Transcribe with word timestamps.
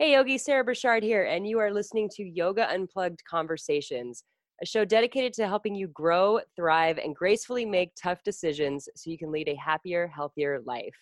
Hey, 0.00 0.14
Yogi, 0.14 0.38
Sarah 0.38 0.64
Burchard 0.64 1.04
here, 1.04 1.22
and 1.22 1.46
you 1.46 1.60
are 1.60 1.72
listening 1.72 2.10
to 2.16 2.24
Yoga 2.24 2.68
Unplugged 2.68 3.22
Conversations, 3.30 4.24
a 4.60 4.66
show 4.66 4.84
dedicated 4.84 5.32
to 5.34 5.46
helping 5.46 5.72
you 5.72 5.86
grow, 5.86 6.40
thrive, 6.56 6.98
and 6.98 7.14
gracefully 7.14 7.64
make 7.64 7.92
tough 7.94 8.18
decisions 8.24 8.88
so 8.96 9.08
you 9.08 9.16
can 9.16 9.30
lead 9.30 9.48
a 9.48 9.54
happier, 9.54 10.08
healthier 10.08 10.58
life. 10.66 10.96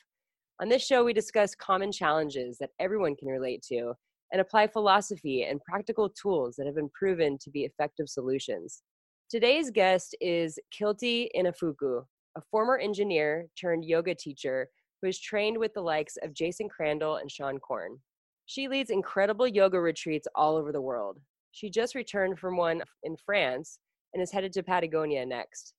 On 0.60 0.68
this 0.68 0.84
show, 0.84 1.02
we 1.04 1.14
discuss 1.14 1.54
common 1.54 1.90
challenges 1.90 2.58
that 2.58 2.68
everyone 2.78 3.16
can 3.16 3.28
relate 3.28 3.62
to 3.68 3.94
and 4.30 4.42
apply 4.42 4.66
philosophy 4.66 5.44
and 5.44 5.62
practical 5.62 6.10
tools 6.10 6.56
that 6.56 6.66
have 6.66 6.74
been 6.74 6.90
proven 6.90 7.38
to 7.38 7.50
be 7.50 7.64
effective 7.64 8.10
solutions. 8.10 8.82
Today's 9.30 9.70
guest 9.70 10.14
is 10.20 10.58
Kilty 10.70 11.30
Inafuku, 11.34 12.04
a 12.36 12.42
former 12.50 12.76
engineer 12.76 13.46
turned 13.58 13.86
yoga 13.86 14.14
teacher 14.14 14.68
who 15.00 15.08
is 15.08 15.18
trained 15.18 15.56
with 15.56 15.72
the 15.72 15.80
likes 15.80 16.18
of 16.22 16.34
Jason 16.34 16.68
Crandell 16.68 17.22
and 17.22 17.30
Seane 17.30 17.58
Corn. 17.58 17.98
She 18.46 18.68
leads 18.68 18.90
incredible 18.90 19.46
yoga 19.46 19.80
retreats 19.80 20.26
all 20.34 20.56
over 20.56 20.72
the 20.72 20.80
world. 20.80 21.18
She 21.52 21.70
just 21.70 21.94
returned 21.94 22.38
from 22.38 22.56
one 22.56 22.82
in 23.02 23.16
France 23.16 23.78
and 24.12 24.22
is 24.22 24.32
headed 24.32 24.52
to 24.54 24.62
Patagonia 24.62 25.24
next. 25.24 25.74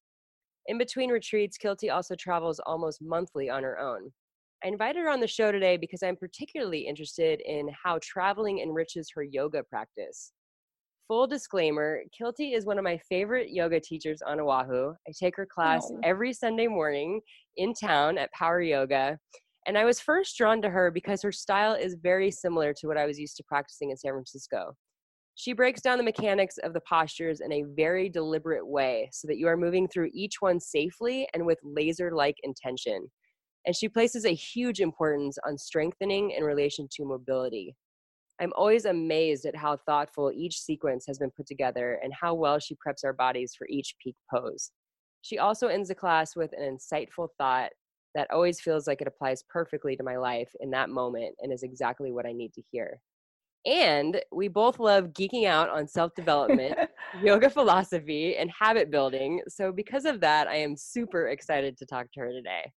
In 0.68 0.78
between 0.78 1.10
retreats, 1.10 1.58
Kilty 1.58 1.90
also 1.90 2.16
travels 2.16 2.62
almost 2.66 3.02
monthly 3.02 3.50
on 3.50 3.64
her 3.64 3.78
own. 3.80 4.12
I 4.64 4.70
invited 4.70 5.02
her 5.02 5.10
on 5.10 5.20
the 5.20 5.28
show 5.28 5.52
today 5.52 5.76
because 5.76 6.04
I'm 6.04 6.16
particularly 6.16 6.88
interested 6.88 7.42
in 7.42 7.70
how 7.84 8.00
traveling 8.02 8.60
enriches 8.60 9.12
her 9.14 9.24
yoga 9.24 9.62
practice. 9.64 10.32
Full 11.10 11.28
disclaimer 11.28 12.00
Kilty 12.18 12.56
is 12.56 12.66
one 12.66 12.78
of 12.78 12.86
my 12.86 12.98
favorite 13.10 13.50
yoga 13.50 13.82
teachers 13.82 14.22
on 14.26 14.40
Oahu. 14.40 14.94
I 15.06 15.12
take 15.20 15.36
her 15.36 15.46
class 15.46 15.86
oh. 15.92 16.00
every 16.02 16.32
Sunday 16.32 16.68
morning 16.68 17.20
in 17.58 17.74
town 17.74 18.18
at 18.18 18.32
Power 18.32 18.62
Yoga. 18.62 19.20
And 19.66 19.78
I 19.78 19.86
was 19.86 20.00
first 20.00 20.38
drawn 20.38 20.62
to 20.62 20.70
her 20.70 20.92
because 20.92 21.22
her 21.22 21.32
style 21.32 21.74
is 21.74 21.96
very 22.02 22.32
similar 22.32 22.74
to 22.74 22.88
what 22.88 22.98
I 22.98 23.06
was 23.06 23.20
used 23.20 23.38
to 23.38 23.44
practicing 23.44 23.92
in 23.92 23.98
San 23.98 24.12
Francisco. 24.12 24.76
She 25.36 25.54
breaks 25.54 25.82
down 25.82 25.98
the 25.98 26.04
mechanics 26.04 26.58
of 26.60 26.74
the 26.74 26.82
postures 26.82 27.42
in 27.42 27.52
a 27.52 27.64
very 27.76 28.08
deliberate 28.08 28.68
way 28.68 29.10
so 29.12 29.28
that 29.28 29.38
you 29.38 29.48
are 29.48 29.58
moving 29.58 29.88
through 29.88 30.12
each 30.14 30.42
one 30.42 30.60
safely 30.60 31.28
and 31.34 31.46
with 31.46 31.58
laser 31.64 32.12
like 32.14 32.36
intention. 32.44 33.08
And 33.66 33.76
she 33.76 33.90
places 33.90 34.26
a 34.26 34.34
huge 34.34 34.80
importance 34.80 35.38
on 35.48 35.58
strengthening 35.58 36.32
in 36.32 36.44
relation 36.44 36.88
to 36.96 37.06
mobility. 37.06 37.76
I'm 38.40 38.52
always 38.56 38.86
amazed 38.86 39.46
at 39.46 39.56
how 39.56 39.78
thoughtful 39.78 40.32
each 40.36 40.60
sequence 40.60 41.06
has 41.08 41.18
been 41.18 41.32
put 41.32 41.48
together 41.48 42.00
and 42.04 42.14
how 42.20 42.34
well 42.34 42.60
she 42.60 42.76
preps 42.76 43.04
our 43.06 43.14
bodies 43.14 43.54
for 43.58 43.66
each 43.70 43.96
peak 44.04 44.16
pose. 44.32 44.72
She 45.22 45.40
also 45.40 45.68
ends 45.68 45.88
the 45.88 45.96
class 45.96 46.36
with 46.36 46.52
an 46.54 46.78
insightful 46.78 47.30
thought 47.38 47.72
that 48.16 48.28
always 48.32 48.60
feels 48.60 48.88
like 48.88 49.02
it 49.02 49.08
applies 49.08 49.44
perfectly 49.50 49.96
to 49.96 50.04
my 50.04 50.18
life 50.18 50.50
in 50.60 50.72
that 50.72 50.90
moment 50.90 51.36
and 51.42 51.52
is 51.52 51.64
exactly 51.64 52.12
what 52.12 52.26
I 52.26 52.32
need 52.32 52.54
to 52.54 52.62
hear. 52.72 53.00
And 53.66 54.22
we 54.32 54.48
both 54.48 54.80
love 54.80 55.14
geeking 55.14 55.46
out 55.46 55.70
on 55.70 55.88
self 55.88 56.14
development, 56.16 56.78
yoga 57.24 57.50
philosophy, 57.50 58.36
and 58.36 58.52
habit 58.60 58.92
building. 58.92 59.42
So, 59.48 59.72
because 59.72 60.06
of 60.06 60.20
that, 60.22 60.48
I 60.48 60.56
am 60.56 60.76
super 60.76 61.28
excited 61.28 61.78
to 61.78 61.86
talk 61.86 62.08
to 62.14 62.20
her 62.20 62.32
today. 62.32 62.72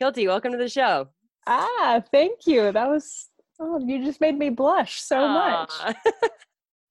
Kilty, 0.00 0.26
welcome 0.26 0.52
to 0.52 0.58
the 0.58 0.68
show. 0.68 1.08
Ah, 1.46 2.02
thank 2.12 2.46
you. 2.46 2.70
That 2.72 2.88
was 2.88 3.30
Oh, 3.62 3.78
you 3.86 4.02
just 4.02 4.22
made 4.22 4.38
me 4.38 4.48
blush 4.48 5.02
so 5.02 5.28
Aww. 5.28 5.94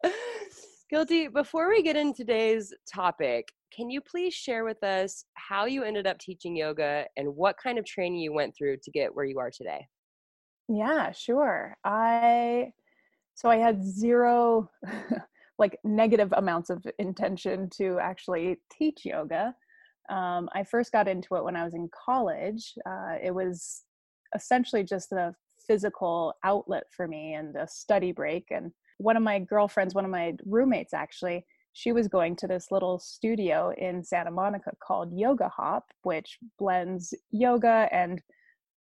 much. 0.03 0.13
Kilty, 0.93 1.27
before 1.27 1.69
we 1.69 1.81
get 1.81 1.95
into 1.95 2.17
today's 2.17 2.71
topic, 2.91 3.47
can 3.75 3.89
you 3.89 4.01
please 4.01 4.33
share 4.33 4.63
with 4.65 4.83
us 4.83 5.25
how 5.35 5.65
you 5.65 5.83
ended 5.83 6.07
up 6.07 6.19
teaching 6.19 6.55
yoga 6.55 7.05
and 7.17 7.35
what 7.35 7.57
kind 7.61 7.77
of 7.77 7.85
training 7.85 8.19
you 8.19 8.33
went 8.33 8.55
through 8.55 8.77
to 8.83 8.91
get 8.91 9.13
where 9.13 9.25
you 9.25 9.39
are 9.39 9.51
today? 9.51 9.87
Yeah, 10.67 11.11
sure. 11.11 11.75
I 11.83 12.71
so 13.35 13.49
I 13.49 13.57
had 13.57 13.83
zero 13.83 14.69
like 15.59 15.77
negative 15.83 16.33
amounts 16.35 16.69
of 16.69 16.85
intention 16.99 17.69
to 17.77 17.99
actually 17.99 18.57
teach 18.71 19.05
yoga. 19.05 19.55
Um, 20.09 20.49
I 20.53 20.63
first 20.63 20.91
got 20.91 21.07
into 21.07 21.35
it 21.35 21.43
when 21.43 21.55
I 21.55 21.63
was 21.63 21.73
in 21.73 21.89
college. 22.05 22.73
Uh, 22.85 23.15
it 23.21 23.33
was 23.33 23.83
essentially 24.35 24.83
just 24.83 25.11
a 25.11 25.33
physical 25.67 26.33
outlet 26.43 26.83
for 26.95 27.07
me 27.07 27.33
and 27.33 27.55
a 27.55 27.67
study 27.67 28.11
break. 28.11 28.47
And 28.51 28.71
one 28.97 29.17
of 29.17 29.23
my 29.23 29.39
girlfriends, 29.39 29.93
one 29.93 30.05
of 30.05 30.11
my 30.11 30.33
roommates 30.45 30.93
actually, 30.93 31.45
she 31.79 31.93
was 31.93 32.09
going 32.09 32.35
to 32.35 32.45
this 32.45 32.71
little 32.71 32.99
studio 32.99 33.73
in 33.77 34.03
Santa 34.03 34.31
Monica 34.31 34.71
called 34.85 35.17
Yoga 35.17 35.47
Hop, 35.47 35.85
which 36.03 36.37
blends 36.57 37.13
yoga 37.31 37.87
and 37.93 38.21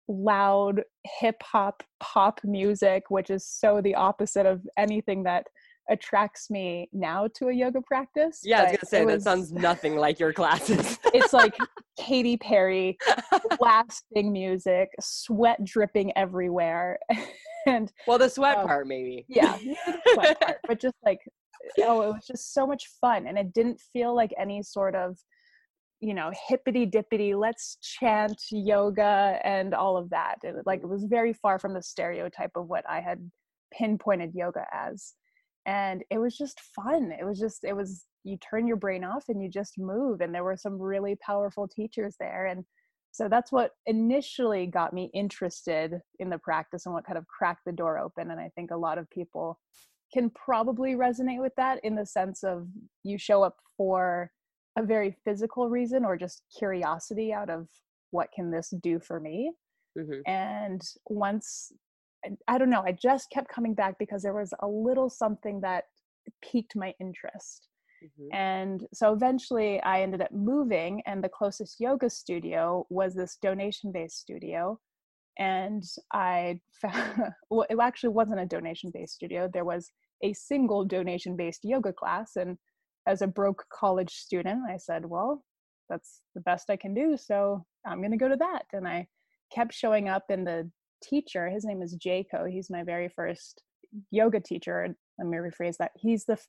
loud 0.09 0.81
hip 1.05 1.41
hop 1.41 1.81
pop 2.01 2.41
music, 2.43 3.03
which 3.07 3.29
is 3.29 3.47
so 3.47 3.79
the 3.79 3.95
opposite 3.95 4.45
of 4.45 4.67
anything 4.77 5.23
that 5.23 5.47
attracts 5.89 6.49
me 6.49 6.87
now 6.93 7.27
to 7.35 7.47
a 7.47 7.53
yoga 7.53 7.81
practice. 7.81 8.41
Yeah, 8.43 8.59
I 8.59 8.63
was 8.63 8.71
gonna 8.71 8.85
say 8.85 9.05
was, 9.05 9.23
that 9.23 9.29
sounds 9.29 9.51
nothing 9.51 9.95
like 9.95 10.19
your 10.19 10.33
classes. 10.33 10.99
it's 11.13 11.33
like 11.33 11.55
Katy 11.99 12.37
Perry, 12.37 12.97
blasting 13.57 14.31
music, 14.31 14.89
sweat 14.99 15.63
dripping 15.63 16.15
everywhere, 16.17 16.99
and 17.67 17.91
well, 18.07 18.17
the 18.17 18.29
sweat 18.29 18.57
um, 18.57 18.67
part 18.67 18.87
maybe. 18.87 19.25
Yeah, 19.27 19.57
the 19.57 19.99
sweat 20.13 20.39
part, 20.39 20.57
but 20.67 20.79
just 20.79 20.95
like 21.05 21.19
oh, 21.79 22.01
it 22.01 22.07
was 22.07 22.25
just 22.25 22.53
so 22.53 22.65
much 22.65 22.85
fun, 23.01 23.27
and 23.27 23.37
it 23.37 23.53
didn't 23.53 23.79
feel 23.93 24.15
like 24.15 24.33
any 24.37 24.63
sort 24.63 24.95
of 24.95 25.17
you 26.01 26.13
know 26.13 26.31
hippity 26.47 26.85
dippity 26.85 27.37
let's 27.37 27.77
chant 27.81 28.41
yoga 28.51 29.37
and 29.43 29.73
all 29.73 29.97
of 29.97 30.09
that 30.09 30.35
it, 30.43 30.55
like 30.65 30.79
it 30.81 30.87
was 30.87 31.03
very 31.03 31.33
far 31.33 31.59
from 31.59 31.73
the 31.73 31.81
stereotype 31.81 32.51
of 32.55 32.67
what 32.67 32.85
i 32.89 33.01
had 33.01 33.29
pinpointed 33.73 34.31
yoga 34.33 34.65
as 34.71 35.15
and 35.65 36.03
it 36.09 36.17
was 36.17 36.37
just 36.37 36.59
fun 36.75 37.11
it 37.19 37.25
was 37.25 37.39
just 37.39 37.63
it 37.63 37.75
was 37.75 38.05
you 38.23 38.37
turn 38.37 38.67
your 38.67 38.77
brain 38.77 39.03
off 39.03 39.25
and 39.29 39.41
you 39.41 39.49
just 39.49 39.77
move 39.77 40.21
and 40.21 40.33
there 40.33 40.43
were 40.43 40.57
some 40.57 40.79
really 40.79 41.15
powerful 41.25 41.67
teachers 41.67 42.15
there 42.19 42.47
and 42.47 42.63
so 43.11 43.27
that's 43.27 43.51
what 43.51 43.71
initially 43.87 44.67
got 44.67 44.93
me 44.93 45.09
interested 45.13 45.99
in 46.19 46.29
the 46.29 46.37
practice 46.37 46.85
and 46.85 46.93
what 46.93 47.05
kind 47.05 47.17
of 47.17 47.25
cracked 47.27 47.65
the 47.65 47.71
door 47.71 47.97
open 47.99 48.31
and 48.31 48.39
i 48.39 48.49
think 48.55 48.71
a 48.71 48.77
lot 48.77 48.97
of 48.97 49.09
people 49.09 49.59
can 50.13 50.29
probably 50.31 50.93
resonate 50.93 51.39
with 51.39 51.53
that 51.55 51.79
in 51.83 51.95
the 51.95 52.05
sense 52.05 52.43
of 52.43 52.67
you 53.03 53.17
show 53.17 53.43
up 53.43 53.57
for 53.77 54.31
a 54.77 54.83
very 54.83 55.15
physical 55.23 55.69
reason 55.69 56.03
or 56.05 56.17
just 56.17 56.43
curiosity 56.57 57.33
out 57.33 57.49
of 57.49 57.67
what 58.11 58.29
can 58.33 58.49
this 58.49 58.73
do 58.81 58.99
for 58.99 59.19
me 59.19 59.51
mm-hmm. 59.97 60.21
and 60.29 60.81
once 61.07 61.71
I, 62.47 62.57
don't 62.57 62.69
know 62.69 62.83
i 62.85 62.91
just 62.91 63.29
kept 63.29 63.49
coming 63.49 63.73
back 63.73 63.95
because 63.99 64.21
there 64.21 64.33
was 64.33 64.53
a 64.61 64.67
little 64.67 65.09
something 65.09 65.61
that 65.61 65.85
piqued 66.41 66.75
my 66.75 66.93
interest. 66.99 67.67
Mm-hmm. 68.03 68.33
and 68.33 68.87
so 68.93 69.11
eventually 69.11 69.81
i 69.81 70.01
ended 70.01 70.21
up 70.21 70.31
moving 70.31 71.01
and 71.05 71.21
the 71.21 71.27
closest 71.27 71.81
yoga 71.81 72.09
studio 72.09 72.85
was 72.89 73.13
this 73.13 73.37
donation 73.41 73.91
based 73.91 74.17
studio. 74.17 74.79
And 75.37 75.83
i 76.13 76.59
found 76.81 77.33
well 77.49 77.65
it 77.69 77.77
actually 77.81 78.13
wasn't 78.13 78.39
a 78.39 78.45
donation 78.45 78.89
based 78.93 79.15
studio 79.15 79.49
there 79.51 79.65
was 79.65 79.91
a 80.23 80.33
single 80.33 80.85
donation 80.85 81.35
based 81.35 81.61
yoga 81.63 81.93
class. 81.93 82.35
And 82.35 82.57
as 83.07 83.21
a 83.21 83.27
broke 83.27 83.65
college 83.69 84.13
student 84.13 84.61
i 84.69 84.77
said 84.77 85.05
well 85.05 85.43
that's 85.89 86.21
the 86.35 86.41
best 86.41 86.69
i 86.69 86.77
can 86.77 86.93
do 86.93 87.17
so 87.17 87.65
i'm 87.85 87.99
going 87.99 88.11
to 88.11 88.17
go 88.17 88.29
to 88.29 88.37
that. 88.37 88.63
And 88.71 88.87
i 88.87 89.07
kept 89.53 89.73
showing 89.73 90.07
up 90.07 90.23
in 90.29 90.43
the 90.43 90.69
teacher, 91.01 91.49
his 91.49 91.65
name 91.65 91.81
is 91.81 91.97
Jaco. 91.97 92.49
He's 92.49 92.69
my 92.69 92.83
very 92.83 93.09
first 93.09 93.63
yoga 94.11 94.39
teacher. 94.39 94.87
Let 95.17 95.27
me 95.27 95.37
rephrase 95.37 95.77
that. 95.77 95.91
He's 95.95 96.25
the 96.25 96.33
f- 96.33 96.45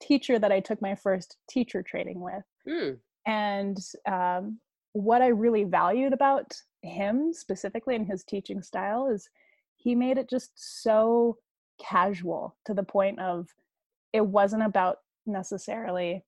teacher 0.00 0.38
that 0.38 0.52
I 0.52 0.60
took 0.60 0.80
my 0.80 0.94
first 0.94 1.36
teacher 1.48 1.82
training 1.82 2.20
with. 2.20 2.44
Mm. 2.68 2.98
And 3.26 3.78
um, 4.10 4.58
what 4.92 5.22
I 5.22 5.28
really 5.28 5.64
valued 5.64 6.12
about 6.12 6.52
him 6.82 7.32
specifically 7.32 7.94
in 7.94 8.06
his 8.06 8.24
teaching 8.24 8.62
style 8.62 9.08
is 9.08 9.28
he 9.76 9.94
made 9.94 10.18
it 10.18 10.28
just 10.28 10.52
so 10.82 11.36
casual 11.80 12.56
to 12.66 12.74
the 12.74 12.82
point 12.82 13.18
of 13.20 13.48
it 14.12 14.26
wasn't 14.26 14.62
about 14.62 14.98
necessarily 15.26 16.24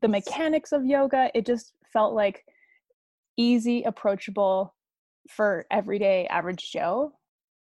the 0.00 0.08
mechanics 0.08 0.72
of 0.72 0.86
yoga. 0.86 1.30
It 1.34 1.46
just 1.46 1.74
felt 1.92 2.14
like 2.14 2.44
easy, 3.36 3.82
approachable 3.82 4.74
for 5.28 5.66
everyday 5.70 6.26
average 6.26 6.70
Joe. 6.72 7.12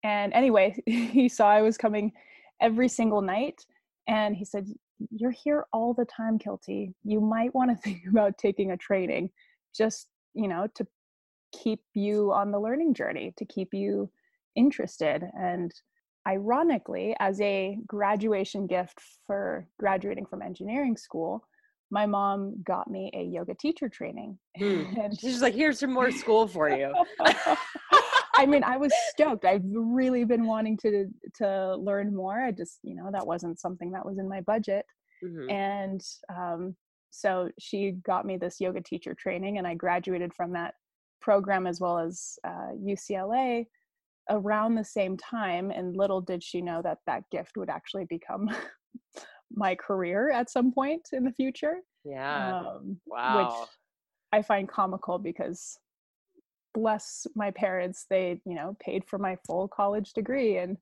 And 0.02 0.32
anyway, 0.32 0.76
he 0.86 1.28
saw 1.28 1.48
I 1.48 1.62
was 1.62 1.76
coming 1.76 2.12
every 2.60 2.88
single 2.88 3.22
night 3.22 3.64
and 4.06 4.36
he 4.36 4.44
said, 4.44 4.66
You're 5.10 5.30
here 5.30 5.66
all 5.72 5.94
the 5.94 6.04
time, 6.04 6.38
Kilty. 6.38 6.94
You 7.04 7.20
might 7.20 7.54
want 7.54 7.70
to 7.70 7.76
think 7.82 8.02
about 8.08 8.38
taking 8.38 8.70
a 8.70 8.76
training 8.76 9.30
just, 9.76 10.08
you 10.34 10.48
know, 10.48 10.66
to 10.74 10.86
keep 11.52 11.80
you 11.94 12.32
on 12.32 12.50
the 12.50 12.60
learning 12.60 12.94
journey, 12.94 13.32
to 13.36 13.44
keep 13.44 13.72
you 13.72 14.10
interested. 14.56 15.24
And 15.38 15.72
ironically, 16.26 17.16
as 17.20 17.40
a 17.40 17.78
graduation 17.86 18.66
gift 18.66 19.00
for 19.26 19.66
graduating 19.78 20.26
from 20.26 20.42
engineering 20.42 20.96
school, 20.96 21.44
my 21.90 22.06
mom 22.06 22.62
got 22.64 22.90
me 22.90 23.10
a 23.14 23.22
yoga 23.22 23.54
teacher 23.54 23.88
training. 23.88 24.38
Mm. 24.60 24.98
and 25.04 25.20
she's 25.20 25.42
like, 25.42 25.54
here's 25.54 25.78
some 25.78 25.92
more 25.92 26.10
school 26.10 26.46
for 26.46 26.68
you. 26.68 26.92
I 28.34 28.46
mean, 28.46 28.62
I 28.62 28.76
was 28.76 28.92
stoked. 29.10 29.44
I've 29.44 29.64
really 29.64 30.24
been 30.24 30.46
wanting 30.46 30.76
to 30.78 31.06
to 31.36 31.76
learn 31.76 32.14
more. 32.14 32.40
I 32.40 32.52
just, 32.52 32.78
you 32.82 32.94
know, 32.94 33.10
that 33.12 33.26
wasn't 33.26 33.58
something 33.58 33.90
that 33.92 34.06
was 34.06 34.18
in 34.18 34.28
my 34.28 34.40
budget. 34.42 34.86
Mm-hmm. 35.24 35.50
And 35.50 36.00
um, 36.28 36.76
so 37.10 37.50
she 37.58 37.92
got 38.06 38.26
me 38.26 38.36
this 38.36 38.60
yoga 38.60 38.80
teacher 38.80 39.14
training, 39.14 39.58
and 39.58 39.66
I 39.66 39.74
graduated 39.74 40.32
from 40.34 40.52
that 40.52 40.74
program 41.20 41.66
as 41.66 41.80
well 41.80 41.98
as 41.98 42.38
uh, 42.46 42.70
UCLA 42.80 43.66
around 44.30 44.74
the 44.74 44.84
same 44.84 45.16
time. 45.16 45.70
And 45.70 45.96
little 45.96 46.20
did 46.20 46.42
she 46.42 46.60
know 46.60 46.80
that 46.82 46.98
that 47.06 47.24
gift 47.32 47.56
would 47.56 47.70
actually 47.70 48.04
become 48.04 48.48
my 49.54 49.74
career 49.74 50.30
at 50.30 50.50
some 50.50 50.72
point 50.72 51.08
in 51.12 51.24
the 51.24 51.32
future. 51.32 51.76
Yeah. 52.04 52.60
Um, 52.60 52.98
wow. 53.06 53.60
Which 53.60 53.68
I 54.32 54.42
find 54.42 54.68
comical 54.68 55.18
because 55.18 55.78
bless 56.74 57.26
my 57.34 57.50
parents, 57.50 58.06
they, 58.08 58.40
you 58.44 58.54
know, 58.54 58.76
paid 58.80 59.04
for 59.04 59.18
my 59.18 59.36
full 59.46 59.68
college 59.68 60.12
degree. 60.12 60.58
And 60.58 60.76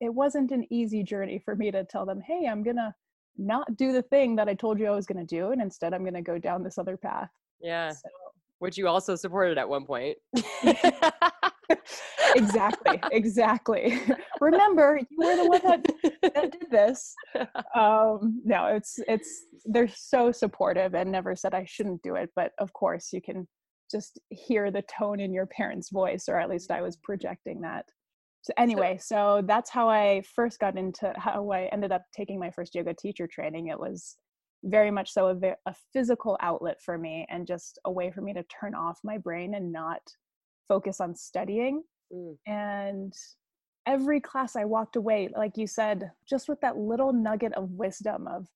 it 0.00 0.12
wasn't 0.12 0.50
an 0.50 0.66
easy 0.70 1.02
journey 1.02 1.40
for 1.44 1.56
me 1.56 1.70
to 1.70 1.84
tell 1.84 2.04
them, 2.04 2.20
hey, 2.20 2.46
I'm 2.46 2.62
going 2.62 2.76
to 2.76 2.94
not 3.36 3.76
do 3.76 3.92
the 3.92 4.02
thing 4.02 4.36
that 4.36 4.48
I 4.48 4.54
told 4.54 4.78
you 4.78 4.86
I 4.86 4.94
was 4.94 5.06
going 5.06 5.24
to 5.24 5.36
do. 5.36 5.52
And 5.52 5.62
instead, 5.62 5.94
I'm 5.94 6.02
going 6.02 6.14
to 6.14 6.22
go 6.22 6.38
down 6.38 6.62
this 6.62 6.78
other 6.78 6.96
path. 6.96 7.30
Yeah. 7.60 7.90
So, 7.92 8.08
Which 8.58 8.76
you 8.76 8.88
also 8.88 9.16
supported 9.16 9.58
at 9.58 9.68
one 9.68 9.84
point. 9.84 10.18
exactly 12.34 13.00
exactly. 13.12 14.00
Remember 14.40 15.00
you 15.10 15.18
were 15.18 15.36
the 15.36 15.48
one 15.48 15.60
that, 15.64 16.32
that 16.34 16.52
did 16.52 16.70
this. 16.70 17.14
Um 17.74 18.40
no 18.44 18.66
it's 18.66 18.98
it's 19.06 19.44
they're 19.66 19.88
so 19.88 20.32
supportive 20.32 20.94
and 20.94 21.12
never 21.12 21.36
said 21.36 21.54
i 21.54 21.64
shouldn't 21.64 22.02
do 22.02 22.14
it 22.14 22.30
but 22.34 22.52
of 22.58 22.72
course 22.72 23.12
you 23.12 23.20
can 23.20 23.46
just 23.90 24.18
hear 24.30 24.70
the 24.70 24.82
tone 24.82 25.20
in 25.20 25.32
your 25.32 25.46
parents 25.46 25.90
voice 25.90 26.24
or 26.28 26.38
at 26.38 26.48
least 26.48 26.70
i 26.70 26.80
was 26.80 26.96
projecting 26.96 27.60
that. 27.60 27.84
So 28.42 28.52
anyway 28.56 28.98
so 29.00 29.42
that's 29.46 29.70
how 29.70 29.88
i 29.88 30.22
first 30.34 30.58
got 30.58 30.78
into 30.78 31.12
how 31.16 31.50
i 31.50 31.68
ended 31.72 31.92
up 31.92 32.02
taking 32.16 32.38
my 32.38 32.50
first 32.50 32.74
yoga 32.74 32.94
teacher 32.94 33.28
training. 33.30 33.68
It 33.68 33.78
was 33.78 34.16
very 34.64 34.90
much 34.90 35.12
so 35.12 35.28
a, 35.28 35.54
a 35.66 35.74
physical 35.92 36.36
outlet 36.40 36.78
for 36.84 36.98
me 36.98 37.26
and 37.30 37.46
just 37.46 37.78
a 37.84 37.90
way 37.90 38.10
for 38.10 38.20
me 38.22 38.32
to 38.34 38.42
turn 38.44 38.74
off 38.74 38.98
my 39.04 39.18
brain 39.18 39.54
and 39.54 39.72
not 39.72 40.00
focus 40.68 41.00
on 41.00 41.14
studying. 41.14 41.82
Mm. 42.12 42.36
And 42.46 43.12
every 43.86 44.20
class 44.20 44.54
I 44.54 44.64
walked 44.64 44.96
away, 44.96 45.30
like 45.34 45.56
you 45.56 45.66
said, 45.66 46.10
just 46.28 46.48
with 46.48 46.60
that 46.60 46.76
little 46.76 47.12
nugget 47.12 47.54
of 47.54 47.70
wisdom 47.70 48.28
of, 48.28 48.46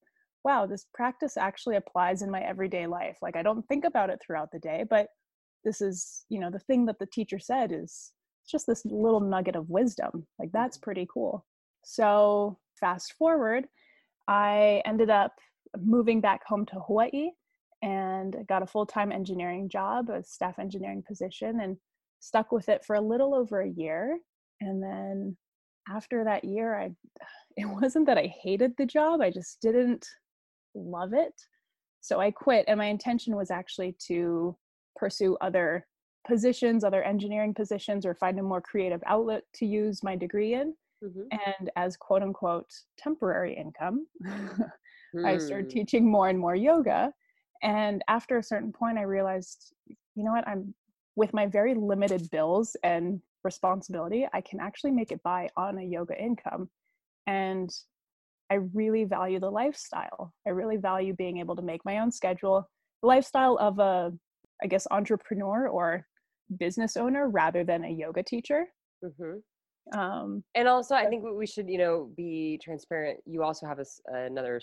wow, 0.43 0.65
this 0.65 0.85
practice 0.93 1.37
actually 1.37 1.75
applies 1.75 2.21
in 2.21 2.29
my 2.29 2.41
everyday 2.41 2.85
life. 2.87 3.17
Like 3.21 3.35
I 3.35 3.41
don't 3.41 3.67
think 3.67 3.85
about 3.85 4.09
it 4.09 4.19
throughout 4.25 4.51
the 4.51 4.59
day, 4.59 4.85
but 4.89 5.07
this 5.63 5.81
is, 5.81 6.25
you 6.29 6.39
know, 6.39 6.51
the 6.51 6.59
thing 6.59 6.85
that 6.85 6.99
the 6.99 7.07
teacher 7.07 7.39
said 7.39 7.71
is 7.71 8.11
just 8.47 8.67
this 8.67 8.83
little 8.85 9.21
nugget 9.21 9.55
of 9.55 9.69
wisdom. 9.69 10.27
Like 10.37 10.51
that's 10.51 10.77
mm-hmm. 10.77 10.83
pretty 10.83 11.07
cool. 11.11 11.45
So 11.83 12.59
fast 12.79 13.13
forward, 13.13 13.65
I 14.27 14.81
ended 14.85 15.09
up 15.09 15.33
moving 15.81 16.21
back 16.21 16.45
home 16.45 16.65
to 16.67 16.79
Hawaii 16.79 17.29
and 17.81 18.35
got 18.47 18.63
a 18.63 18.67
full-time 18.67 19.11
engineering 19.11 19.67
job, 19.67 20.09
a 20.09 20.23
staff 20.23 20.59
engineering 20.59 21.03
position 21.05 21.59
and 21.61 21.77
stuck 22.23 22.51
with 22.53 22.69
it 22.69 22.85
for 22.85 22.95
a 22.95 23.01
little 23.01 23.35
over 23.35 23.61
a 23.61 23.69
year 23.69 24.17
and 24.61 24.81
then 24.81 25.35
after 25.89 26.23
that 26.23 26.43
year 26.43 26.75
i 26.79 26.89
it 27.57 27.65
wasn't 27.65 28.05
that 28.05 28.17
i 28.17 28.33
hated 28.41 28.71
the 28.77 28.85
job 28.85 29.21
i 29.21 29.29
just 29.29 29.59
didn't 29.61 30.07
love 30.73 31.13
it 31.13 31.33
so 32.01 32.19
i 32.19 32.31
quit 32.31 32.65
and 32.67 32.77
my 32.77 32.85
intention 32.85 33.35
was 33.35 33.51
actually 33.51 33.95
to 33.99 34.55
pursue 34.95 35.37
other 35.41 35.85
positions 36.25 36.83
other 36.83 37.03
engineering 37.03 37.53
positions 37.53 38.05
or 38.05 38.15
find 38.15 38.39
a 38.39 38.43
more 38.43 38.61
creative 38.61 39.03
outlet 39.05 39.43
to 39.53 39.65
use 39.65 40.01
my 40.01 40.15
degree 40.15 40.53
in 40.53 40.73
mm-hmm. 41.03 41.21
and 41.31 41.69
as 41.75 41.97
quote 41.97 42.23
unquote 42.23 42.71
temporary 42.97 43.53
income 43.53 44.07
mm. 44.25 44.69
i 45.25 45.37
started 45.37 45.65
hmm. 45.65 45.77
teaching 45.77 46.09
more 46.09 46.29
and 46.29 46.39
more 46.39 46.55
yoga 46.55 47.11
and 47.61 48.01
after 48.07 48.37
a 48.37 48.43
certain 48.43 48.71
point 48.71 48.97
i 48.97 49.03
realized 49.03 49.73
you 49.87 50.23
know 50.23 50.31
what 50.31 50.47
i'm 50.47 50.73
with 51.15 51.33
my 51.33 51.45
very 51.45 51.75
limited 51.75 52.29
bills 52.31 52.75
and 52.83 53.21
responsibility, 53.43 54.27
I 54.33 54.41
can 54.41 54.59
actually 54.59 54.91
make 54.91 55.11
it 55.11 55.21
by 55.23 55.49
on 55.57 55.77
a 55.77 55.83
yoga 55.83 56.19
income. 56.21 56.69
And 57.27 57.69
I 58.51 58.55
really 58.73 59.03
value 59.05 59.39
the 59.39 59.49
lifestyle. 59.49 60.33
I 60.45 60.51
really 60.51 60.77
value 60.77 61.13
being 61.13 61.39
able 61.39 61.55
to 61.55 61.61
make 61.61 61.83
my 61.85 61.99
own 61.99 62.11
schedule, 62.11 62.69
the 63.01 63.07
lifestyle 63.07 63.57
of 63.59 63.79
a, 63.79 64.11
I 64.61 64.67
guess, 64.67 64.87
entrepreneur 64.91 65.67
or 65.67 66.05
business 66.59 66.97
owner 66.97 67.29
rather 67.29 67.63
than 67.63 67.83
a 67.85 67.89
yoga 67.89 68.23
teacher. 68.23 68.65
Mm-hmm. 69.03 69.97
Um, 69.97 70.43
and 70.55 70.67
also, 70.67 70.95
I 70.95 71.07
think 71.07 71.23
we 71.23 71.45
should, 71.45 71.69
you 71.69 71.77
know, 71.77 72.11
be 72.15 72.59
transparent. 72.63 73.19
You 73.25 73.43
also 73.43 73.65
have 73.65 73.79
a, 73.79 73.85
another 74.13 74.61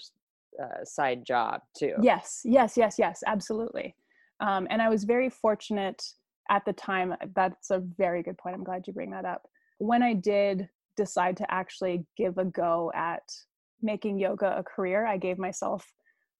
uh, 0.63 0.85
side 0.85 1.25
job 1.27 1.61
too. 1.77 1.95
Yes, 2.01 2.41
yes, 2.45 2.77
yes, 2.77 2.97
yes, 2.99 3.23
absolutely. 3.27 3.95
Um, 4.41 4.67
and 4.71 4.81
I 4.81 4.89
was 4.89 5.05
very 5.05 5.29
fortunate 5.29 6.03
at 6.51 6.65
the 6.65 6.73
time, 6.73 7.15
that's 7.35 7.71
a 7.71 7.79
very 7.79 8.23
good 8.23 8.37
point. 8.37 8.57
I'm 8.57 8.65
glad 8.65 8.87
you 8.87 8.93
bring 8.93 9.11
that 9.13 9.25
up. 9.25 9.43
When 9.79 10.03
I 10.03 10.15
did 10.15 10.69
decide 10.97 11.37
to 11.39 11.51
actually 11.51 12.05
give 12.17 12.37
a 12.39 12.45
go 12.45 12.93
at 12.95 13.23
making 13.81 14.19
yoga 14.19 14.59
a 14.59 14.63
career, 14.63 15.07
I 15.07 15.17
gave 15.17 15.39
myself 15.39 15.87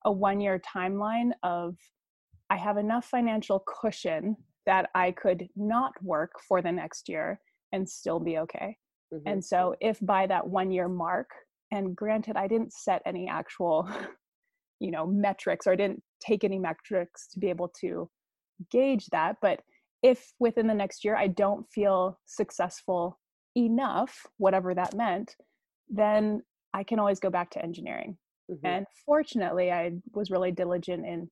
a 0.05 0.13
one 0.13 0.41
year 0.41 0.61
timeline 0.61 1.31
of 1.43 1.77
I 2.51 2.57
have 2.57 2.77
enough 2.77 3.05
financial 3.05 3.65
cushion 3.67 4.37
that 4.67 4.91
I 4.95 5.13
could 5.13 5.49
not 5.57 5.93
work 6.03 6.33
for 6.47 6.61
the 6.61 6.73
next 6.73 7.09
year 7.09 7.41
and 7.73 7.89
still 7.89 8.19
be 8.19 8.39
okay. 8.39 8.77
Mm-hmm. 9.15 9.29
And 9.29 9.45
so, 9.45 9.77
if 9.81 9.99
by 10.03 10.27
that 10.27 10.47
one 10.47 10.71
year 10.71 10.89
mark, 10.89 11.29
and 11.71 11.95
granted, 11.95 12.37
I 12.37 12.49
didn't 12.49 12.73
set 12.73 13.03
any 13.07 13.29
actual, 13.29 13.89
you 14.81 14.91
know, 14.91 15.07
metrics 15.07 15.67
or 15.67 15.73
I 15.73 15.77
didn't 15.77 16.03
take 16.21 16.43
any 16.43 16.59
metrics 16.59 17.29
to 17.29 17.39
be 17.39 17.49
able 17.49 17.69
to 17.81 18.11
gauge 18.71 19.07
that, 19.07 19.37
but 19.41 19.61
if 20.03 20.33
within 20.39 20.67
the 20.67 20.75
next 20.75 21.05
year 21.05 21.17
I 21.17 21.27
don't 21.27 21.69
feel 21.71 22.19
successful 22.27 23.19
enough, 23.57 24.27
whatever 24.39 24.75
that 24.75 24.95
meant, 24.95 25.37
then 25.89 26.43
I 26.73 26.85
can 26.85 26.99
always 26.99 27.21
go 27.21 27.31
back 27.31 27.51
to 27.51 27.63
engineering. 27.63 28.17
Mm-hmm. 28.51 28.67
And 28.67 28.87
fortunately, 29.05 29.71
I 29.73 29.93
was 30.13 30.31
really 30.31 30.53
diligent 30.53 31.05
in, 31.07 31.31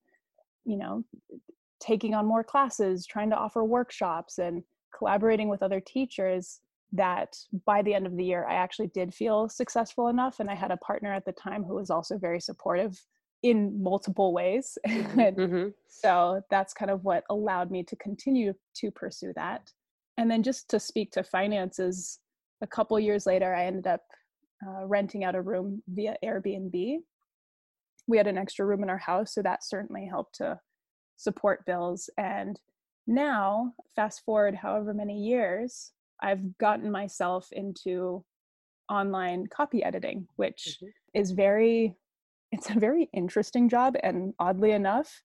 you 0.65 0.77
know, 0.77 1.03
taking 1.79 2.13
on 2.13 2.25
more 2.25 2.43
classes, 2.43 3.05
trying 3.05 3.29
to 3.29 3.37
offer 3.37 3.63
workshops, 3.63 4.37
and 4.37 4.63
collaborating 4.97 5.49
with 5.49 5.63
other 5.63 5.79
teachers 5.79 6.59
that 6.91 7.35
by 7.65 7.81
the 7.81 7.93
end 7.93 8.07
of 8.07 8.17
the 8.17 8.25
year, 8.25 8.45
I 8.47 8.55
actually 8.55 8.87
did 8.87 9.13
feel 9.13 9.47
successful 9.47 10.07
enough. 10.07 10.39
And 10.39 10.49
I 10.49 10.55
had 10.55 10.71
a 10.71 10.77
partner 10.77 11.13
at 11.13 11.25
the 11.25 11.31
time 11.31 11.63
who 11.63 11.75
was 11.75 11.89
also 11.89 12.17
very 12.17 12.39
supportive 12.39 12.99
in 13.43 13.81
multiple 13.81 14.33
ways. 14.33 14.77
Mm-hmm. 14.87 15.69
so 15.87 16.41
that's 16.49 16.73
kind 16.73 16.91
of 16.91 17.03
what 17.03 17.23
allowed 17.29 17.71
me 17.71 17.83
to 17.83 17.95
continue 17.97 18.53
to 18.75 18.91
pursue 18.91 19.33
that. 19.35 19.71
And 20.17 20.29
then 20.29 20.43
just 20.43 20.69
to 20.69 20.79
speak 20.79 21.11
to 21.11 21.23
finances, 21.23 22.19
a 22.61 22.67
couple 22.67 22.99
years 22.99 23.25
later, 23.25 23.53
I 23.53 23.65
ended 23.65 23.87
up 23.87 24.01
uh, 24.65 24.85
renting 24.85 25.23
out 25.23 25.35
a 25.35 25.41
room 25.41 25.81
via 25.87 26.17
Airbnb. 26.23 26.97
We 28.07 28.17
had 28.17 28.27
an 28.27 28.37
extra 28.37 28.65
room 28.65 28.83
in 28.83 28.89
our 28.89 28.97
house, 28.97 29.33
so 29.33 29.41
that 29.41 29.63
certainly 29.63 30.05
helped 30.05 30.35
to 30.35 30.59
support 31.15 31.65
bills. 31.65 32.09
And 32.17 32.59
now, 33.07 33.73
fast 33.95 34.23
forward 34.25 34.55
however 34.55 34.93
many 34.93 35.19
years, 35.19 35.91
I've 36.21 36.57
gotten 36.57 36.91
myself 36.91 37.47
into 37.51 38.23
online 38.89 39.47
copy 39.47 39.83
editing, 39.83 40.27
which 40.35 40.77
mm-hmm. 40.81 41.19
is 41.19 41.31
very 41.31 41.95
it's 42.51 42.69
a 42.69 42.79
very 42.79 43.09
interesting 43.13 43.69
job 43.69 43.95
and 44.03 44.33
oddly 44.39 44.71
enough 44.71 45.21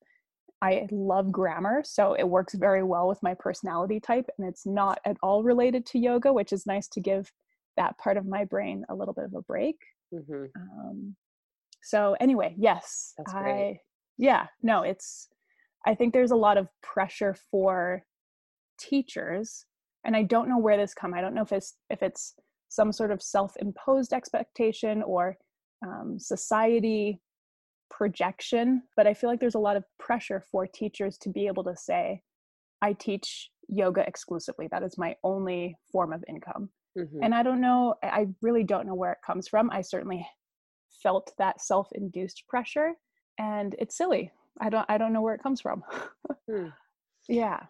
i 0.62 0.86
love 0.90 1.32
grammar 1.32 1.82
so 1.84 2.14
it 2.14 2.28
works 2.28 2.54
very 2.54 2.82
well 2.82 3.08
with 3.08 3.22
my 3.22 3.34
personality 3.34 4.00
type 4.00 4.28
and 4.38 4.48
it's 4.48 4.66
not 4.66 4.98
at 5.04 5.16
all 5.22 5.42
related 5.42 5.84
to 5.86 5.98
yoga 5.98 6.32
which 6.32 6.52
is 6.52 6.66
nice 6.66 6.88
to 6.88 7.00
give 7.00 7.30
that 7.76 7.96
part 7.98 8.16
of 8.16 8.26
my 8.26 8.44
brain 8.44 8.84
a 8.88 8.94
little 8.94 9.14
bit 9.14 9.24
of 9.24 9.34
a 9.34 9.42
break 9.42 9.76
mm-hmm. 10.12 10.44
um, 10.56 11.16
so 11.82 12.16
anyway 12.20 12.54
yes 12.58 13.14
That's 13.18 13.32
great. 13.32 13.70
i 13.70 13.80
yeah 14.16 14.46
no 14.62 14.82
it's 14.82 15.28
i 15.86 15.94
think 15.94 16.12
there's 16.12 16.30
a 16.30 16.36
lot 16.36 16.56
of 16.56 16.68
pressure 16.82 17.34
for 17.50 18.04
teachers 18.78 19.66
and 20.04 20.14
i 20.16 20.22
don't 20.22 20.48
know 20.48 20.58
where 20.58 20.76
this 20.76 20.94
come 20.94 21.14
i 21.14 21.20
don't 21.20 21.34
know 21.34 21.42
if 21.42 21.52
it's 21.52 21.74
if 21.90 22.02
it's 22.02 22.34
some 22.68 22.92
sort 22.92 23.10
of 23.10 23.22
self-imposed 23.22 24.12
expectation 24.12 25.02
or 25.02 25.36
um, 25.84 26.18
society 26.18 27.20
projection, 27.90 28.82
but 28.96 29.06
I 29.06 29.14
feel 29.14 29.30
like 29.30 29.40
there's 29.40 29.54
a 29.54 29.60
lot 29.60 29.76
of 29.76 29.84
pressure 29.98 30.44
for 30.50 30.66
teachers 30.66 31.18
to 31.18 31.28
be 31.28 31.46
able 31.46 31.64
to 31.64 31.76
say, 31.76 32.22
I 32.82 32.92
teach 32.92 33.50
yoga 33.68 34.06
exclusively. 34.06 34.68
That 34.70 34.82
is 34.82 34.98
my 34.98 35.16
only 35.22 35.76
form 35.92 36.12
of 36.12 36.24
income. 36.28 36.70
Mm-hmm. 36.98 37.20
And 37.22 37.34
I 37.34 37.42
don't 37.42 37.60
know, 37.60 37.94
I 38.02 38.28
really 38.42 38.64
don't 38.64 38.86
know 38.86 38.94
where 38.94 39.12
it 39.12 39.18
comes 39.24 39.48
from. 39.48 39.70
I 39.70 39.80
certainly 39.80 40.26
felt 41.02 41.32
that 41.38 41.60
self-induced 41.60 42.44
pressure 42.48 42.92
and 43.38 43.74
it's 43.78 43.96
silly. 43.96 44.30
I 44.60 44.70
don't 44.70 44.86
I 44.88 44.98
don't 44.98 45.12
know 45.12 45.22
where 45.22 45.34
it 45.34 45.42
comes 45.42 45.60
from. 45.60 45.82
hmm. 46.50 46.68
Yeah. 47.28 47.60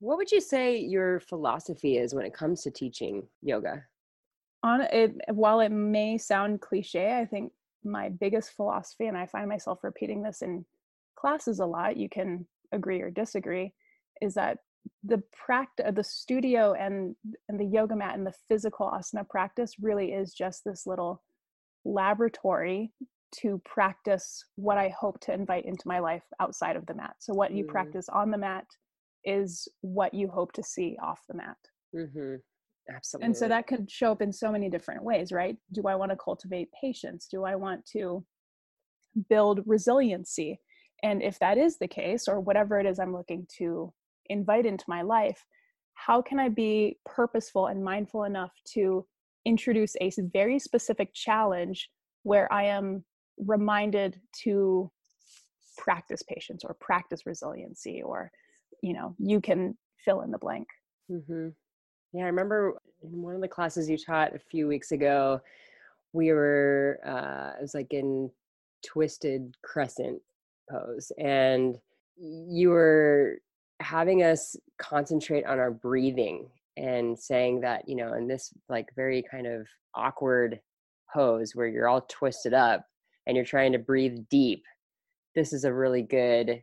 What 0.00 0.16
would 0.16 0.32
you 0.32 0.40
say 0.40 0.78
your 0.78 1.20
philosophy 1.20 1.98
is 1.98 2.14
when 2.14 2.24
it 2.24 2.32
comes 2.32 2.62
to 2.62 2.70
teaching 2.70 3.28
yoga? 3.42 3.84
On 4.62 4.80
it, 4.80 5.14
while 5.32 5.60
it 5.60 5.70
may 5.70 6.18
sound 6.18 6.60
cliche, 6.60 7.16
I 7.16 7.24
think 7.24 7.52
my 7.84 8.08
biggest 8.08 8.52
philosophy, 8.52 9.06
and 9.06 9.16
I 9.16 9.26
find 9.26 9.48
myself 9.48 9.84
repeating 9.84 10.22
this 10.22 10.42
in 10.42 10.64
classes 11.16 11.60
a 11.60 11.66
lot, 11.66 11.96
you 11.96 12.08
can 12.08 12.46
agree 12.72 13.00
or 13.00 13.10
disagree, 13.10 13.72
is 14.20 14.34
that 14.34 14.58
the 15.04 15.22
practice 15.32 15.86
the 15.94 16.04
studio 16.04 16.72
and 16.72 17.14
and 17.48 17.60
the 17.60 17.64
yoga 17.64 17.94
mat 17.94 18.16
and 18.16 18.26
the 18.26 18.34
physical 18.48 18.90
asana 18.90 19.28
practice 19.28 19.74
really 19.80 20.12
is 20.12 20.32
just 20.32 20.64
this 20.64 20.86
little 20.86 21.22
laboratory 21.84 22.90
to 23.30 23.60
practice 23.64 24.44
what 24.56 24.78
I 24.78 24.88
hope 24.98 25.20
to 25.20 25.34
invite 25.34 25.66
into 25.66 25.86
my 25.86 25.98
life 25.98 26.22
outside 26.40 26.76
of 26.76 26.86
the 26.86 26.94
mat. 26.94 27.16
So 27.18 27.34
what 27.34 27.52
you 27.52 27.64
mm. 27.64 27.68
practice 27.68 28.08
on 28.08 28.30
the 28.30 28.38
mat 28.38 28.64
is 29.24 29.68
what 29.82 30.14
you 30.14 30.28
hope 30.28 30.52
to 30.52 30.62
see 30.62 30.96
off 31.02 31.20
the 31.28 31.34
mat. 31.34 31.56
Mm-hmm. 31.94 32.36
Absolutely. 32.94 33.26
And 33.26 33.36
so 33.36 33.48
that 33.48 33.66
could 33.66 33.90
show 33.90 34.12
up 34.12 34.22
in 34.22 34.32
so 34.32 34.50
many 34.50 34.70
different 34.70 35.02
ways, 35.02 35.30
right? 35.32 35.56
Do 35.72 35.82
I 35.86 35.94
want 35.94 36.10
to 36.10 36.16
cultivate 36.16 36.68
patience? 36.80 37.28
Do 37.30 37.44
I 37.44 37.54
want 37.54 37.84
to 37.92 38.24
build 39.28 39.60
resiliency? 39.66 40.60
And 41.02 41.22
if 41.22 41.38
that 41.38 41.58
is 41.58 41.78
the 41.78 41.88
case, 41.88 42.28
or 42.28 42.40
whatever 42.40 42.80
it 42.80 42.86
is 42.86 42.98
I'm 42.98 43.12
looking 43.12 43.46
to 43.58 43.92
invite 44.26 44.66
into 44.66 44.84
my 44.88 45.02
life, 45.02 45.44
how 45.94 46.22
can 46.22 46.38
I 46.38 46.48
be 46.48 46.98
purposeful 47.04 47.66
and 47.66 47.84
mindful 47.84 48.24
enough 48.24 48.52
to 48.74 49.06
introduce 49.44 49.94
a 50.00 50.10
very 50.32 50.58
specific 50.58 51.12
challenge 51.14 51.88
where 52.22 52.52
I 52.52 52.64
am 52.64 53.04
reminded 53.38 54.20
to 54.42 54.90
practice 55.76 56.22
patience 56.22 56.64
or 56.64 56.76
practice 56.80 57.24
resiliency 57.24 58.02
or 58.02 58.30
you 58.82 58.92
know 58.92 59.14
you 59.18 59.40
can 59.40 59.76
fill 60.04 60.22
in 60.22 60.30
the 60.30 60.38
blank 60.38 60.66
mm-hmm. 61.10 61.48
Yeah 62.12 62.24
i 62.24 62.26
remember 62.26 62.74
in 63.02 63.22
one 63.22 63.34
of 63.34 63.40
the 63.40 63.48
classes 63.48 63.88
you 63.88 63.96
taught 63.96 64.34
a 64.34 64.38
few 64.38 64.66
weeks 64.66 64.92
ago 64.92 65.40
we 66.12 66.32
were 66.32 66.98
uh 67.06 67.56
it 67.58 67.62
was 67.62 67.74
like 67.74 67.92
in 67.92 68.30
twisted 68.84 69.56
crescent 69.62 70.20
pose 70.70 71.12
and 71.18 71.78
you 72.16 72.70
were 72.70 73.38
having 73.80 74.22
us 74.22 74.56
concentrate 74.78 75.44
on 75.44 75.58
our 75.58 75.70
breathing 75.70 76.48
and 76.76 77.18
saying 77.18 77.60
that 77.60 77.88
you 77.88 77.96
know 77.96 78.14
in 78.14 78.26
this 78.26 78.52
like 78.68 78.88
very 78.94 79.22
kind 79.30 79.46
of 79.46 79.66
awkward 79.94 80.60
pose 81.12 81.54
where 81.54 81.66
you're 81.66 81.88
all 81.88 82.04
twisted 82.08 82.54
up 82.54 82.84
and 83.26 83.36
you're 83.36 83.44
trying 83.44 83.72
to 83.72 83.78
breathe 83.78 84.18
deep, 84.30 84.64
this 85.34 85.52
is 85.52 85.64
a 85.64 85.72
really 85.72 86.02
good 86.02 86.62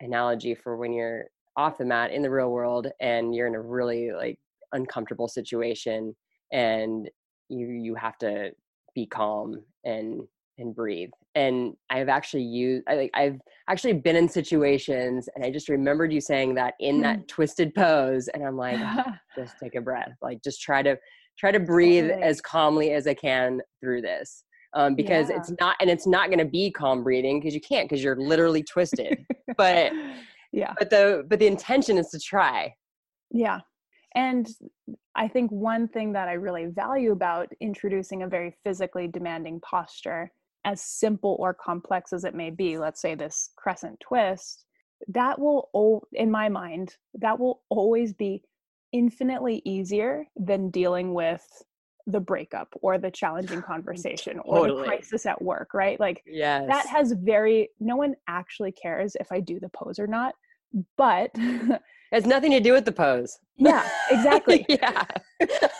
analogy 0.00 0.54
for 0.54 0.76
when 0.76 0.92
you're 0.92 1.24
off 1.56 1.78
the 1.78 1.84
mat 1.84 2.12
in 2.12 2.22
the 2.22 2.30
real 2.30 2.50
world 2.50 2.88
and 3.00 3.34
you're 3.34 3.46
in 3.46 3.54
a 3.54 3.60
really 3.60 4.12
like 4.12 4.38
uncomfortable 4.74 5.28
situation 5.28 6.14
and 6.52 7.08
you 7.48 7.66
you 7.66 7.94
have 7.94 8.18
to 8.18 8.50
be 8.94 9.06
calm 9.06 9.62
and 9.84 10.22
and 10.58 10.74
breathe 10.74 11.10
and 11.34 11.74
i've 11.90 12.08
actually 12.08 12.42
used 12.42 12.84
i 12.88 12.94
like 12.94 13.10
i've 13.14 13.40
actually 13.68 13.92
been 13.92 14.14
in 14.14 14.28
situations 14.28 15.28
and 15.34 15.44
i 15.44 15.50
just 15.50 15.68
remembered 15.68 16.12
you 16.12 16.20
saying 16.20 16.54
that 16.54 16.74
in 16.80 17.00
that 17.00 17.16
hmm. 17.16 17.22
twisted 17.26 17.74
pose 17.74 18.28
and 18.28 18.44
i'm 18.44 18.56
like 18.56 18.78
oh, 18.78 19.12
just 19.36 19.58
take 19.58 19.74
a 19.74 19.80
breath 19.80 20.12
like 20.22 20.42
just 20.44 20.60
try 20.60 20.82
to 20.82 20.96
try 21.38 21.50
to 21.50 21.60
breathe 21.60 22.08
totally. 22.08 22.22
as 22.22 22.40
calmly 22.40 22.92
as 22.92 23.06
i 23.06 23.14
can 23.14 23.60
through 23.80 24.00
this 24.00 24.44
um, 24.76 24.96
because 24.96 25.30
yeah. 25.30 25.36
it's 25.36 25.52
not 25.60 25.76
and 25.80 25.88
it's 25.88 26.06
not 26.06 26.28
going 26.28 26.38
to 26.38 26.44
be 26.44 26.70
calm 26.70 27.02
breathing 27.02 27.40
because 27.40 27.54
you 27.54 27.60
can't 27.60 27.88
because 27.88 28.02
you're 28.02 28.20
literally 28.20 28.62
twisted 28.62 29.24
but 29.56 29.92
yeah 30.52 30.72
but 30.78 30.90
the 30.90 31.24
but 31.28 31.38
the 31.38 31.46
intention 31.46 31.98
is 31.98 32.08
to 32.10 32.18
try 32.18 32.72
yeah 33.30 33.60
and 34.14 34.48
i 35.14 35.28
think 35.28 35.50
one 35.50 35.88
thing 35.88 36.12
that 36.12 36.28
i 36.28 36.32
really 36.32 36.66
value 36.66 37.12
about 37.12 37.48
introducing 37.60 38.22
a 38.22 38.28
very 38.28 38.54
physically 38.64 39.06
demanding 39.06 39.60
posture 39.60 40.30
as 40.64 40.80
simple 40.80 41.36
or 41.38 41.54
complex 41.54 42.12
as 42.12 42.24
it 42.24 42.34
may 42.34 42.50
be 42.50 42.78
let's 42.78 43.00
say 43.00 43.14
this 43.14 43.50
crescent 43.56 43.98
twist 44.00 44.64
that 45.08 45.38
will 45.38 46.06
in 46.12 46.30
my 46.30 46.48
mind 46.48 46.96
that 47.14 47.38
will 47.38 47.62
always 47.68 48.12
be 48.12 48.42
infinitely 48.92 49.60
easier 49.64 50.24
than 50.36 50.70
dealing 50.70 51.12
with 51.12 51.44
the 52.06 52.20
breakup 52.20 52.68
or 52.80 52.96
the 52.96 53.10
challenging 53.10 53.62
conversation 53.66 54.38
or 54.44 54.68
the 54.68 54.84
crisis 54.84 55.26
at 55.26 55.40
work, 55.40 55.74
right? 55.74 55.98
Like 55.98 56.22
yes. 56.26 56.64
that 56.68 56.86
has 56.86 57.12
very 57.12 57.70
no 57.80 57.96
one 57.96 58.14
actually 58.28 58.72
cares 58.72 59.16
if 59.18 59.32
I 59.32 59.40
do 59.40 59.58
the 59.58 59.70
pose 59.70 59.98
or 59.98 60.06
not, 60.06 60.34
but 60.96 61.34
mm. 61.36 61.78
It 62.12 62.16
has 62.16 62.26
nothing 62.26 62.50
to 62.52 62.60
do 62.60 62.72
with 62.72 62.84
the 62.84 62.92
pose. 62.92 63.38
Yeah, 63.56 63.88
exactly. 64.10 64.64
yeah. 64.68 65.04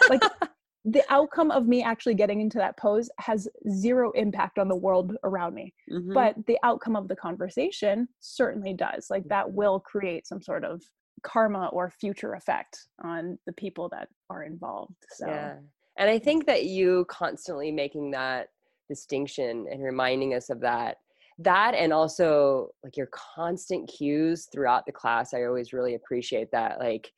like 0.09 0.23
the 0.85 1.03
outcome 1.09 1.51
of 1.51 1.67
me 1.67 1.83
actually 1.83 2.15
getting 2.15 2.41
into 2.41 2.59
that 2.59 2.77
pose 2.77 3.09
has 3.19 3.49
zero 3.71 4.11
impact 4.13 4.59
on 4.59 4.69
the 4.69 4.77
world 4.77 5.17
around 5.25 5.55
me. 5.55 5.73
Mm-hmm. 5.91 6.13
But 6.13 6.35
the 6.47 6.59
outcome 6.63 6.97
of 6.97 7.09
the 7.09 7.17
conversation 7.17 8.09
certainly 8.21 8.75
does. 8.75 9.07
Like 9.11 9.25
that 9.29 9.51
will 9.51 9.81
create 9.81 10.27
some 10.27 10.43
sort 10.43 10.65
of 10.65 10.83
karma 11.23 11.69
or 11.73 11.91
future 11.91 12.35
effect 12.35 12.87
on 13.03 13.39
the 13.47 13.53
people 13.53 13.89
that 13.91 14.09
are 14.29 14.43
involved. 14.43 14.97
So 15.11 15.27
yeah 15.27 15.55
and 15.97 16.11
i 16.11 16.19
think 16.19 16.47
that 16.47 16.65
you 16.65 17.05
constantly 17.09 17.71
making 17.71 18.11
that 18.11 18.49
distinction 18.89 19.67
and 19.71 19.83
reminding 19.83 20.35
us 20.35 20.51
of 20.51 20.61
that 20.61 20.99
that 21.39 21.75
and 21.75 21.93
also 21.93 22.69
like 22.83 22.97
your 22.97 23.09
constant 23.13 23.89
cues 23.89 24.49
throughout 24.53 24.87
the 24.87 24.93
class 24.93 25.35
i 25.35 25.45
always 25.45 25.73
really 25.73 25.95
appreciate 25.95 26.49
that 26.53 26.79
like 26.79 27.11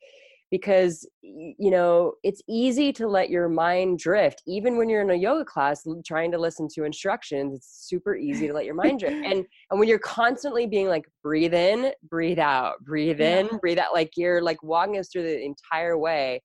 because 0.49 1.07
you 1.21 1.69
know 1.69 2.13
it's 2.23 2.41
easy 2.47 2.93
to 2.93 3.07
let 3.07 3.29
your 3.29 3.49
mind 3.49 3.99
drift 3.99 4.41
even 4.47 4.77
when 4.77 4.89
you're 4.89 5.01
in 5.01 5.09
a 5.09 5.15
yoga 5.15 5.43
class 5.43 5.85
trying 6.05 6.31
to 6.31 6.37
listen 6.37 6.67
to 6.73 6.83
instructions 6.83 7.53
it's 7.53 7.87
super 7.87 8.15
easy 8.15 8.47
to 8.47 8.53
let 8.53 8.65
your 8.65 8.75
mind 8.75 8.99
drift. 8.99 9.15
And 9.25 9.45
and 9.71 9.79
when 9.79 9.89
you're 9.89 9.99
constantly 9.99 10.65
being 10.65 10.87
like 10.87 11.05
breathe 11.21 11.53
in 11.53 11.91
breathe 12.09 12.39
out 12.39 12.75
breathe 12.83 13.19
in 13.19 13.49
breathe 13.59 13.79
out 13.79 13.93
like 13.93 14.11
you're 14.15 14.41
like 14.41 14.61
walking 14.63 14.97
us 14.97 15.09
through 15.09 15.23
the 15.23 15.43
entire 15.43 15.97
way 15.97 16.41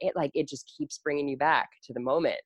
it 0.00 0.12
like 0.14 0.30
it 0.34 0.48
just 0.48 0.72
keeps 0.76 0.98
bringing 0.98 1.28
you 1.28 1.36
back 1.36 1.68
to 1.84 1.92
the 1.92 2.00
moment 2.00 2.40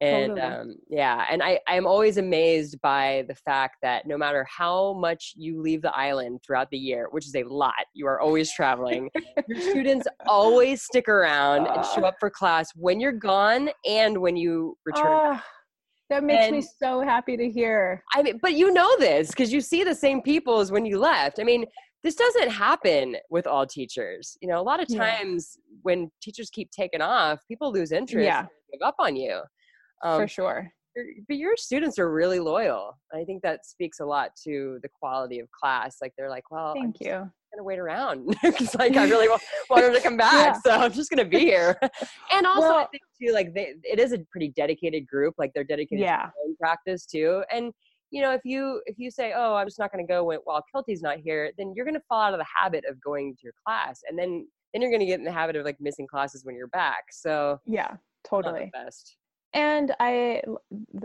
and 0.00 0.36
totally. 0.36 0.54
um, 0.54 0.76
yeah 0.88 1.26
and 1.30 1.42
i 1.42 1.58
i'm 1.66 1.86
always 1.86 2.18
amazed 2.18 2.80
by 2.80 3.24
the 3.28 3.34
fact 3.34 3.76
that 3.82 4.06
no 4.06 4.16
matter 4.16 4.46
how 4.48 4.92
much 4.94 5.34
you 5.36 5.60
leave 5.60 5.82
the 5.82 5.94
island 5.96 6.40
throughout 6.44 6.70
the 6.70 6.78
year 6.78 7.08
which 7.10 7.26
is 7.26 7.34
a 7.34 7.42
lot 7.44 7.74
you 7.94 8.06
are 8.06 8.20
always 8.20 8.52
traveling 8.52 9.10
your 9.48 9.60
students 9.60 10.06
always 10.28 10.82
stick 10.82 11.08
around 11.08 11.66
uh, 11.66 11.74
and 11.74 11.86
show 11.86 12.04
up 12.04 12.14
for 12.20 12.30
class 12.30 12.70
when 12.76 13.00
you're 13.00 13.12
gone 13.12 13.70
and 13.86 14.16
when 14.16 14.36
you 14.36 14.76
return 14.84 15.34
uh, 15.34 15.40
that 16.10 16.22
makes 16.22 16.44
and, 16.44 16.56
me 16.56 16.62
so 16.62 17.00
happy 17.00 17.36
to 17.36 17.50
hear 17.50 18.02
i 18.14 18.22
mean 18.22 18.38
but 18.40 18.54
you 18.54 18.72
know 18.72 18.96
this 18.98 19.28
because 19.28 19.52
you 19.52 19.60
see 19.60 19.82
the 19.82 19.94
same 19.94 20.22
people 20.22 20.60
as 20.60 20.70
when 20.70 20.86
you 20.86 20.98
left 20.98 21.40
i 21.40 21.42
mean 21.42 21.64
this 22.04 22.14
doesn't 22.14 22.50
happen 22.50 23.16
with 23.28 23.46
all 23.46 23.66
teachers. 23.66 24.38
You 24.40 24.48
know, 24.48 24.60
a 24.60 24.62
lot 24.62 24.80
of 24.80 24.86
times 24.86 25.56
yeah. 25.56 25.78
when 25.82 26.10
teachers 26.22 26.48
keep 26.48 26.70
taking 26.70 27.00
off, 27.00 27.40
people 27.48 27.72
lose 27.72 27.90
interest 27.90 28.24
yeah. 28.24 28.46
give 28.72 28.80
up 28.84 28.94
on 29.00 29.16
you. 29.16 29.40
Um, 30.02 30.20
For 30.20 30.28
sure. 30.28 30.72
But 31.28 31.36
your 31.36 31.56
students 31.56 31.98
are 31.98 32.10
really 32.10 32.40
loyal. 32.40 32.98
I 33.12 33.22
think 33.24 33.42
that 33.42 33.64
speaks 33.64 34.00
a 34.00 34.04
lot 34.04 34.30
to 34.44 34.80
the 34.82 34.88
quality 34.88 35.38
of 35.38 35.48
class. 35.52 35.98
Like 36.02 36.12
they're 36.18 36.30
like, 36.30 36.50
well, 36.50 36.74
thank 36.74 36.96
I'm 37.00 37.06
you. 37.06 37.30
Gonna 37.54 37.62
wait 37.62 37.78
around 37.78 38.26
because 38.42 38.74
like 38.74 38.96
I 38.96 39.04
really 39.04 39.28
want, 39.28 39.42
want 39.70 39.84
them 39.84 39.94
to 39.94 40.00
come 40.00 40.16
back, 40.16 40.56
yeah. 40.56 40.60
so 40.60 40.70
I'm 40.72 40.92
just 40.92 41.08
gonna 41.08 41.24
be 41.24 41.38
here. 41.38 41.78
and 42.32 42.46
also, 42.46 42.60
well, 42.60 42.78
I 42.78 42.86
think 42.86 43.02
too, 43.22 43.32
like 43.32 43.54
they, 43.54 43.74
it 43.84 44.00
is 44.00 44.12
a 44.12 44.18
pretty 44.32 44.48
dedicated 44.56 45.06
group. 45.06 45.34
Like 45.38 45.52
they're 45.54 45.62
dedicated 45.64 46.04
yeah. 46.04 46.26
to 46.26 46.54
practice 46.60 47.06
too, 47.06 47.44
and 47.52 47.72
you 48.10 48.22
know 48.22 48.32
if 48.32 48.40
you 48.44 48.80
if 48.86 48.98
you 48.98 49.10
say 49.10 49.32
oh 49.36 49.54
i'm 49.54 49.66
just 49.66 49.78
not 49.78 49.92
going 49.92 50.04
to 50.04 50.10
go 50.10 50.24
when, 50.24 50.38
while 50.44 50.64
kilty's 50.72 51.02
not 51.02 51.18
here 51.18 51.52
then 51.58 51.72
you're 51.76 51.84
going 51.84 51.94
to 51.94 52.02
fall 52.08 52.22
out 52.22 52.32
of 52.32 52.38
the 52.38 52.46
habit 52.54 52.84
of 52.88 53.00
going 53.00 53.34
to 53.34 53.40
your 53.44 53.52
class 53.66 54.00
and 54.08 54.18
then 54.18 54.46
then 54.72 54.82
you're 54.82 54.90
going 54.90 55.00
to 55.00 55.06
get 55.06 55.18
in 55.18 55.24
the 55.24 55.32
habit 55.32 55.56
of 55.56 55.64
like 55.64 55.76
missing 55.80 56.06
classes 56.06 56.44
when 56.44 56.54
you're 56.54 56.68
back 56.68 57.04
so 57.10 57.58
yeah 57.66 57.96
totally 58.26 58.70
best 58.72 59.16
and 59.54 59.94
i 59.98 60.42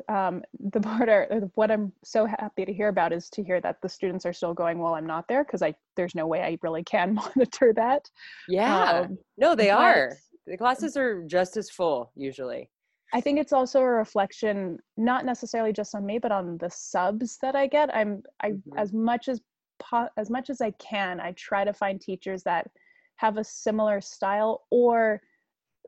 um 0.10 0.42
the 0.72 0.80
part 0.80 1.10
of 1.10 1.52
what 1.56 1.72
i'm 1.72 1.92
so 2.04 2.26
happy 2.26 2.66
to 2.66 2.74
hear 2.74 2.90
about 2.90 3.14
is 3.14 3.30
to 3.30 3.44
hear 3.44 3.62
that 3.62 3.78
the 3.82 3.90
students 3.90 4.26
are 4.26 4.34
still 4.34 4.54
going 4.54 4.80
while 4.80 4.96
i'm 4.96 5.08
not 5.08 5.28
there 5.28 5.44
because 5.44 5.62
i 5.62 5.74
there's 5.96 6.16
no 6.16 6.28
way 6.28 6.42
i 6.42 6.58
really 6.62 6.84
can 6.84 7.14
monitor 7.38 7.74
that 7.74 8.10
yeah 8.50 9.02
um, 9.02 9.18
no 9.38 9.56
they 9.56 9.70
are 9.70 10.12
the 10.46 10.58
classes 10.58 10.98
are 10.98 11.24
just 11.26 11.56
as 11.58 11.70
full 11.70 12.12
usually 12.16 12.70
I 13.16 13.22
think 13.22 13.40
it's 13.40 13.54
also 13.54 13.80
a 13.80 13.86
reflection, 13.86 14.80
not 14.98 15.24
necessarily 15.24 15.72
just 15.72 15.94
on 15.94 16.04
me, 16.04 16.18
but 16.18 16.32
on 16.32 16.58
the 16.58 16.72
subs 16.72 17.38
that 17.44 17.56
I 17.56 17.68
get. 17.68 17.96
I'm 17.96 18.24
I 18.42 18.52
mm-hmm. 18.52 18.76
as 18.76 18.92
much 18.92 19.28
as 19.28 19.40
po- 19.80 20.10
as 20.18 20.32
much 20.32 20.50
as 20.50 20.62
I 20.62 20.72
can, 20.72 21.20
I 21.20 21.34
try 21.34 21.64
to 21.64 21.74
find 21.74 22.02
teachers 22.02 22.42
that 22.44 22.72
have 23.18 23.38
a 23.38 23.44
similar 23.44 24.02
style 24.02 24.64
or 24.72 25.22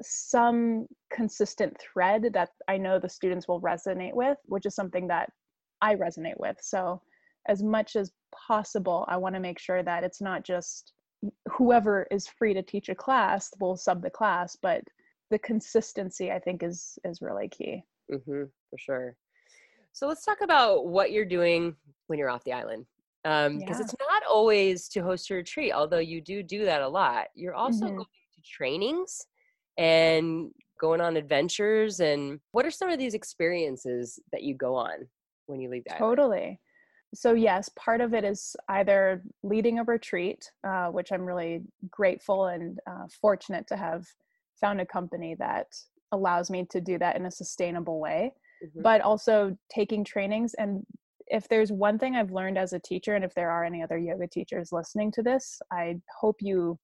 some 0.01 0.87
consistent 1.11 1.75
thread 1.79 2.29
that 2.33 2.49
I 2.67 2.77
know 2.77 2.99
the 2.99 3.09
students 3.09 3.47
will 3.47 3.61
resonate 3.61 4.13
with, 4.13 4.37
which 4.45 4.65
is 4.65 4.75
something 4.75 5.07
that 5.07 5.29
I 5.81 5.95
resonate 5.95 6.37
with. 6.37 6.57
So, 6.61 7.01
as 7.47 7.61
much 7.61 7.95
as 7.95 8.11
possible, 8.47 9.05
I 9.07 9.17
want 9.17 9.35
to 9.35 9.41
make 9.41 9.59
sure 9.59 9.83
that 9.83 10.03
it's 10.03 10.21
not 10.21 10.43
just 10.43 10.93
whoever 11.51 12.07
is 12.11 12.27
free 12.27 12.53
to 12.53 12.61
teach 12.61 12.89
a 12.89 12.95
class 12.95 13.49
will 13.59 13.77
sub 13.77 14.01
the 14.01 14.09
class 14.09 14.57
but 14.61 14.81
the 15.31 15.39
consistency 15.39 16.31
i 16.31 16.39
think 16.39 16.63
is 16.63 16.97
is 17.03 17.21
really 17.21 17.47
key 17.47 17.83
mm-hmm, 18.11 18.43
for 18.69 18.77
sure 18.77 19.15
so 19.91 20.07
let's 20.07 20.25
talk 20.25 20.41
about 20.41 20.87
what 20.87 21.11
you're 21.11 21.25
doing 21.25 21.75
when 22.07 22.19
you're 22.19 22.29
off 22.29 22.43
the 22.43 22.53
island 22.53 22.85
because 23.23 23.47
um, 23.47 23.59
yeah. 23.59 23.79
it's 23.79 23.95
not 23.99 24.23
always 24.29 24.87
to 24.87 25.01
host 25.01 25.31
a 25.31 25.33
retreat 25.33 25.73
although 25.73 25.99
you 25.99 26.21
do 26.21 26.43
do 26.43 26.65
that 26.65 26.81
a 26.81 26.87
lot 26.87 27.27
you're 27.33 27.55
also 27.55 27.85
mm-hmm. 27.85 27.95
going 27.95 28.05
to 28.35 28.41
trainings 28.43 29.25
and 29.77 30.51
going 30.79 31.01
on 31.01 31.17
adventures 31.17 31.99
and 31.99 32.39
what 32.51 32.65
are 32.65 32.71
some 32.71 32.89
of 32.89 32.99
these 32.99 33.13
experiences 33.13 34.19
that 34.31 34.43
you 34.43 34.55
go 34.55 34.75
on 34.75 35.07
when 35.47 35.59
you 35.59 35.69
leave 35.69 35.83
the 35.85 35.95
totally 35.97 36.39
island? 36.39 36.57
so 37.13 37.33
yes 37.33 37.69
part 37.77 38.01
of 38.01 38.13
it 38.13 38.23
is 38.23 38.55
either 38.69 39.23
leading 39.43 39.79
a 39.79 39.83
retreat 39.83 40.49
uh, 40.67 40.87
which 40.87 41.11
i'm 41.11 41.25
really 41.25 41.61
grateful 41.89 42.47
and 42.47 42.79
uh, 42.89 43.05
fortunate 43.21 43.65
to 43.67 43.77
have 43.77 44.05
found 44.59 44.81
a 44.81 44.85
company 44.85 45.35
that 45.37 45.67
allows 46.11 46.49
me 46.49 46.65
to 46.69 46.81
do 46.81 46.97
that 46.97 47.15
in 47.15 47.25
a 47.25 47.31
sustainable 47.31 47.99
way 47.99 48.33
mm-hmm. 48.63 48.81
but 48.81 49.01
also 49.01 49.55
taking 49.73 50.03
trainings 50.03 50.53
and 50.55 50.85
if 51.27 51.47
there's 51.47 51.71
one 51.71 51.97
thing 51.97 52.15
i've 52.15 52.31
learned 52.31 52.57
as 52.57 52.73
a 52.73 52.79
teacher 52.79 53.15
and 53.15 53.23
if 53.23 53.33
there 53.33 53.49
are 53.49 53.63
any 53.63 53.81
other 53.81 53.97
yoga 53.97 54.27
teachers 54.27 54.71
listening 54.71 55.11
to 55.11 55.23
this 55.23 55.61
i 55.71 55.95
hope 56.19 56.35
you 56.41 56.77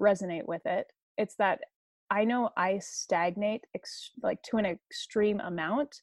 resonate 0.00 0.46
with 0.46 0.64
it 0.64 0.86
it's 1.18 1.36
that 1.36 1.60
i 2.14 2.24
know 2.24 2.50
i 2.56 2.78
stagnate 2.78 3.64
ex- 3.74 4.10
like 4.22 4.40
to 4.42 4.56
an 4.56 4.66
extreme 4.66 5.40
amount 5.40 6.00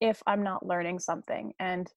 if 0.00 0.22
i'm 0.26 0.42
not 0.42 0.66
learning 0.66 0.98
something 0.98 1.52
and 1.58 1.88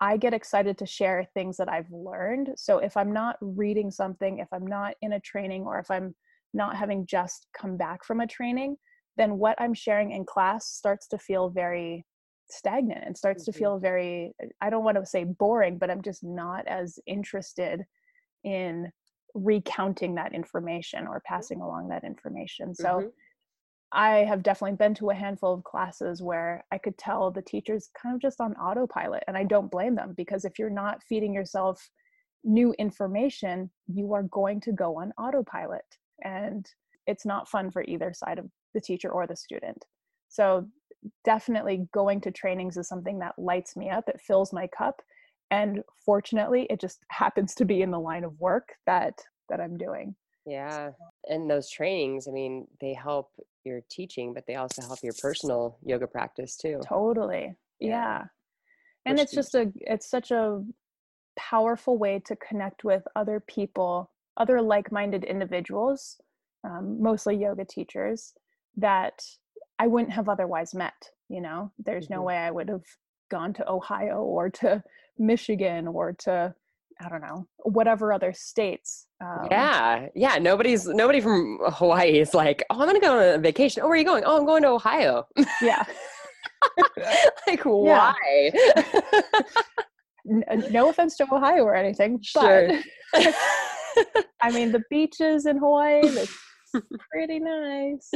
I 0.00 0.16
get 0.16 0.32
excited 0.32 0.78
to 0.78 0.86
share 0.86 1.28
things 1.34 1.58
that 1.58 1.68
I've 1.68 1.90
learned. 1.90 2.52
So 2.56 2.78
if 2.78 2.96
I'm 2.96 3.12
not 3.12 3.36
reading 3.40 3.90
something, 3.90 4.38
if 4.38 4.48
I'm 4.50 4.66
not 4.66 4.94
in 5.02 5.12
a 5.12 5.20
training, 5.20 5.64
or 5.64 5.78
if 5.78 5.90
I'm 5.90 6.14
not 6.54 6.74
having 6.74 7.06
just 7.06 7.46
come 7.56 7.76
back 7.76 8.02
from 8.04 8.20
a 8.20 8.26
training, 8.26 8.76
then 9.16 9.38
what 9.38 9.60
I'm 9.60 9.74
sharing 9.74 10.12
in 10.12 10.24
class 10.24 10.66
starts 10.66 11.06
to 11.08 11.18
feel 11.18 11.50
very 11.50 12.06
stagnant 12.48 13.04
and 13.04 13.16
starts 13.16 13.42
mm-hmm. 13.42 13.52
to 13.52 13.58
feel 13.58 13.78
very, 13.78 14.32
I 14.62 14.70
don't 14.70 14.84
want 14.84 14.96
to 14.96 15.04
say 15.04 15.24
boring, 15.24 15.76
but 15.76 15.90
I'm 15.90 16.02
just 16.02 16.24
not 16.24 16.66
as 16.66 16.98
interested 17.06 17.84
in 18.42 18.90
recounting 19.34 20.14
that 20.16 20.34
information 20.34 21.06
or 21.06 21.16
mm-hmm. 21.16 21.34
passing 21.34 21.60
along 21.60 21.88
that 21.88 22.04
information. 22.04 22.74
So 22.74 22.88
mm-hmm. 22.88 23.08
I 23.92 24.18
have 24.18 24.42
definitely 24.42 24.76
been 24.76 24.94
to 24.94 25.10
a 25.10 25.14
handful 25.14 25.52
of 25.52 25.64
classes 25.64 26.22
where 26.22 26.64
I 26.70 26.78
could 26.78 26.96
tell 26.96 27.30
the 27.30 27.42
teachers 27.42 27.90
kind 28.00 28.14
of 28.14 28.20
just 28.20 28.40
on 28.40 28.54
autopilot, 28.54 29.24
and 29.26 29.36
I 29.36 29.44
don't 29.44 29.70
blame 29.70 29.96
them 29.96 30.14
because 30.16 30.44
if 30.44 30.58
you're 30.58 30.70
not 30.70 31.02
feeding 31.08 31.34
yourself 31.34 31.90
new 32.44 32.72
information, 32.78 33.70
you 33.88 34.12
are 34.14 34.22
going 34.24 34.60
to 34.62 34.72
go 34.72 35.00
on 35.00 35.12
autopilot, 35.18 35.84
and 36.22 36.66
it's 37.06 37.26
not 37.26 37.48
fun 37.48 37.70
for 37.70 37.82
either 37.82 38.12
side 38.12 38.38
of 38.38 38.46
the 38.74 38.80
teacher 38.80 39.10
or 39.10 39.26
the 39.26 39.36
student. 39.36 39.84
So, 40.28 40.68
definitely 41.24 41.88
going 41.92 42.20
to 42.20 42.30
trainings 42.30 42.76
is 42.76 42.86
something 42.86 43.18
that 43.18 43.38
lights 43.38 43.74
me 43.74 43.90
up, 43.90 44.08
it 44.08 44.20
fills 44.20 44.52
my 44.52 44.68
cup, 44.68 45.02
and 45.50 45.82
fortunately, 46.04 46.66
it 46.70 46.80
just 46.80 47.04
happens 47.08 47.54
to 47.56 47.64
be 47.64 47.82
in 47.82 47.90
the 47.90 47.98
line 47.98 48.24
of 48.24 48.38
work 48.38 48.70
that 48.86 49.14
that 49.48 49.60
I'm 49.60 49.76
doing. 49.76 50.14
Yeah. 50.46 50.90
And 51.28 51.50
those 51.50 51.70
trainings, 51.70 52.26
I 52.26 52.30
mean, 52.30 52.66
they 52.80 52.94
help 52.94 53.30
your 53.64 53.82
teaching, 53.90 54.32
but 54.32 54.44
they 54.46 54.54
also 54.54 54.82
help 54.82 54.98
your 55.02 55.12
personal 55.20 55.78
yoga 55.84 56.06
practice 56.06 56.56
too. 56.56 56.80
Totally. 56.88 57.54
Yeah. 57.78 57.88
yeah. 57.88 58.24
And 59.06 59.18
Which 59.18 59.24
it's 59.24 59.34
just 59.34 59.54
a 59.54 59.72
it's 59.76 60.08
such 60.08 60.30
a 60.30 60.62
powerful 61.38 61.98
way 61.98 62.20
to 62.26 62.36
connect 62.36 62.84
with 62.84 63.02
other 63.16 63.40
people, 63.40 64.10
other 64.36 64.60
like-minded 64.60 65.24
individuals, 65.24 66.20
um, 66.64 67.00
mostly 67.00 67.36
yoga 67.36 67.64
teachers 67.64 68.34
that 68.76 69.22
I 69.78 69.86
wouldn't 69.86 70.12
have 70.12 70.28
otherwise 70.28 70.74
met, 70.74 71.10
you 71.28 71.40
know. 71.40 71.72
There's 71.78 72.06
mm-hmm. 72.06 72.14
no 72.14 72.22
way 72.22 72.36
I 72.36 72.50
would 72.50 72.68
have 72.68 72.84
gone 73.30 73.52
to 73.54 73.70
Ohio 73.70 74.22
or 74.22 74.50
to 74.50 74.82
Michigan 75.20 75.86
or 75.86 76.12
to 76.20 76.54
I 77.02 77.08
don't 77.08 77.22
know, 77.22 77.46
whatever 77.60 78.12
other 78.12 78.32
states. 78.34 79.06
Um, 79.22 79.48
yeah, 79.50 80.08
yeah. 80.14 80.36
Nobody's 80.38 80.86
nobody 80.86 81.20
from 81.20 81.58
Hawaii 81.62 82.18
is 82.18 82.34
like, 82.34 82.62
oh, 82.68 82.78
I'm 82.78 82.86
gonna 82.86 83.00
go 83.00 83.18
on 83.18 83.34
a 83.36 83.38
vacation. 83.38 83.82
Oh, 83.82 83.86
where 83.86 83.94
are 83.94 83.96
you 83.96 84.04
going? 84.04 84.22
Oh, 84.26 84.36
I'm 84.36 84.44
going 84.44 84.62
to 84.62 84.68
Ohio. 84.68 85.26
Yeah. 85.62 85.84
like 87.46 87.62
why? 87.64 88.50
no 90.70 90.90
offense 90.90 91.16
to 91.16 91.26
Ohio 91.32 91.62
or 91.64 91.74
anything, 91.74 92.20
sure. 92.22 92.68
but 93.12 93.34
I 94.42 94.50
mean 94.52 94.72
the 94.72 94.82
beaches 94.90 95.46
in 95.46 95.56
Hawaii, 95.56 96.06
that's 96.06 96.36
pretty 97.10 97.38
nice. 97.38 98.10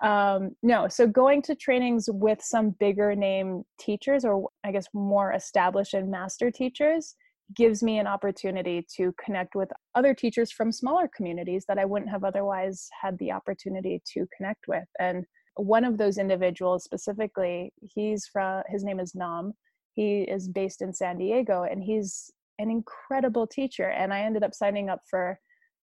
Um, 0.00 0.56
no, 0.62 0.88
so 0.88 1.06
going 1.06 1.42
to 1.42 1.54
trainings 1.54 2.08
with 2.10 2.42
some 2.42 2.70
bigger 2.70 3.14
name 3.14 3.64
teachers, 3.78 4.24
or 4.24 4.48
I 4.64 4.72
guess 4.72 4.86
more 4.94 5.32
established 5.32 5.94
and 5.94 6.10
master 6.10 6.50
teachers, 6.50 7.14
gives 7.54 7.82
me 7.82 7.98
an 7.98 8.06
opportunity 8.06 8.86
to 8.96 9.14
connect 9.22 9.54
with 9.54 9.70
other 9.94 10.14
teachers 10.14 10.50
from 10.50 10.72
smaller 10.72 11.08
communities 11.14 11.64
that 11.68 11.78
I 11.78 11.84
wouldn't 11.84 12.10
have 12.10 12.24
otherwise 12.24 12.88
had 13.00 13.18
the 13.18 13.32
opportunity 13.32 14.00
to 14.14 14.26
connect 14.36 14.66
with. 14.68 14.84
And 14.98 15.24
one 15.56 15.84
of 15.84 15.98
those 15.98 16.18
individuals 16.18 16.84
specifically, 16.84 17.72
he's 17.82 18.26
from 18.26 18.62
his 18.68 18.84
name 18.84 19.00
is 19.00 19.14
Nam. 19.14 19.52
He 19.92 20.22
is 20.22 20.48
based 20.48 20.80
in 20.80 20.94
San 20.94 21.18
Diego 21.18 21.64
and 21.64 21.82
he's 21.82 22.30
an 22.58 22.70
incredible 22.70 23.46
teacher. 23.46 23.90
And 23.90 24.14
I 24.14 24.20
ended 24.20 24.42
up 24.42 24.54
signing 24.54 24.88
up 24.88 25.00
for 25.10 25.38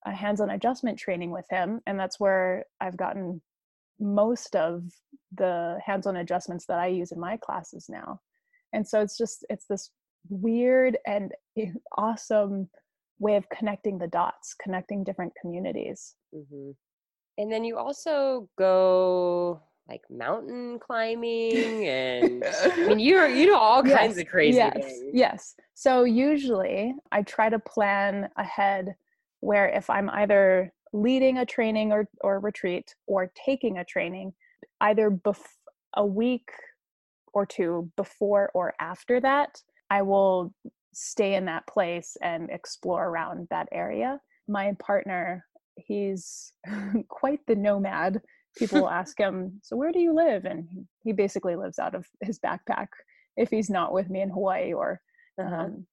a 0.06 0.12
hands-on 0.12 0.50
adjustment 0.50 0.98
training 0.98 1.30
with 1.30 1.44
him. 1.50 1.80
And 1.86 1.98
that's 1.98 2.18
where 2.18 2.64
I've 2.80 2.96
gotten 2.96 3.42
most 4.00 4.54
of 4.54 4.82
the 5.36 5.78
hands-on 5.84 6.16
adjustments 6.16 6.66
that 6.66 6.78
I 6.78 6.86
use 6.86 7.12
in 7.12 7.20
my 7.20 7.36
classes 7.36 7.86
now. 7.88 8.20
And 8.72 8.86
so 8.86 9.00
it's 9.00 9.16
just 9.16 9.44
it's 9.48 9.66
this 9.66 9.90
weird 10.28 10.98
and 11.06 11.32
awesome 11.96 12.68
way 13.18 13.36
of 13.36 13.48
connecting 13.50 13.98
the 13.98 14.06
dots, 14.08 14.54
connecting 14.62 15.04
different 15.04 15.32
communities. 15.40 16.14
Mm-hmm. 16.34 16.70
And 17.38 17.52
then 17.52 17.64
you 17.64 17.78
also 17.78 18.48
go 18.58 19.62
like 19.88 20.02
mountain 20.10 20.78
climbing 20.78 21.86
and 21.86 22.44
I 22.44 22.86
mean 22.88 22.98
you 22.98 23.24
you 23.26 23.46
do 23.46 23.54
all 23.54 23.86
yes, 23.86 23.98
kinds 23.98 24.18
of 24.18 24.26
crazy 24.26 24.58
yes, 24.58 24.74
things. 24.74 25.02
Yes. 25.12 25.54
So 25.74 26.04
usually 26.04 26.94
I 27.10 27.22
try 27.22 27.48
to 27.48 27.58
plan 27.58 28.28
ahead 28.36 28.94
where 29.40 29.68
if 29.68 29.88
I'm 29.88 30.10
either 30.10 30.72
leading 30.92 31.38
a 31.38 31.46
training 31.46 31.92
or 31.92 32.08
or 32.22 32.40
retreat 32.40 32.94
or 33.06 33.30
taking 33.46 33.78
a 33.78 33.84
training 33.84 34.32
either 34.80 35.10
bef- 35.10 35.56
a 35.94 36.04
week 36.04 36.50
or 37.32 37.44
two 37.44 37.90
before 37.96 38.50
or 38.54 38.74
after 38.80 39.20
that 39.20 39.60
I 39.90 40.02
will 40.02 40.52
stay 40.92 41.34
in 41.34 41.44
that 41.46 41.66
place 41.66 42.16
and 42.22 42.50
explore 42.50 43.08
around 43.08 43.46
that 43.50 43.68
area. 43.72 44.20
My 44.48 44.74
partner, 44.78 45.44
he's 45.76 46.52
quite 47.08 47.40
the 47.46 47.54
nomad. 47.54 48.20
People 48.56 48.82
will 48.82 48.90
ask 49.02 49.18
him, 49.18 49.60
So, 49.62 49.76
where 49.76 49.92
do 49.92 50.00
you 50.00 50.14
live? 50.14 50.44
And 50.44 50.66
he 51.04 51.12
basically 51.12 51.56
lives 51.56 51.78
out 51.78 51.94
of 51.94 52.06
his 52.22 52.38
backpack 52.38 52.88
if 53.36 53.50
he's 53.50 53.70
not 53.70 53.92
with 53.92 54.10
me 54.10 54.20
in 54.20 54.30
Hawaii 54.30 54.72
or 54.72 55.00
uh-huh. 55.40 55.54
um, 55.54 55.86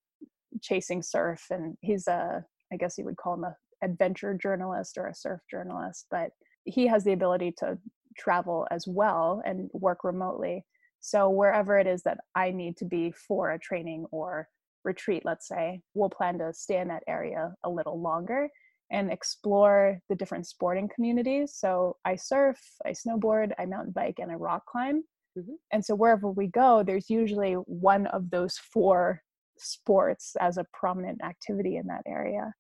chasing 0.62 1.04
surf. 1.04 1.46
And 1.52 1.78
he's 1.82 2.08
a, 2.08 2.44
I 2.74 2.78
guess 2.78 2.98
you 2.98 3.06
would 3.06 3.18
call 3.18 3.36
him 3.36 3.44
a 3.44 3.56
adventure 3.86 4.34
journalist 4.34 4.98
or 4.98 5.08
a 5.08 5.16
surf 5.16 5.40
journalist, 5.50 6.08
but 6.12 6.32
he 6.66 6.88
has 6.88 7.04
the 7.04 7.14
ability 7.14 7.54
to 7.60 7.78
travel 8.18 8.68
as 8.72 8.86
well 8.88 9.42
and 9.46 9.70
work 9.74 10.04
remotely. 10.04 10.66
So 11.00 11.30
wherever 11.30 11.78
it 11.78 11.88
is 11.88 12.02
that 12.04 12.18
I 12.36 12.52
need 12.52 12.78
to 12.78 12.86
be 12.86 13.12
for 13.12 13.52
a 13.52 13.60
training 13.60 14.06
or 14.12 14.48
retreat, 14.84 15.24
let's 15.24 15.48
say, 15.48 15.82
we'll 15.94 16.10
plan 16.10 16.40
to 16.40 16.52
stay 16.54 16.80
in 16.80 16.88
that 16.90 17.04
area 17.08 17.54
a 17.64 17.70
little 17.70 18.02
longer 18.02 18.50
and 18.92 19.12
explore 19.12 20.00
the 20.10 20.16
different 20.16 20.48
sporting 20.48 20.90
communities. 20.94 21.54
So 21.56 21.98
I 22.06 22.16
surf, 22.16 22.60
I 22.86 22.92
snowboard, 22.92 23.52
I 23.60 23.66
mountain 23.66 23.94
bike, 23.94 24.16
and 24.20 24.32
I 24.32 24.36
rock 24.36 24.64
climb. 24.68 25.04
Mm-hmm. 25.38 25.54
And 25.72 25.84
so 25.84 25.96
wherever 25.96 26.30
we 26.30 26.48
go, 26.48 26.84
there's 26.84 27.10
usually 27.10 27.54
one 27.54 28.08
of 28.08 28.30
those 28.30 28.58
four 28.58 29.22
sports 29.58 30.36
as 30.40 30.58
a 30.58 30.66
prominent 30.74 31.24
activity 31.24 31.78
in 31.78 31.88
that 31.88 32.04
area. 32.08 32.54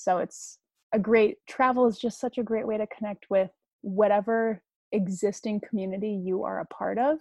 So 0.00 0.18
it's 0.18 0.58
a 0.92 0.98
great 0.98 1.36
travel 1.48 1.86
is 1.86 1.98
just 1.98 2.18
such 2.18 2.38
a 2.38 2.42
great 2.42 2.66
way 2.66 2.78
to 2.78 2.86
connect 2.86 3.26
with 3.30 3.50
whatever 3.82 4.62
existing 4.92 5.60
community 5.68 6.10
you 6.10 6.42
are 6.42 6.60
a 6.60 6.66
part 6.66 6.98
of 6.98 7.18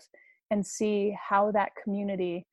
and 0.50 0.66
see 0.66 1.16
how 1.30 1.52
that 1.52 1.72
community 1.82 2.48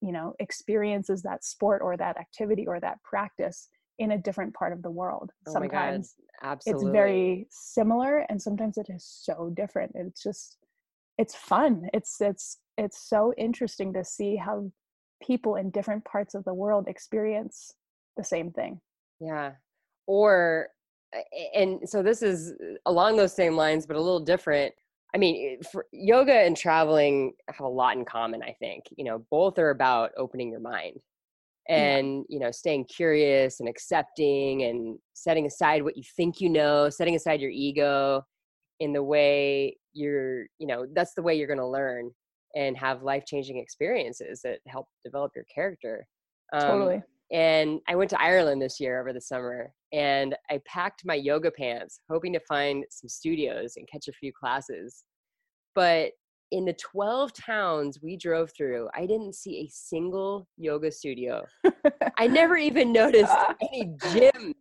you 0.00 0.12
know 0.12 0.34
experiences 0.38 1.22
that 1.22 1.44
sport 1.44 1.82
or 1.82 1.96
that 1.96 2.16
activity 2.16 2.66
or 2.66 2.78
that 2.78 3.02
practice 3.02 3.68
in 3.98 4.12
a 4.12 4.18
different 4.18 4.54
part 4.54 4.72
of 4.72 4.82
the 4.82 4.90
world. 4.90 5.30
Oh 5.46 5.52
sometimes 5.52 6.14
Absolutely. 6.42 6.86
it's 6.86 6.92
very 6.92 7.46
similar 7.50 8.18
and 8.28 8.40
sometimes 8.40 8.76
it 8.76 8.88
is 8.88 9.04
so 9.04 9.52
different. 9.54 9.92
It's 9.94 10.22
just 10.22 10.58
it's 11.18 11.34
fun. 11.34 11.88
It's 11.92 12.20
it's 12.20 12.58
it's 12.76 13.08
so 13.08 13.32
interesting 13.36 13.92
to 13.94 14.04
see 14.04 14.36
how 14.36 14.70
people 15.22 15.56
in 15.56 15.70
different 15.70 16.04
parts 16.04 16.34
of 16.34 16.44
the 16.44 16.54
world 16.54 16.88
experience 16.88 17.74
the 18.16 18.24
same 18.24 18.50
thing. 18.50 18.80
Yeah 19.20 19.52
or 20.06 20.68
and 21.54 21.80
so 21.84 22.02
this 22.02 22.22
is 22.22 22.54
along 22.86 23.16
those 23.16 23.34
same 23.34 23.54
lines 23.54 23.86
but 23.86 23.96
a 23.96 24.00
little 24.00 24.20
different. 24.20 24.74
I 25.14 25.18
mean 25.18 25.60
for 25.70 25.86
yoga 25.92 26.32
and 26.32 26.56
traveling 26.56 27.34
have 27.48 27.60
a 27.60 27.68
lot 27.68 27.98
in 27.98 28.04
common 28.06 28.42
i 28.42 28.56
think 28.58 28.84
you 28.96 29.04
know 29.04 29.26
both 29.30 29.58
are 29.58 29.68
about 29.68 30.10
opening 30.16 30.50
your 30.50 30.60
mind 30.60 30.96
and 31.68 32.24
you 32.30 32.40
know 32.40 32.50
staying 32.50 32.86
curious 32.86 33.60
and 33.60 33.68
accepting 33.68 34.62
and 34.62 34.98
setting 35.12 35.44
aside 35.44 35.82
what 35.82 35.98
you 35.98 36.02
think 36.16 36.40
you 36.40 36.48
know 36.48 36.88
setting 36.88 37.14
aside 37.14 37.42
your 37.42 37.50
ego 37.50 38.22
in 38.80 38.94
the 38.94 39.02
way 39.02 39.76
you're 39.92 40.46
you 40.58 40.66
know 40.66 40.86
that's 40.94 41.12
the 41.12 41.22
way 41.22 41.34
you're 41.34 41.46
going 41.46 41.58
to 41.58 41.66
learn 41.66 42.10
and 42.54 42.76
have 42.76 43.02
life 43.02 43.24
changing 43.26 43.58
experiences 43.58 44.40
that 44.42 44.58
help 44.66 44.86
develop 45.04 45.32
your 45.34 45.44
character. 45.54 46.06
Um, 46.52 46.60
totally 46.60 47.02
and 47.32 47.80
I 47.88 47.96
went 47.96 48.10
to 48.10 48.20
Ireland 48.20 48.60
this 48.60 48.78
year 48.78 49.00
over 49.00 49.12
the 49.12 49.20
summer 49.20 49.72
and 49.92 50.36
I 50.50 50.60
packed 50.66 51.02
my 51.06 51.14
yoga 51.14 51.50
pants, 51.50 52.00
hoping 52.10 52.32
to 52.34 52.40
find 52.40 52.84
some 52.90 53.08
studios 53.08 53.74
and 53.76 53.88
catch 53.90 54.06
a 54.08 54.12
few 54.12 54.32
classes. 54.38 55.04
But 55.74 56.12
in 56.50 56.66
the 56.66 56.74
12 56.74 57.32
towns 57.32 57.98
we 58.02 58.18
drove 58.18 58.50
through, 58.54 58.90
I 58.94 59.06
didn't 59.06 59.34
see 59.34 59.60
a 59.60 59.70
single 59.72 60.46
yoga 60.58 60.92
studio. 60.92 61.46
I 62.18 62.26
never 62.26 62.56
even 62.58 62.92
noticed 62.92 63.32
ah. 63.32 63.54
any 63.62 63.90
gym 64.12 64.54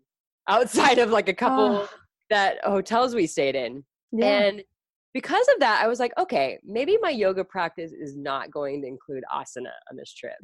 outside 0.48 0.98
of 0.98 1.10
like 1.10 1.28
a 1.28 1.34
ah. 1.34 1.36
couple 1.36 1.66
oh. 1.78 1.90
that 2.30 2.64
hotels 2.64 3.14
we 3.14 3.28
stayed 3.28 3.56
in. 3.56 3.84
Yeah. 4.14 4.44
And 4.44 4.64
because 5.14 5.46
of 5.54 5.60
that, 5.60 5.82
I 5.84 5.88
was 5.88 6.00
like, 6.00 6.14
okay, 6.18 6.58
maybe 6.64 6.98
my 7.02 7.10
yoga 7.10 7.44
practice 7.44 7.92
is 7.92 8.16
not 8.16 8.52
going 8.52 8.82
to 8.82 8.88
include 8.88 9.24
asana 9.32 9.72
on 9.90 9.98
this 9.98 10.14
trip. 10.14 10.38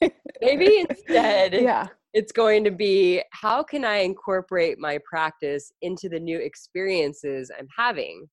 maybe 0.42 0.84
instead, 0.88 1.54
yeah. 1.54 1.88
it's 2.12 2.32
going 2.32 2.64
to 2.64 2.70
be 2.70 3.22
how 3.32 3.62
can 3.62 3.84
I 3.84 3.98
incorporate 3.98 4.78
my 4.78 4.98
practice 5.08 5.72
into 5.80 6.08
the 6.08 6.20
new 6.20 6.38
experiences 6.38 7.50
I'm 7.58 7.68
having? 7.76 8.28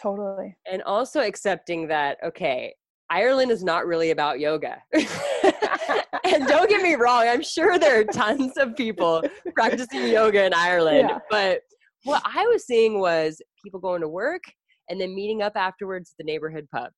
Totally. 0.00 0.56
And 0.70 0.82
also 0.82 1.20
accepting 1.20 1.88
that, 1.88 2.18
okay, 2.24 2.74
Ireland 3.10 3.50
is 3.50 3.64
not 3.64 3.86
really 3.86 4.10
about 4.10 4.38
yoga. 4.38 4.80
and 4.92 6.46
don't 6.46 6.68
get 6.68 6.82
me 6.82 6.94
wrong, 6.94 7.26
I'm 7.26 7.42
sure 7.42 7.78
there 7.78 7.98
are 8.00 8.04
tons 8.04 8.52
of 8.56 8.76
people 8.76 9.22
practicing 9.54 10.06
yoga 10.08 10.44
in 10.44 10.54
Ireland, 10.54 11.08
yeah. 11.08 11.18
but 11.30 11.60
what 12.04 12.22
I 12.24 12.46
was 12.46 12.66
seeing 12.66 13.00
was 13.00 13.42
people 13.64 13.80
going 13.80 14.02
to 14.02 14.08
work 14.08 14.42
and 14.88 15.00
then 15.00 15.14
meeting 15.14 15.42
up 15.42 15.52
afterwards 15.56 16.10
at 16.10 16.24
the 16.24 16.30
neighborhood 16.30 16.68
pub. 16.72 16.90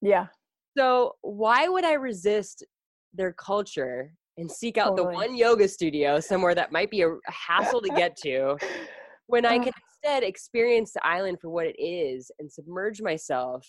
Yeah. 0.00 0.26
So 0.76 1.16
why 1.22 1.68
would 1.68 1.84
I 1.84 1.94
resist 1.94 2.64
their 3.12 3.32
culture 3.32 4.14
and 4.38 4.50
seek 4.50 4.78
out 4.78 4.96
totally. 4.96 5.08
the 5.08 5.14
one 5.14 5.36
yoga 5.36 5.68
studio 5.68 6.20
somewhere 6.20 6.54
that 6.54 6.72
might 6.72 6.90
be 6.90 7.02
a, 7.02 7.10
hassle 7.26 7.82
to 7.82 7.88
get 7.90 8.16
to 8.22 8.56
when 9.26 9.44
I 9.44 9.58
can 9.58 9.72
instead 10.02 10.22
experience 10.22 10.92
the 10.92 11.06
island 11.06 11.38
for 11.40 11.50
what 11.50 11.66
it 11.66 11.76
is 11.82 12.30
and 12.38 12.50
submerge 12.50 13.00
myself 13.02 13.66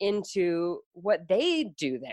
into 0.00 0.80
what 0.92 1.20
they 1.28 1.72
do 1.76 1.98
there. 1.98 2.12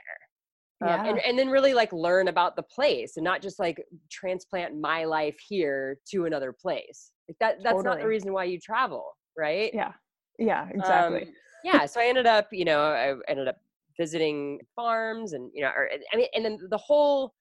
Um, 0.82 0.88
yeah. 0.88 1.02
Um, 1.02 1.06
and, 1.08 1.20
and 1.20 1.40
then 1.40 1.50
really 1.50 1.74
like 1.74 1.92
learn 1.92 2.28
about 2.28 2.56
the 2.56 2.64
place 2.64 3.14
and 3.18 3.24
not 3.24 3.42
just 3.42 3.60
like 3.60 3.82
transplant 4.12 4.80
my 4.80 5.06
life 5.06 5.38
here 5.48 5.98
to 6.12 6.26
another 6.26 6.54
place. 6.54 7.12
Like 7.28 7.38
that 7.40 7.64
that's 7.64 7.76
totally. 7.76 7.96
not 7.96 8.02
the 8.02 8.08
reason 8.08 8.34
why 8.34 8.44
you 8.44 8.60
travel, 8.60 9.06
right? 9.38 9.72
Yeah. 9.74 9.94
Yeah, 10.38 10.68
exactly. 10.70 11.24
Um, 11.24 11.28
yeah, 11.64 11.86
so 11.86 12.00
I 12.00 12.06
ended 12.06 12.26
up, 12.26 12.48
you 12.52 12.66
know, 12.66 12.82
I 12.82 13.16
ended 13.30 13.48
up 13.48 13.58
visiting 13.98 14.60
farms 14.76 15.34
and 15.34 15.52
you 15.54 15.64
know, 15.64 15.70
or, 15.70 15.90
I 16.14 16.18
mean, 16.18 16.28
and 16.36 16.46
then 16.46 16.60
the 16.70 16.78
whole 16.78 17.34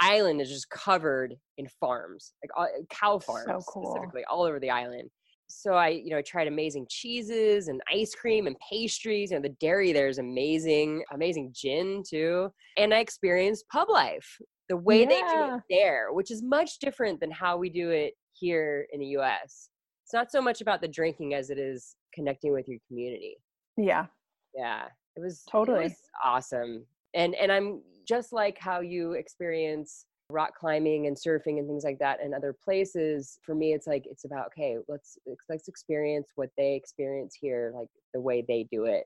island 0.00 0.40
is 0.40 0.48
just 0.48 0.68
covered 0.70 1.34
in 1.58 1.66
farms, 1.80 2.34
like 2.42 2.50
uh, 2.56 2.82
cow 2.90 3.18
farms 3.18 3.46
so 3.46 3.60
cool. 3.68 3.94
specifically, 3.94 4.24
all 4.30 4.42
over 4.42 4.60
the 4.60 4.70
island. 4.70 5.10
So 5.48 5.74
I, 5.74 5.88
you 5.88 6.10
know, 6.10 6.18
I 6.18 6.22
tried 6.22 6.48
amazing 6.48 6.86
cheeses 6.88 7.68
and 7.68 7.80
ice 7.92 8.14
cream 8.14 8.46
and 8.46 8.56
pastries. 8.68 9.30
You 9.30 9.36
know, 9.36 9.42
the 9.42 9.54
dairy 9.60 9.92
there 9.92 10.08
is 10.08 10.18
amazing, 10.18 11.04
amazing 11.12 11.52
gin 11.54 12.02
too. 12.08 12.50
And 12.78 12.94
I 12.94 12.98
experienced 12.98 13.68
pub 13.70 13.88
life 13.90 14.38
the 14.68 14.76
way 14.76 15.00
yeah. 15.00 15.08
they 15.08 15.20
do 15.20 15.54
it 15.54 15.62
there, 15.68 16.12
which 16.12 16.30
is 16.30 16.42
much 16.42 16.78
different 16.78 17.20
than 17.20 17.30
how 17.30 17.58
we 17.58 17.68
do 17.68 17.90
it 17.90 18.14
here 18.32 18.86
in 18.92 19.00
the 19.00 19.06
U.S. 19.08 19.68
It's 20.04 20.14
not 20.14 20.30
so 20.32 20.40
much 20.40 20.62
about 20.62 20.80
the 20.80 20.88
drinking 20.88 21.34
as 21.34 21.50
it 21.50 21.58
is 21.58 21.96
connecting 22.14 22.52
with 22.52 22.68
your 22.68 22.78
community. 22.88 23.36
Yeah. 23.76 24.06
Yeah. 24.54 24.86
It 25.16 25.20
was 25.20 25.42
totally 25.50 25.80
it 25.80 25.82
was 25.84 25.96
awesome. 26.24 26.86
And 27.14 27.34
and 27.34 27.52
I'm 27.52 27.82
just 28.06 28.32
like 28.32 28.58
how 28.58 28.80
you 28.80 29.12
experience 29.12 30.06
rock 30.32 30.56
climbing 30.58 31.06
and 31.06 31.16
surfing 31.16 31.58
and 31.58 31.68
things 31.68 31.84
like 31.84 31.98
that 31.98 32.20
in 32.22 32.32
other 32.32 32.54
places 32.64 33.38
for 33.42 33.54
me 33.54 33.74
it's 33.74 33.86
like 33.86 34.04
it's 34.06 34.24
about 34.24 34.46
okay 34.46 34.78
let's 34.88 35.18
let's 35.48 35.68
experience 35.68 36.28
what 36.36 36.48
they 36.56 36.74
experience 36.74 37.36
here 37.38 37.72
like 37.74 37.88
the 38.14 38.20
way 38.20 38.42
they 38.46 38.66
do 38.72 38.84
it 38.84 39.04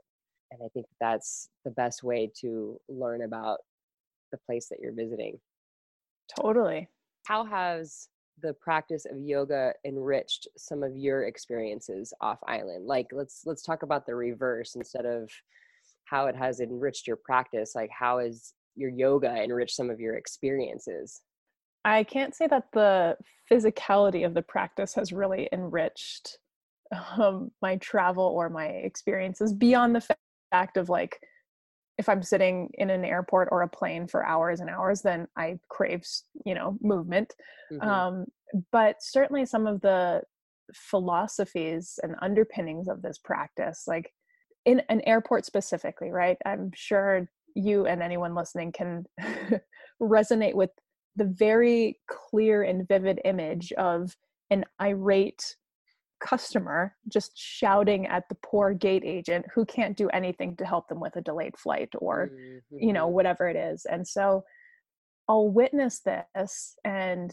and 0.52 0.60
i 0.64 0.68
think 0.72 0.86
that's 1.00 1.48
the 1.64 1.70
best 1.72 2.04
way 2.04 2.30
to 2.40 2.78
learn 2.88 3.22
about 3.22 3.58
the 4.30 4.38
place 4.46 4.68
that 4.68 4.78
you're 4.80 4.94
visiting 4.94 5.38
totally 6.38 6.88
how 7.26 7.44
has 7.44 8.08
the 8.42 8.52
practice 8.54 9.06
of 9.06 9.18
yoga 9.18 9.72
enriched 9.84 10.48
some 10.56 10.82
of 10.82 10.96
your 10.96 11.24
experiences 11.24 12.12
off 12.20 12.38
island? 12.46 12.86
Like 12.86 13.08
let's 13.12 13.42
let's 13.46 13.62
talk 13.62 13.82
about 13.82 14.06
the 14.06 14.14
reverse 14.14 14.74
instead 14.74 15.06
of 15.06 15.30
how 16.04 16.26
it 16.26 16.36
has 16.36 16.60
enriched 16.60 17.06
your 17.06 17.16
practice 17.16 17.74
like 17.74 17.90
how 17.90 18.20
has 18.20 18.52
your 18.76 18.90
yoga 18.90 19.42
enriched 19.42 19.74
some 19.74 19.90
of 19.90 20.00
your 20.00 20.14
experiences? 20.14 21.22
I 21.84 22.04
can't 22.04 22.34
say 22.34 22.46
that 22.48 22.64
the 22.72 23.16
physicality 23.50 24.26
of 24.26 24.34
the 24.34 24.42
practice 24.42 24.94
has 24.94 25.12
really 25.12 25.48
enriched 25.52 26.38
um, 27.18 27.50
my 27.62 27.76
travel 27.76 28.24
or 28.24 28.48
my 28.48 28.66
experiences 28.66 29.52
beyond 29.52 29.94
the 29.94 30.06
fact 30.52 30.76
of 30.76 30.88
like 30.88 31.20
if 31.98 32.08
I'm 32.08 32.22
sitting 32.22 32.70
in 32.74 32.90
an 32.90 33.04
airport 33.04 33.48
or 33.50 33.62
a 33.62 33.68
plane 33.68 34.06
for 34.06 34.24
hours 34.24 34.60
and 34.60 34.68
hours, 34.68 35.02
then 35.02 35.26
I 35.36 35.58
crave, 35.68 36.02
you 36.44 36.54
know, 36.54 36.76
movement. 36.80 37.34
Mm-hmm. 37.72 37.88
Um, 37.88 38.26
but 38.70 38.96
certainly 39.00 39.46
some 39.46 39.66
of 39.66 39.80
the 39.80 40.22
philosophies 40.74 41.98
and 42.02 42.14
underpinnings 42.20 42.88
of 42.88 43.02
this 43.02 43.18
practice, 43.18 43.84
like 43.86 44.12
in 44.64 44.82
an 44.88 45.00
airport 45.02 45.46
specifically, 45.46 46.10
right? 46.10 46.36
I'm 46.44 46.70
sure 46.74 47.28
you 47.54 47.86
and 47.86 48.02
anyone 48.02 48.34
listening 48.34 48.72
can 48.72 49.06
resonate 50.02 50.54
with 50.54 50.70
the 51.14 51.24
very 51.24 51.98
clear 52.08 52.62
and 52.62 52.86
vivid 52.86 53.20
image 53.24 53.72
of 53.72 54.14
an 54.50 54.64
irate 54.80 55.56
customer 56.20 56.94
just 57.08 57.32
shouting 57.36 58.06
at 58.06 58.28
the 58.28 58.36
poor 58.42 58.72
gate 58.72 59.02
agent 59.04 59.44
who 59.54 59.64
can't 59.64 59.96
do 59.96 60.08
anything 60.10 60.56
to 60.56 60.64
help 60.64 60.88
them 60.88 61.00
with 61.00 61.16
a 61.16 61.20
delayed 61.20 61.56
flight 61.56 61.90
or 61.98 62.30
mm-hmm. 62.32 62.78
you 62.78 62.92
know 62.92 63.08
whatever 63.08 63.48
it 63.48 63.56
is. 63.56 63.86
And 63.86 64.06
so 64.06 64.44
i'll 65.28 65.48
witness 65.48 66.00
this 66.00 66.76
and 66.84 67.32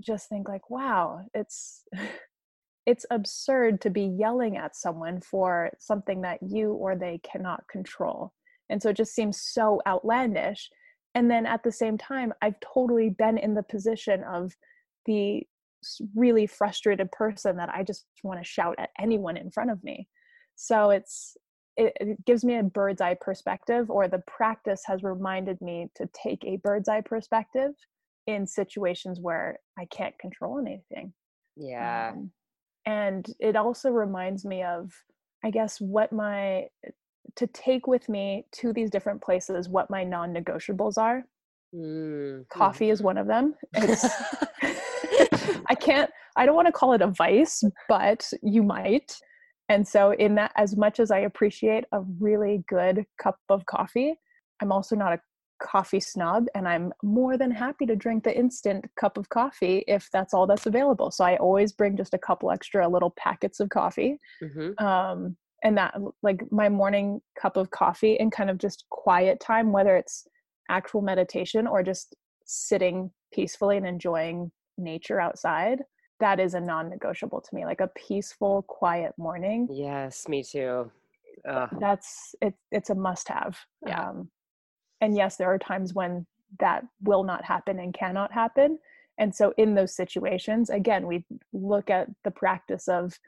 just 0.00 0.28
think 0.28 0.48
like 0.48 0.70
wow 0.70 1.20
it's 1.34 1.82
it's 2.86 3.06
absurd 3.10 3.80
to 3.80 3.90
be 3.90 4.04
yelling 4.04 4.56
at 4.56 4.76
someone 4.76 5.20
for 5.20 5.70
something 5.78 6.22
that 6.22 6.38
you 6.40 6.72
or 6.72 6.94
they 6.94 7.20
cannot 7.24 7.66
control. 7.68 8.32
And 8.70 8.80
so 8.80 8.90
it 8.90 8.96
just 8.96 9.12
seems 9.12 9.42
so 9.42 9.82
outlandish. 9.88 10.70
And 11.16 11.28
then 11.28 11.46
at 11.46 11.62
the 11.62 11.72
same 11.72 11.98
time 11.98 12.32
i've 12.42 12.60
totally 12.60 13.10
been 13.10 13.38
in 13.38 13.54
the 13.54 13.62
position 13.62 14.22
of 14.24 14.52
the 15.06 15.42
really 16.14 16.46
frustrated 16.46 17.10
person 17.12 17.56
that 17.56 17.68
I 17.68 17.82
just 17.82 18.06
want 18.22 18.40
to 18.40 18.44
shout 18.44 18.76
at 18.78 18.90
anyone 18.98 19.36
in 19.36 19.50
front 19.50 19.70
of 19.70 19.82
me. 19.82 20.08
So 20.54 20.90
it's 20.90 21.36
it, 21.76 21.92
it, 22.00 22.24
gives 22.24 22.44
me 22.44 22.56
a 22.56 22.62
bird's 22.62 23.00
eye 23.00 23.16
perspective, 23.20 23.90
or 23.90 24.08
the 24.08 24.22
practice 24.26 24.82
has 24.86 25.02
reminded 25.02 25.60
me 25.60 25.90
to 25.96 26.08
take 26.14 26.42
a 26.44 26.56
bird's 26.56 26.88
eye 26.88 27.02
perspective 27.02 27.72
in 28.26 28.46
situations 28.46 29.20
where 29.20 29.58
I 29.78 29.84
can't 29.86 30.18
control 30.18 30.58
anything. 30.58 31.12
Yeah. 31.56 32.12
Um, 32.14 32.30
and 32.86 33.26
it 33.40 33.56
also 33.56 33.90
reminds 33.90 34.44
me 34.44 34.62
of, 34.62 34.92
I 35.44 35.50
guess, 35.50 35.80
what 35.80 36.12
my 36.12 36.68
to 37.34 37.46
take 37.48 37.86
with 37.86 38.08
me 38.08 38.46
to 38.52 38.72
these 38.72 38.90
different 38.90 39.20
places, 39.20 39.68
what 39.68 39.90
my 39.90 40.04
non 40.04 40.32
negotiables 40.32 40.96
are. 40.96 41.24
Mm-hmm. 41.76 42.42
Coffee 42.48 42.90
is 42.90 43.02
one 43.02 43.18
of 43.18 43.26
them. 43.26 43.54
It's 43.74 44.06
I 45.68 45.74
can't, 45.74 46.10
I 46.36 46.46
don't 46.46 46.54
want 46.54 46.66
to 46.66 46.72
call 46.72 46.92
it 46.92 47.02
a 47.02 47.08
vice, 47.08 47.62
but 47.88 48.30
you 48.42 48.62
might. 48.62 49.16
And 49.68 49.86
so, 49.86 50.12
in 50.12 50.36
that, 50.36 50.52
as 50.56 50.76
much 50.76 51.00
as 51.00 51.10
I 51.10 51.20
appreciate 51.20 51.84
a 51.92 52.00
really 52.20 52.64
good 52.68 53.04
cup 53.20 53.38
of 53.48 53.66
coffee, 53.66 54.14
I'm 54.62 54.70
also 54.70 54.94
not 54.94 55.12
a 55.12 55.20
coffee 55.60 56.00
snob 56.00 56.46
and 56.54 56.68
I'm 56.68 56.92
more 57.02 57.38
than 57.38 57.50
happy 57.50 57.86
to 57.86 57.96
drink 57.96 58.24
the 58.24 58.36
instant 58.36 58.84
cup 59.00 59.16
of 59.16 59.28
coffee 59.30 59.84
if 59.88 60.08
that's 60.12 60.34
all 60.34 60.46
that's 60.46 60.66
available. 60.66 61.10
So 61.10 61.24
I 61.24 61.36
always 61.36 61.72
bring 61.72 61.96
just 61.96 62.14
a 62.14 62.18
couple 62.18 62.50
extra 62.50 62.86
little 62.88 63.14
packets 63.16 63.58
of 63.60 63.70
coffee. 63.70 64.18
Mm-hmm. 64.42 64.84
Um, 64.84 65.36
and 65.64 65.76
that, 65.78 65.94
like 66.22 66.42
my 66.52 66.68
morning 66.68 67.20
cup 67.40 67.56
of 67.56 67.70
coffee 67.70 68.20
and 68.20 68.30
kind 68.30 68.50
of 68.50 68.58
just 68.58 68.84
quiet 68.90 69.40
time, 69.40 69.72
whether 69.72 69.96
it's 69.96 70.26
actual 70.68 71.02
meditation 71.02 71.66
or 71.66 71.82
just 71.82 72.14
sitting 72.44 73.10
peacefully 73.32 73.76
and 73.76 73.86
enjoying 73.86 74.50
nature 74.78 75.20
outside 75.20 75.82
that 76.20 76.40
is 76.40 76.54
a 76.54 76.60
non-negotiable 76.60 77.40
to 77.40 77.54
me 77.54 77.64
like 77.64 77.80
a 77.80 77.90
peaceful 78.08 78.62
quiet 78.68 79.12
morning 79.18 79.66
yes 79.70 80.28
me 80.28 80.42
too 80.42 80.90
Ugh. 81.48 81.68
that's 81.80 82.34
it, 82.40 82.54
it's 82.72 82.90
a 82.90 82.94
must 82.94 83.28
have 83.28 83.58
Yeah. 83.86 84.08
um, 84.10 84.30
and 85.00 85.16
yes 85.16 85.36
there 85.36 85.52
are 85.52 85.58
times 85.58 85.94
when 85.94 86.26
that 86.60 86.84
will 87.02 87.24
not 87.24 87.44
happen 87.44 87.78
and 87.78 87.92
cannot 87.92 88.32
happen 88.32 88.78
and 89.18 89.34
so 89.34 89.52
in 89.56 89.74
those 89.74 89.94
situations 89.94 90.70
again 90.70 91.06
we 91.06 91.24
look 91.52 91.90
at 91.90 92.08
the 92.24 92.30
practice 92.30 92.86
of 92.88 93.18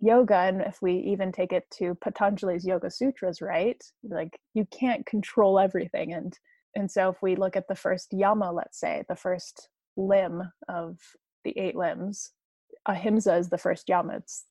yoga 0.00 0.36
and 0.36 0.60
if 0.62 0.80
we 0.80 0.92
even 0.98 1.32
take 1.32 1.52
it 1.52 1.64
to 1.72 1.96
patanjali's 1.96 2.64
yoga 2.66 2.90
sutras 2.90 3.40
right 3.40 3.82
like 4.04 4.38
you 4.54 4.66
can't 4.70 5.04
control 5.06 5.58
everything 5.58 6.12
and 6.12 6.38
and 6.74 6.90
so 6.90 7.08
if 7.08 7.16
we 7.22 7.36
look 7.36 7.56
at 7.56 7.68
the 7.68 7.74
first 7.74 8.12
yama 8.12 8.50
let's 8.52 8.78
say 8.78 9.02
the 9.08 9.16
first 9.16 9.68
limb 9.96 10.42
of 10.68 10.98
the 11.44 11.56
eight 11.58 11.76
limbs 11.76 12.32
ahimsa 12.88 13.36
is 13.36 13.48
the 13.48 13.58
first 13.58 13.88
yama. 13.88 14.16
It's 14.16 14.44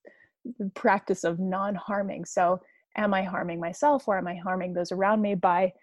the 0.59 0.69
practice 0.75 1.23
of 1.23 1.39
non-harming. 1.39 2.25
So 2.25 2.61
am 2.95 3.13
i 3.13 3.23
harming 3.23 3.59
myself 3.59 4.07
or 4.07 4.17
am 4.17 4.27
i 4.27 4.35
harming 4.35 4.73
those 4.73 4.91
around 4.91 5.21
me 5.21 5.35
by 5.35 5.73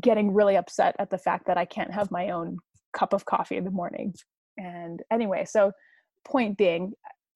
getting 0.00 0.34
really 0.34 0.56
upset 0.56 0.96
at 0.98 1.10
the 1.10 1.18
fact 1.18 1.46
that 1.46 1.56
i 1.56 1.64
can't 1.64 1.92
have 1.92 2.10
my 2.10 2.30
own 2.30 2.58
cup 2.92 3.12
of 3.12 3.24
coffee 3.24 3.56
in 3.56 3.64
the 3.64 3.70
morning? 3.70 4.14
And 4.58 5.02
anyway 5.10 5.44
so 5.44 5.72
point 6.24 6.56
being 6.58 6.92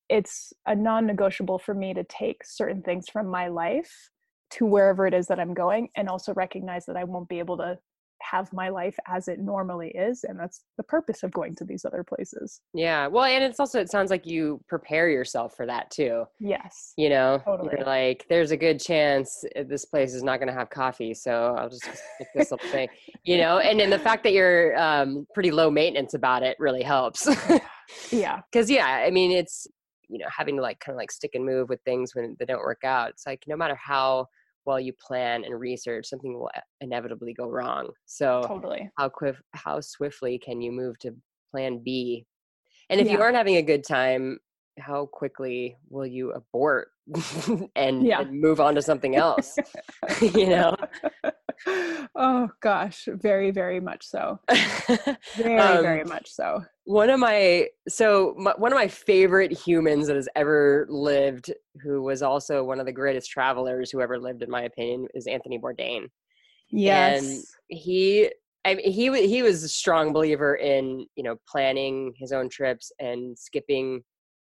it's 0.09 0.53
a 0.67 0.75
non-negotiable 0.75 1.61
for 1.61 1.75
me 1.75 1.95
to 1.95 2.03
take 2.05 2.45
certain 2.45 2.83
things 2.83 3.09
from 3.09 3.29
my 3.29 3.47
life 3.47 4.11
to 4.51 4.67
wherever 4.67 5.07
it 5.07 5.15
is 5.15 5.27
that 5.29 5.39
i'm 5.39 5.55
going 5.55 5.89
and 5.97 6.09
also 6.09 6.35
recognize 6.35 6.87
that 6.87 6.97
i 6.97 7.05
won't 7.05 7.29
be 7.29 7.39
able 7.39 7.57
to 7.57 7.79
have 8.23 8.53
my 8.53 8.69
life 8.69 8.97
as 9.07 9.29
it 9.29 9.39
normally 9.39 9.89
is 9.91 10.25
and 10.25 10.39
that's 10.39 10.63
the 10.77 10.83
purpose 10.85 11.23
of 11.23 11.31
going 11.33 11.55
to 11.57 11.65
these 11.65 11.85
other 11.85 12.05
places. 12.05 12.61
Yeah 12.75 13.07
well 13.07 13.25
and 13.25 13.43
it's 13.45 13.61
also 13.61 13.81
it 13.81 13.91
sounds 13.91 14.11
like 14.11 14.27
you 14.27 14.61
prepare 14.69 15.09
yourself 15.09 15.57
for 15.57 15.67
that 15.67 15.91
too. 15.91 16.25
Yes. 16.39 16.93
You 16.97 17.11
know 17.11 17.41
Totally. 17.45 17.71
you're 17.77 17.87
like 17.87 18.27
there's 18.29 18.51
a 18.51 18.57
good 18.57 18.81
chance 18.81 19.45
uh, 19.57 19.65
this 19.69 19.85
place 19.85 20.15
is 20.15 20.23
not 20.23 20.39
going 20.39 20.49
to 20.49 20.55
have 20.55 20.71
coffee 20.71 21.15
so 21.15 21.57
i'll 21.59 21.69
just 21.69 21.83
stick 21.83 22.29
this 22.35 22.51
little 22.51 22.69
thing 22.71 22.89
you 23.25 23.39
know? 23.39 23.59
And 23.59 23.79
then 23.79 23.91
the 23.91 23.99
fact 23.99 24.25
that 24.25 24.33
you're 24.33 24.79
um, 24.81 25.27
pretty 25.35 25.51
low 25.51 25.71
maintenance 25.71 26.15
about 26.15 26.43
it 26.43 26.57
really 26.59 26.83
helps. 26.83 27.29
Yeah. 28.11 28.41
Because 28.53 28.71
yeah 28.71 29.03
i 29.05 29.11
mean 29.11 29.33
it's 29.33 29.67
you 30.09 30.19
know 30.19 30.27
having 30.37 30.57
to 30.57 30.63
like 30.63 30.79
kind 30.79 30.95
of 30.95 30.99
like 30.99 31.11
stick 31.11 31.33
and 31.35 31.45
move 31.45 31.69
with 31.69 31.81
things 31.85 32.15
when 32.15 32.37
they 32.39 32.45
don't 32.45 32.61
work 32.61 32.85
out 32.85 33.11
it's 33.11 33.27
like 33.27 33.43
no 33.49 33.57
matter 33.57 33.75
how 33.75 34.27
well 34.71 34.79
you 34.79 34.93
plan 34.93 35.43
and 35.45 35.59
research 35.59 36.07
something 36.07 36.33
will 36.33 36.51
inevitably 36.81 37.35
go 37.35 37.47
wrong. 37.49 37.91
So 38.07 38.43
totally. 38.47 38.89
how 38.97 39.09
quick 39.09 39.35
how 39.53 39.81
swiftly 39.81 40.39
can 40.39 40.61
you 40.61 40.71
move 40.71 40.97
to 41.01 41.11
plan 41.51 41.83
b? 41.83 42.25
And 42.89 43.01
if 43.01 43.11
you 43.11 43.21
aren't 43.21 43.37
having 43.37 43.57
a 43.57 43.63
good 43.63 43.85
time 43.85 44.39
how 44.79 45.07
quickly 45.07 45.77
will 45.91 46.07
you 46.07 46.31
abort 46.33 46.89
and, 47.77 48.07
Yeah. 48.07 48.21
and 48.21 48.41
move 48.41 48.61
on 48.61 48.75
to 48.77 48.83
something 48.83 49.17
else? 49.17 49.59
You 50.21 50.47
know? 50.47 50.77
Oh 52.15 52.49
gosh 52.63 53.09
very 53.13 53.51
very 53.51 53.81
much 53.81 54.07
so. 54.07 54.39
Very 55.37 55.61
Um, 55.61 55.83
very 55.83 56.05
much 56.05 56.31
so 56.31 56.65
one 56.91 57.11
of 57.11 57.21
my 57.21 57.67
so 57.89 58.35
my, 58.37 58.53
one 58.57 58.73
of 58.73 58.77
my 58.77 58.89
favorite 58.89 59.53
humans 59.53 60.07
that 60.07 60.17
has 60.17 60.29
ever 60.35 60.87
lived 60.89 61.53
who 61.83 62.03
was 62.03 62.23
also 62.23 62.65
one 62.65 62.81
of 62.81 62.87
the 62.87 62.93
greatest 62.93 63.31
travelers 63.31 63.91
who 63.91 64.01
ever 64.01 64.19
lived 64.19 64.43
in 64.43 64.51
my 64.51 64.63
opinion 64.63 65.07
is 65.15 65.27
anthony 65.27 65.59
bourdain 65.59 66.07
yes 66.71 67.55
he 67.69 68.31
I 68.65 68.75
mean, 68.75 68.93
he 68.93 69.27
he 69.27 69.43
was 69.43 69.63
a 69.63 69.69
strong 69.69 70.13
believer 70.13 70.57
in 70.57 71.07
you 71.17 71.23
know 71.23 71.37
planning 71.49 72.13
his 72.19 72.33
own 72.33 72.49
trips 72.49 72.93
and 72.99 73.39
skipping 73.39 74.03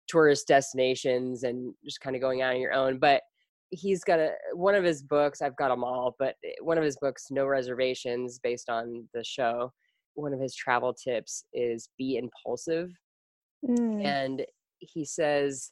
tourist 0.07 0.47
destinations 0.47 1.43
and 1.43 1.73
just 1.85 2.01
kind 2.01 2.15
of 2.15 2.21
going 2.21 2.41
out 2.41 2.53
on 2.53 2.61
your 2.61 2.73
own. 2.73 2.99
But 2.99 3.21
he's 3.69 4.03
got 4.03 4.19
a 4.19 4.33
one 4.53 4.75
of 4.75 4.83
his 4.83 5.01
books. 5.01 5.41
I've 5.41 5.55
got 5.55 5.69
them 5.69 5.83
all, 5.83 6.15
but 6.19 6.35
eh, 6.43 6.51
one 6.61 6.77
of 6.77 6.83
his 6.83 6.97
books, 6.97 7.27
No 7.31 7.45
Reservations, 7.45 8.39
based 8.39 8.69
on 8.69 9.07
the 9.13 9.23
show. 9.23 9.71
One 10.15 10.33
of 10.33 10.39
his 10.39 10.55
travel 10.55 10.93
tips 10.93 11.45
is 11.53 11.89
be 11.97 12.17
impulsive, 12.17 12.91
Mm, 13.65 14.03
and 14.03 14.45
he 14.79 15.05
says 15.05 15.71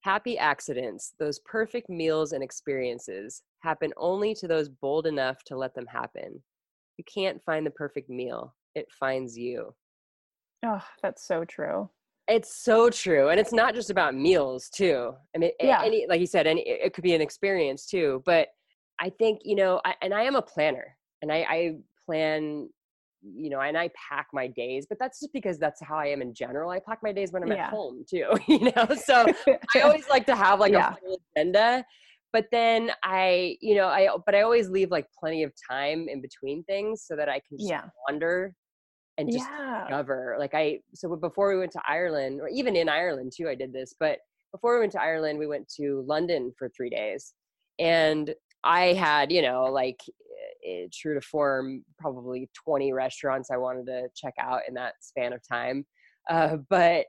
happy 0.00 0.36
accidents 0.36 1.14
those 1.20 1.38
perfect 1.40 1.88
meals 1.88 2.32
and 2.32 2.42
experiences 2.42 3.42
happen 3.60 3.92
only 3.96 4.34
to 4.34 4.48
those 4.48 4.68
bold 4.68 5.06
enough 5.06 5.44
to 5.44 5.56
let 5.56 5.74
them 5.74 5.86
happen. 5.86 6.42
You 6.98 7.04
can't 7.04 7.40
find 7.42 7.64
the 7.64 7.70
perfect 7.70 8.10
meal 8.10 8.54
it 8.74 8.90
finds 8.90 9.38
you. 9.38 9.74
Oh 10.64 10.82
that's 11.02 11.26
so 11.26 11.44
true. 11.44 11.88
It's 12.28 12.54
so 12.56 12.90
true 12.90 13.28
and 13.28 13.38
it's 13.38 13.52
not 13.52 13.74
just 13.74 13.90
about 13.90 14.14
meals 14.14 14.68
too. 14.68 15.12
I 15.34 15.38
mean 15.38 15.52
Yeah. 15.60 15.82
any 15.82 16.06
like 16.08 16.20
you 16.20 16.26
said 16.26 16.46
any 16.46 16.62
it 16.62 16.80
it 16.86 16.94
could 16.94 17.04
be 17.04 17.14
an 17.14 17.20
experience 17.20 17.86
too 17.86 18.22
but 18.26 18.48
i 19.00 19.08
think 19.08 19.40
you 19.44 19.54
know 19.56 19.80
I, 19.84 19.94
and 20.02 20.12
i 20.12 20.22
am 20.22 20.36
a 20.36 20.42
planner 20.42 20.96
and 21.22 21.32
i 21.32 21.38
i 21.48 21.74
plan 22.04 22.68
you 23.22 23.50
know 23.50 23.60
and 23.60 23.78
i 23.78 23.88
pack 24.10 24.26
my 24.32 24.46
days 24.48 24.86
but 24.88 24.98
that's 24.98 25.20
just 25.20 25.32
because 25.32 25.58
that's 25.58 25.80
how 25.82 25.96
i 25.96 26.06
am 26.06 26.20
in 26.22 26.34
general 26.34 26.70
i 26.70 26.78
pack 26.80 26.98
my 27.02 27.12
days 27.12 27.32
when 27.32 27.42
i'm 27.42 27.52
Yeah. 27.52 27.66
at 27.66 27.70
home 27.70 28.04
too 28.08 28.30
you 28.48 28.70
know 28.74 28.86
so 28.96 29.26
I 29.74 29.80
always 29.82 30.08
like 30.08 30.26
to 30.26 30.34
have 30.36 30.58
like 30.60 30.72
Yeah. 30.72 30.92
a 30.92 30.96
full 30.96 31.18
agenda, 31.36 31.84
but 32.32 32.46
then 32.50 32.90
I, 33.04 33.56
you 33.60 33.74
know, 33.74 33.86
I 33.88 34.08
but 34.26 34.34
I 34.34 34.40
always 34.42 34.68
leave 34.70 34.90
like 34.90 35.06
plenty 35.18 35.42
of 35.42 35.52
time 35.70 36.06
in 36.08 36.20
between 36.22 36.64
things 36.64 37.04
so 37.06 37.14
that 37.16 37.28
I 37.28 37.40
can 37.46 37.58
just 37.58 37.68
yeah 37.70 37.84
wander 38.08 38.54
and 39.18 39.30
just 39.30 39.46
yeah 39.48 39.84
discover. 39.84 40.36
Like 40.38 40.54
I, 40.54 40.78
so 40.94 41.14
before 41.16 41.52
we 41.52 41.58
went 41.58 41.72
to 41.72 41.82
Ireland, 41.86 42.40
or 42.40 42.48
even 42.48 42.74
in 42.76 42.88
Ireland 42.88 43.32
too, 43.36 43.48
I 43.48 43.54
did 43.54 43.72
this. 43.72 43.94
But 44.00 44.18
before 44.52 44.74
we 44.74 44.80
went 44.80 44.92
to 44.92 45.00
Ireland, 45.02 45.38
we 45.38 45.46
went 45.46 45.68
to 45.76 46.04
London 46.06 46.52
for 46.58 46.70
three 46.70 46.90
days, 46.90 47.34
and 47.78 48.34
I 48.64 48.94
had, 48.94 49.30
you 49.30 49.42
know, 49.42 49.64
like 49.64 50.00
eh, 50.66 50.86
true 50.92 51.14
to 51.14 51.20
form, 51.20 51.84
probably 51.98 52.48
20 52.64 52.92
restaurants 52.92 53.50
I 53.50 53.56
wanted 53.56 53.86
to 53.86 54.08
check 54.14 54.34
out 54.40 54.60
in 54.68 54.74
that 54.74 54.94
span 55.00 55.32
of 55.32 55.40
time. 55.46 55.84
Uh, 56.30 56.56
but 56.70 57.06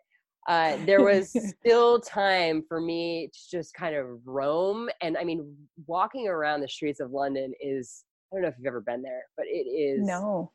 uh, 0.47 0.77
there 0.85 1.03
was 1.03 1.31
still 1.59 1.99
time 1.99 2.63
for 2.67 2.81
me 2.81 3.29
to 3.33 3.57
just 3.57 3.73
kind 3.73 3.95
of 3.95 4.05
roam. 4.25 4.89
And 5.01 5.17
I 5.17 5.23
mean, 5.23 5.55
walking 5.87 6.27
around 6.27 6.61
the 6.61 6.67
streets 6.67 6.99
of 6.99 7.11
London 7.11 7.53
is, 7.61 8.03
I 8.31 8.35
don't 8.35 8.43
know 8.43 8.49
if 8.49 8.55
you've 8.57 8.67
ever 8.67 8.81
been 8.81 9.01
there, 9.01 9.23
but 9.37 9.45
it 9.47 9.67
is 9.67 10.05
no 10.05 10.51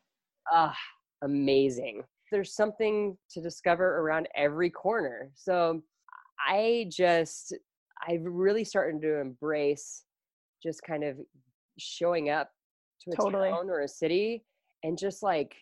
ah, 0.51 0.75
amazing. 1.23 2.03
There's 2.31 2.53
something 2.53 3.17
to 3.31 3.41
discover 3.41 3.99
around 3.99 4.27
every 4.35 4.69
corner. 4.69 5.31
So 5.35 5.81
I 6.47 6.89
just, 6.91 7.55
I've 8.07 8.23
really 8.23 8.63
started 8.63 9.01
to 9.01 9.19
embrace 9.19 10.03
just 10.61 10.83
kind 10.83 11.03
of 11.03 11.17
showing 11.77 12.29
up 12.29 12.51
to 13.01 13.11
a 13.11 13.15
Totally. 13.15 13.49
town 13.49 13.69
or 13.69 13.81
a 13.81 13.87
city 13.87 14.43
and 14.83 14.97
just 14.97 15.23
like, 15.23 15.55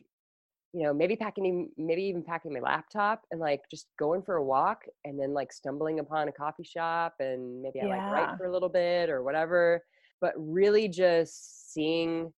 you 0.74 0.84
know, 0.84 0.94
maybe 0.94 1.16
packing, 1.16 1.70
maybe 1.78 2.04
even 2.04 2.24
packing 2.24 2.54
my 2.54 2.60
laptop 2.60 3.22
and 3.32 3.40
like 3.40 3.62
just 3.72 3.88
going 3.98 4.22
for 4.22 4.36
a 4.36 4.44
walk 4.44 4.84
and 5.06 5.20
then 5.20 5.34
like 5.34 5.52
stumbling 5.52 6.00
upon 6.00 6.28
a 6.28 6.32
coffee 6.32 6.64
shop 6.64 7.16
and 7.20 7.62
maybe 7.62 7.82
I 7.82 7.86
like 7.86 8.12
write 8.12 8.38
for 8.38 8.46
a 8.46 8.52
little 8.52 8.70
bit 8.70 9.10
or 9.10 9.24
whatever. 9.24 9.84
But 10.20 10.34
really 10.38 10.88
just 10.88 11.74
seeing 11.74 12.34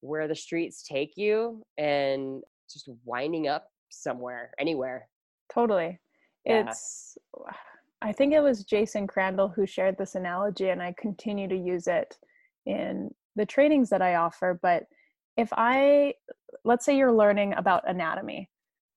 where 0.00 0.28
the 0.28 0.34
streets 0.34 0.82
take 0.82 1.12
you 1.16 1.62
and 1.76 2.42
just 2.70 2.88
winding 3.04 3.48
up 3.48 3.68
somewhere, 3.90 4.52
anywhere. 4.58 5.08
Totally. 5.52 5.98
Yeah. 6.44 6.68
It's, 6.68 7.18
I 8.02 8.12
think 8.12 8.32
it 8.32 8.40
was 8.40 8.64
Jason 8.64 9.06
Crandell 9.06 9.54
who 9.54 9.66
shared 9.66 9.98
this 9.98 10.14
analogy, 10.14 10.70
and 10.70 10.82
I 10.82 10.94
continue 10.98 11.48
to 11.48 11.56
use 11.56 11.86
it 11.86 12.16
in 12.64 13.10
the 13.36 13.46
trainings 13.46 13.90
that 13.90 14.02
I 14.02 14.16
offer. 14.16 14.58
But 14.60 14.84
if 15.36 15.48
I, 15.52 16.14
let's 16.64 16.84
say 16.84 16.96
you're 16.96 17.12
learning 17.12 17.54
about 17.56 17.88
anatomy, 17.88 18.48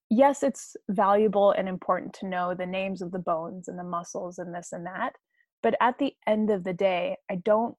yes, 0.09 0.43
it's 0.43 0.75
valuable 0.89 1.51
and 1.51 1.67
important 1.67 2.13
to 2.15 2.27
know 2.27 2.53
the 2.53 2.65
names 2.65 3.01
of 3.01 3.11
the 3.11 3.19
bones 3.19 3.67
and 3.67 3.77
the 3.77 3.83
muscles 3.83 4.37
and 4.39 4.53
this 4.53 4.71
and 4.71 4.85
that. 4.85 5.13
But 5.61 5.75
at 5.79 5.97
the 5.97 6.13
end 6.27 6.49
of 6.49 6.63
the 6.63 6.73
day, 6.73 7.17
I 7.31 7.35
don't 7.35 7.75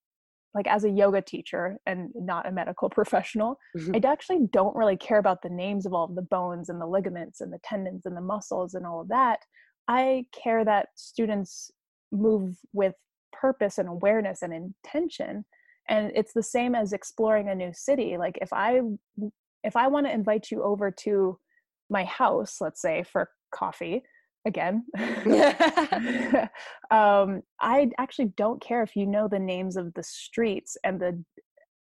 like 0.55 0.67
as 0.69 0.85
a 0.85 0.91
yoga 0.91 1.21
teacher 1.21 1.77
and 1.85 2.11
not 2.15 2.47
a 2.47 2.53
medical 2.53 2.89
professional, 2.91 3.59
I 3.75 3.79
mm-hmm. 3.79 4.07
actually 4.07 4.47
don't 4.53 4.77
really 4.77 4.97
care 4.97 5.19
about 5.19 5.43
the 5.43 5.51
names 5.51 5.85
of 5.85 5.93
all 5.93 6.05
of 6.05 6.15
the 6.15 6.23
bones 6.23 6.69
and 6.69 6.81
the 6.81 6.87
ligaments 6.87 7.41
and 7.41 7.53
the 7.53 7.59
tendons 7.65 8.07
and 8.07 8.17
the 8.17 8.21
muscles 8.21 8.75
and 8.75 8.87
all 8.87 9.01
of 9.01 9.09
that. 9.09 9.41
I 9.89 10.27
care 10.33 10.65
that 10.65 10.89
students 10.95 11.71
move 12.11 12.57
with 12.73 12.95
purpose 13.33 13.79
and 13.79 13.89
awareness 13.89 14.43
and 14.43 14.53
intention. 14.55 15.45
And 15.89 16.13
it's 16.15 16.33
the 16.33 16.43
same 16.43 16.75
as 16.75 16.93
exploring 16.93 17.49
a 17.49 17.55
new 17.55 17.73
city. 17.75 18.17
Like 18.17 18.39
if 18.41 18.53
I 18.53 18.81
if 19.63 19.77
I 19.77 19.89
want 19.89 20.07
to 20.07 20.13
invite 20.13 20.51
you 20.51 20.63
over 20.63 20.91
to 20.91 21.39
my 21.91 22.05
house, 22.05 22.59
let's 22.61 22.81
say 22.81 23.03
for 23.03 23.29
coffee, 23.53 24.03
again, 24.47 24.85
um, 26.91 27.43
I 27.61 27.91
actually 27.99 28.33
don't 28.37 28.61
care 28.61 28.83
if 28.83 28.97
you 28.97 29.07
know 29.07 29.29
the 29.29 29.39
names 29.39 29.77
of 29.77 29.93
the 29.95 30.03
streets 30.03 30.77
and 30.85 31.01
the 31.01 31.25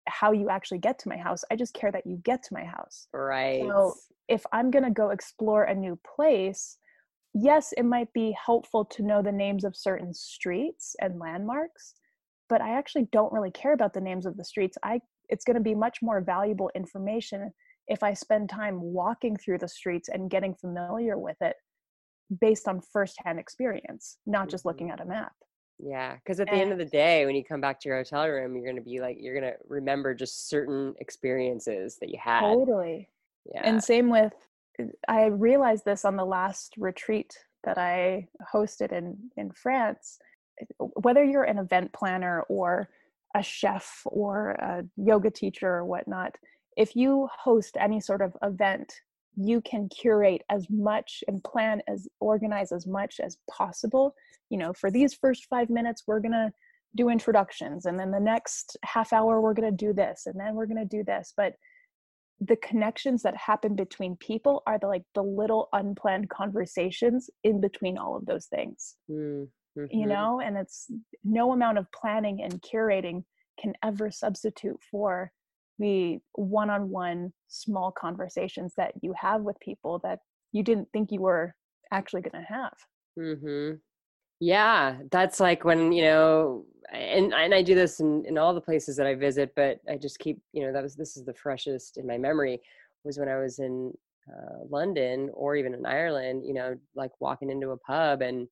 how 0.07 0.31
you 0.31 0.49
actually 0.49 0.77
get 0.77 0.97
to 0.99 1.09
my 1.09 1.17
house. 1.17 1.43
I 1.51 1.55
just 1.55 1.73
care 1.73 1.91
that 1.91 2.07
you 2.07 2.17
get 2.23 2.41
to 2.43 2.53
my 2.53 2.63
house. 2.63 3.07
right. 3.13 3.61
So 3.61 3.93
if 4.27 4.45
I'm 4.53 4.71
gonna 4.71 4.91
go 4.91 5.09
explore 5.09 5.63
a 5.63 5.75
new 5.75 5.99
place, 6.15 6.77
yes, 7.33 7.73
it 7.77 7.83
might 7.83 8.11
be 8.13 8.35
helpful 8.43 8.85
to 8.85 9.03
know 9.03 9.21
the 9.21 9.31
names 9.31 9.63
of 9.63 9.75
certain 9.75 10.13
streets 10.13 10.95
and 11.01 11.19
landmarks, 11.19 11.95
but 12.49 12.61
I 12.61 12.77
actually 12.77 13.07
don't 13.11 13.31
really 13.33 13.51
care 13.51 13.73
about 13.73 13.93
the 13.93 14.01
names 14.01 14.25
of 14.25 14.37
the 14.37 14.43
streets. 14.45 14.77
I 14.83 15.01
it's 15.29 15.43
going 15.43 15.55
to 15.55 15.61
be 15.61 15.75
much 15.75 15.99
more 16.01 16.21
valuable 16.21 16.71
information 16.73 17.51
if 17.87 18.01
I 18.03 18.13
spend 18.13 18.49
time 18.49 18.79
walking 18.81 19.35
through 19.35 19.57
the 19.57 19.67
streets 19.67 20.07
and 20.09 20.29
getting 20.29 20.55
familiar 20.55 21.17
with 21.17 21.35
it 21.41 21.55
based 22.39 22.67
on 22.67 22.81
firsthand 22.81 23.39
experience, 23.39 24.19
not 24.25 24.49
just 24.49 24.63
Mhm. 24.63 24.67
looking 24.67 24.89
at 24.91 25.01
a 25.01 25.05
map. 25.05 25.33
Yeah, 25.79 26.15
because 26.15 26.39
at 26.39 26.47
the 26.47 26.53
end 26.55 26.71
of 26.71 26.77
the 26.77 26.85
day, 26.85 27.25
when 27.25 27.35
you 27.35 27.43
come 27.43 27.61
back 27.61 27.79
to 27.81 27.89
your 27.89 27.97
hotel 27.97 28.27
room, 28.29 28.55
you're 28.55 28.65
gonna 28.65 28.81
be 28.81 28.99
like, 28.99 29.17
you're 29.19 29.35
gonna 29.35 29.55
remember 29.67 30.13
just 30.15 30.47
certain 30.49 30.95
experiences 30.99 31.97
that 31.99 32.09
you 32.09 32.17
had. 32.19 32.41
Totally. 32.41 33.09
Yeah. 33.45 33.61
And 33.63 33.83
same 33.83 34.09
with, 34.09 34.33
I 35.07 35.25
realized 35.25 35.85
this 35.85 36.03
on 36.05 36.15
the 36.15 36.25
last 36.25 36.73
retreat 36.77 37.37
that 37.63 37.77
I 37.77 38.27
hosted 38.53 38.91
in 38.91 39.31
in 39.37 39.51
France. 39.51 40.19
Whether 40.79 41.23
you're 41.23 41.43
an 41.43 41.57
event 41.57 41.93
planner 41.93 42.41
or 42.49 42.89
a 43.35 43.43
chef 43.43 44.01
or 44.05 44.51
a 44.51 44.83
yoga 44.95 45.29
teacher 45.29 45.67
or 45.67 45.85
whatnot, 45.85 46.35
if 46.75 46.95
you 46.95 47.27
host 47.43 47.75
any 47.79 47.99
sort 47.99 48.21
of 48.21 48.35
event, 48.43 48.93
you 49.35 49.61
can 49.61 49.89
curate 49.89 50.43
as 50.49 50.67
much 50.69 51.23
and 51.27 51.43
plan 51.43 51.81
as 51.87 52.07
organize 52.19 52.71
as 52.71 52.87
much 52.87 53.19
as 53.19 53.37
possible. 53.49 54.15
You 54.49 54.57
know, 54.57 54.73
for 54.73 54.89
these 54.89 55.13
first 55.13 55.47
five 55.49 55.69
minutes, 55.69 56.03
we're 56.07 56.19
gonna 56.19 56.51
do 56.95 57.09
introductions, 57.09 57.85
and 57.85 57.99
then 57.99 58.11
the 58.11 58.19
next 58.19 58.77
half 58.83 59.13
hour, 59.13 59.41
we're 59.41 59.53
gonna 59.53 59.71
do 59.71 59.93
this, 59.93 60.23
and 60.25 60.39
then 60.39 60.55
we're 60.55 60.65
gonna 60.65 60.85
do 60.85 61.03
this. 61.03 61.33
But 61.35 61.53
the 62.39 62.55
connections 62.57 63.23
that 63.23 63.35
happen 63.35 63.75
between 63.75 64.15
people 64.17 64.61
are 64.67 64.77
the 64.77 64.87
like 64.87 65.03
the 65.15 65.23
little 65.23 65.69
unplanned 65.73 66.29
conversations 66.29 67.29
in 67.43 67.59
between 67.59 67.97
all 67.97 68.15
of 68.15 68.25
those 68.25 68.45
things 68.45 68.95
Mm, 69.09 69.47
you 69.91 70.05
mhm. 70.05 70.07
know 70.07 70.41
and 70.41 70.57
it's 70.57 70.87
no 71.23 71.51
amount 71.53 71.77
of 71.77 71.91
planning 71.91 72.41
and 72.43 72.61
curating 72.61 73.23
can 73.59 73.73
ever 73.83 74.11
substitute 74.11 74.79
for 74.91 75.31
the 75.79 76.19
one-on-one 76.33 77.31
small 77.47 77.91
conversations 77.91 78.73
that 78.77 78.93
you 79.01 79.13
have 79.19 79.41
with 79.41 79.59
people 79.59 79.99
that 79.99 80.19
you 80.51 80.63
didn't 80.63 80.87
think 80.91 81.11
you 81.11 81.21
were 81.21 81.55
actually 81.91 82.21
going 82.21 82.41
to 82.43 82.53
have 82.53 82.73
hmm 83.17 83.71
Yeah, 84.39 84.97
that's 85.11 85.39
like 85.41 85.65
when 85.65 85.91
you 85.93 86.03
know, 86.03 86.65
and 86.93 87.33
and 87.33 87.53
I 87.55 87.63
do 87.63 87.75
this 87.75 88.01
in 88.01 88.25
in 88.27 88.37
all 88.37 88.53
the 88.55 88.61
places 88.61 88.97
that 88.97 89.07
I 89.07 89.15
visit, 89.15 89.53
but 89.55 89.79
I 89.89 89.97
just 89.97 90.19
keep 90.19 90.41
you 90.53 90.65
know 90.65 90.73
that 90.73 90.83
was 90.83 90.95
this 90.95 91.17
is 91.17 91.25
the 91.25 91.33
freshest 91.35 91.97
in 91.97 92.07
my 92.07 92.17
memory 92.17 92.61
was 93.05 93.19
when 93.19 93.29
I 93.29 93.37
was 93.37 93.59
in 93.59 93.93
uh, 94.29 94.65
London 94.69 95.29
or 95.33 95.55
even 95.57 95.73
in 95.75 95.85
Ireland. 95.87 96.45
You 96.45 96.53
know, 96.55 96.77
like 96.95 97.11
walking 97.21 97.51
into 97.51 97.71
a 97.71 97.77
pub 97.77 98.21
and 98.23 98.47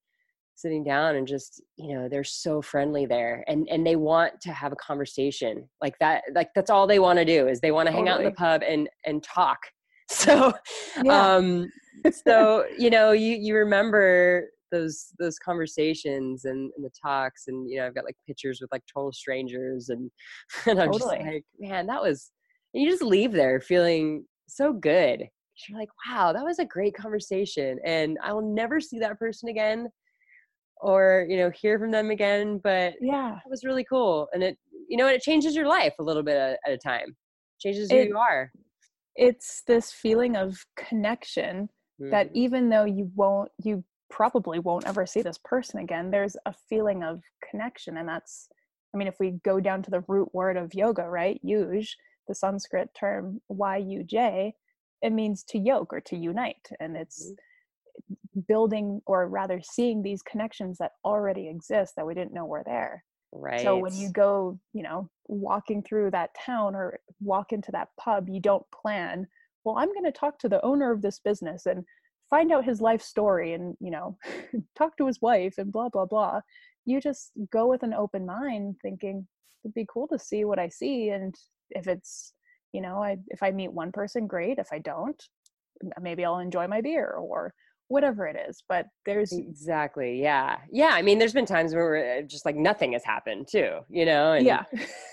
sitting 0.55 0.83
down 0.83 1.15
and 1.15 1.27
just 1.27 1.61
you 1.75 1.93
know 1.93 2.07
they're 2.07 2.23
so 2.23 2.61
friendly 2.61 3.05
there 3.05 3.43
and 3.47 3.67
and 3.69 3.85
they 3.85 3.95
want 3.95 4.39
to 4.41 4.51
have 4.51 4.71
a 4.71 4.77
conversation 4.77 5.67
like 5.81 5.97
that 5.99 6.23
like 6.33 6.49
that's 6.55 6.69
all 6.69 6.87
they 6.87 6.99
want 6.99 7.19
to 7.19 7.25
do 7.25 7.47
is 7.47 7.59
they 7.59 7.71
want 7.71 7.87
to 7.87 7.91
hang 7.91 8.07
out 8.07 8.19
in 8.19 8.25
the 8.25 8.31
pub 8.31 8.61
and 8.67 8.89
and 9.05 9.21
talk 9.21 9.59
so 10.09 10.53
Yeah. 11.03 11.35
um 11.35 11.67
so 12.25 12.65
you 12.77 12.89
know 12.89 13.11
you 13.11 13.35
you 13.35 13.55
remember 13.55 14.49
those 14.71 15.13
those 15.19 15.37
conversations 15.39 16.45
and, 16.45 16.71
and 16.75 16.85
the 16.85 16.91
talks 17.01 17.43
and 17.47 17.69
you 17.69 17.77
know 17.77 17.85
i've 17.85 17.95
got 17.95 18.05
like 18.05 18.17
pictures 18.25 18.59
with 18.61 18.71
like 18.71 18.83
total 18.91 19.11
strangers 19.11 19.89
and 19.89 20.09
and 20.67 20.79
i'm 20.81 20.91
Totally. 20.91 21.17
just 21.17 21.25
like 21.25 21.43
man 21.59 21.85
that 21.87 22.01
was 22.01 22.31
and 22.73 22.83
you 22.83 22.89
just 22.89 23.03
leave 23.03 23.31
there 23.31 23.59
feeling 23.59 24.25
so 24.47 24.71
good 24.71 25.25
you're 25.67 25.79
like 25.79 25.89
wow 26.07 26.33
that 26.33 26.43
was 26.43 26.59
a 26.59 26.65
great 26.65 26.95
conversation 26.95 27.79
and 27.85 28.17
i 28.23 28.31
will 28.31 28.53
never 28.53 28.79
see 28.79 28.99
that 28.99 29.17
person 29.17 29.49
again 29.49 29.87
or 30.85 31.25
you 31.27 31.37
know 31.37 31.49
hear 31.49 31.79
from 31.79 31.91
them 31.91 32.11
again 32.11 32.59
but 32.63 32.93
yeah. 33.01 33.35
it 33.45 33.49
was 33.49 33.63
really 33.63 33.83
cool 33.83 34.27
and 34.33 34.43
it 34.43 34.57
you 34.87 34.97
know 34.97 35.07
and 35.07 35.15
it 35.15 35.21
changes 35.21 35.55
your 35.55 35.67
life 35.67 35.93
a 35.99 36.03
little 36.03 36.21
bit 36.23 36.37
at, 36.37 36.59
at 36.65 36.71
a 36.73 36.77
time 36.77 37.15
changes 37.59 37.89
who 37.89 37.97
It- 37.97 38.09
you 38.09 38.17
are. 38.17 38.51
it's 39.15 39.63
this 39.65 39.91
feeling 39.91 40.35
of 40.35 40.65
connection 40.75 41.69
that 42.11 42.27
Mhm. 42.29 42.35
even 42.43 42.69
though 42.69 42.85
you 42.85 43.09
won't 43.15 43.51
you 43.63 43.83
probably 44.09 44.59
won't 44.59 44.85
ever 44.87 45.05
see 45.07 45.21
this 45.23 45.39
person 45.43 45.79
again 45.79 46.11
there's 46.11 46.37
a 46.45 46.53
feeling 46.69 47.03
of 47.03 47.21
connection 47.49 47.97
and 47.97 48.07
that's 48.07 48.49
i 48.93 48.97
mean 48.97 49.07
if 49.07 49.19
we 49.19 49.31
go 49.43 49.59
down 49.59 49.81
to 49.81 49.89
the 49.91 50.03
root 50.07 50.29
word 50.33 50.55
of 50.57 50.73
yoga 50.75 51.05
right 51.19 51.41
yuj 51.43 51.87
the 52.27 52.35
sanskrit 52.35 52.89
term 52.93 53.41
y-u-j 53.49 54.53
it 55.01 55.11
means 55.11 55.43
to 55.43 55.57
yoke 55.57 55.91
or 55.93 56.01
to 56.01 56.15
unite 56.15 56.67
and 56.79 56.95
it's 56.95 57.33
building 58.47 59.01
or 59.05 59.27
rather 59.27 59.61
seeing 59.63 60.01
these 60.01 60.21
connections 60.21 60.77
that 60.77 60.91
already 61.03 61.47
exist 61.47 61.93
that 61.95 62.05
we 62.05 62.13
didn't 62.13 62.33
know 62.33 62.45
were 62.45 62.63
there 62.65 63.03
right 63.31 63.61
so 63.61 63.77
when 63.77 63.95
you 63.95 64.09
go, 64.11 64.59
you 64.73 64.83
know, 64.83 65.09
walking 65.27 65.83
through 65.83 66.11
that 66.11 66.29
town 66.45 66.75
or 66.75 66.99
walk 67.19 67.51
into 67.51 67.71
that 67.71 67.89
pub, 67.99 68.29
you 68.29 68.39
don't 68.39 68.65
plan, 68.71 69.27
well, 69.63 69.77
I'm 69.77 69.91
going 69.91 70.05
to 70.05 70.11
talk 70.11 70.39
to 70.39 70.49
the 70.49 70.63
owner 70.63 70.91
of 70.91 71.01
this 71.01 71.19
business 71.19 71.65
and 71.65 71.83
find 72.29 72.51
out 72.51 72.65
his 72.65 72.81
life 72.81 73.01
story 73.01 73.53
and, 73.53 73.75
you 73.79 73.91
know, 73.91 74.17
talk 74.77 74.95
to 74.97 75.07
his 75.07 75.21
wife 75.21 75.55
and 75.57 75.71
blah, 75.71 75.89
blah, 75.89 76.05
blah. 76.05 76.41
You 76.85 77.01
just 77.01 77.31
go 77.51 77.67
with 77.67 77.83
an 77.83 77.93
open 77.93 78.25
mind 78.25 78.75
thinking 78.81 79.27
it'd 79.63 79.73
be 79.73 79.87
cool 79.91 80.07
to 80.09 80.19
see 80.19 80.45
what 80.45 80.59
I 80.59 80.69
see. 80.69 81.09
And 81.09 81.35
if 81.71 81.87
it's, 81.87 82.33
you 82.71 82.81
know, 82.81 83.01
I, 83.03 83.17
if 83.29 83.41
I 83.41 83.51
meet 83.51 83.73
one 83.73 83.91
person, 83.91 84.27
great. 84.27 84.59
If 84.59 84.67
I 84.71 84.79
don't, 84.79 85.21
maybe 85.99 86.23
I'll 86.23 86.39
enjoy 86.39 86.67
my 86.67 86.81
beer 86.81 87.09
or 87.09 87.53
whatever 87.87 88.25
it 88.27 88.35
is. 88.49 88.63
But 88.67 88.87
there's, 89.05 89.31
Exactly. 89.31 90.21
Yeah. 90.21 90.57
Yeah. 90.71 90.89
I 90.93 91.01
mean, 91.01 91.19
there's 91.19 91.33
been 91.33 91.45
times 91.45 91.73
where 91.73 92.17
uh, 92.17 92.21
just 92.23 92.45
like 92.45 92.55
nothing 92.55 92.93
has 92.93 93.03
happened 93.03 93.47
too, 93.47 93.79
you 93.89 94.05
know? 94.05 94.33
And, 94.33 94.45
yeah, 94.45 94.63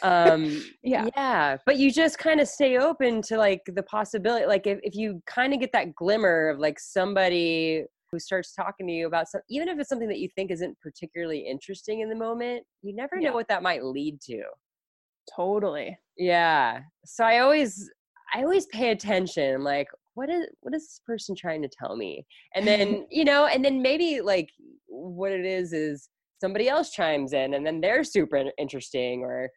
Um, 0.02 0.62
Yeah. 0.82 1.08
Yeah. 1.16 1.56
But 1.66 1.76
you 1.76 1.92
just 1.92 2.18
kind 2.18 2.40
of 2.40 2.48
stay 2.48 2.78
open 2.78 3.22
to 3.22 3.37
like 3.37 3.62
the 3.66 3.82
possibility. 3.82 4.46
Like 4.46 4.66
if, 4.66 4.78
if 4.82 4.94
you 4.94 5.22
kind 5.26 5.52
of 5.52 5.61
get 5.61 5.72
that 5.72 5.94
glimmer 5.94 6.48
of 6.48 6.58
like 6.58 6.78
somebody 6.80 7.85
who 8.11 8.18
starts 8.18 8.52
talking 8.54 8.87
to 8.87 8.92
you 8.92 9.06
about 9.06 9.28
some, 9.28 9.40
even 9.48 9.68
if 9.68 9.78
it's 9.78 9.88
something 9.88 10.08
that 10.08 10.18
you 10.18 10.28
think 10.35 10.50
isn't 10.50 10.78
particularly 10.80 11.40
interesting 11.40 12.00
in 12.00 12.08
the 12.08 12.14
moment, 12.16 12.62
you 12.82 12.94
never 12.94 13.18
know 13.18 13.32
what 13.32 13.48
that 13.48 13.62
might 13.62 13.85
lead 13.85 14.20
to. 14.22 14.42
totally. 15.35 15.96
Yeah. 16.16 16.80
So 17.06 17.24
I 17.24 17.38
always, 17.38 17.90
I 18.35 18.42
always 18.42 18.66
pay 18.66 18.90
attention. 18.90 19.62
Like, 19.62 19.88
what 20.14 20.29
is, 20.31 20.46
what 20.61 20.75
is 20.75 20.83
this 20.83 21.01
person 21.07 21.35
trying 21.35 21.62
to 21.62 21.68
tell 21.68 21.96
me? 21.96 22.27
And 22.55 22.66
then, 22.68 23.07
you 23.11 23.25
know, 23.25 23.46
and 23.46 23.64
then 23.64 23.83
maybe 23.83 24.20
like 24.20 24.51
what 24.88 25.33
it 25.33 25.44
is 25.44 25.72
is 25.72 26.09
somebody 26.40 26.68
else 26.68 26.90
chimes 26.90 27.33
in 27.33 27.55
and 27.55 27.64
then 27.64 27.81
they're 27.81 28.05
super 28.05 28.44
interesting 28.59 29.22
or, 29.22 29.48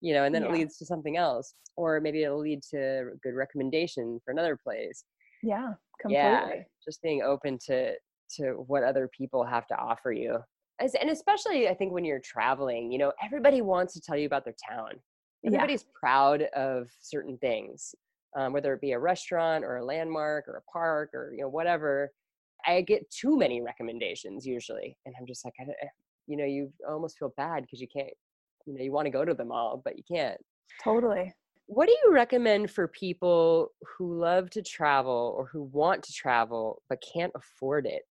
you 0.00 0.12
know, 0.14 0.24
and 0.24 0.34
then 0.34 0.44
it 0.44 0.52
leads 0.52 0.76
to 0.78 0.86
something 0.86 1.16
else. 1.16 1.54
Or 1.76 2.00
maybe 2.00 2.22
it'll 2.22 2.40
lead 2.40 2.62
to 2.70 2.78
a 2.78 3.16
good 3.22 3.34
recommendation 3.34 4.18
for 4.24 4.30
another 4.30 4.56
place. 4.56 5.04
Yeah, 5.42 5.74
completely. 6.00 6.22
Yeah. 6.22 6.62
Just 6.84 7.02
being 7.02 7.22
open 7.22 7.58
to, 7.66 7.92
to 8.36 8.52
what 8.66 8.82
other 8.82 9.08
people 9.16 9.44
have 9.44 9.66
to 9.68 9.76
offer 9.76 10.12
you. 10.12 10.38
As, 10.80 10.94
and 10.94 11.10
especially 11.10 11.68
I 11.68 11.74
think 11.74 11.92
when 11.92 12.04
you're 12.04 12.20
traveling, 12.20 12.92
you 12.92 12.98
know, 12.98 13.12
everybody 13.24 13.62
wants 13.62 13.94
to 13.94 14.00
tell 14.00 14.16
you 14.16 14.26
about 14.26 14.44
their 14.44 14.54
town 14.68 14.90
Yeah. 15.42 15.48
everybody's 15.48 15.84
proud 15.98 16.42
of 16.54 16.88
certain 17.00 17.38
things 17.38 17.94
um, 18.36 18.52
whether 18.52 18.72
it 18.74 18.80
be 18.80 18.92
a 18.92 18.98
restaurant 18.98 19.64
or 19.64 19.76
a 19.76 19.84
landmark 19.84 20.46
or 20.48 20.56
a 20.56 20.70
park 20.70 21.10
or 21.14 21.32
you 21.32 21.42
know 21.42 21.48
whatever 21.48 22.10
i 22.66 22.80
get 22.80 23.08
too 23.10 23.36
many 23.36 23.60
recommendations 23.60 24.46
usually 24.46 24.96
and 25.06 25.14
i'm 25.18 25.26
just 25.26 25.44
like 25.44 25.54
I, 25.60 25.64
eh, 25.64 25.88
you 26.26 26.36
know 26.36 26.44
you 26.44 26.72
almost 26.88 27.18
feel 27.18 27.32
bad 27.36 27.62
because 27.62 27.80
you 27.80 27.88
can't 27.94 28.12
you 28.66 28.74
know 28.74 28.82
you 28.82 28.92
want 28.92 29.06
to 29.06 29.10
go 29.10 29.24
to 29.24 29.34
them 29.34 29.52
all 29.52 29.80
but 29.84 29.96
you 29.96 30.04
can't 30.10 30.38
Totally. 30.82 31.32
what 31.66 31.86
do 31.86 31.96
you 32.04 32.12
recommend 32.12 32.70
for 32.70 32.88
people 32.88 33.72
who 33.96 34.18
love 34.20 34.50
to 34.50 34.62
travel 34.62 35.34
or 35.38 35.46
who 35.46 35.62
want 35.62 36.02
to 36.02 36.12
travel 36.12 36.82
but 36.88 37.02
can't 37.14 37.32
afford 37.34 37.86
it 37.86 38.02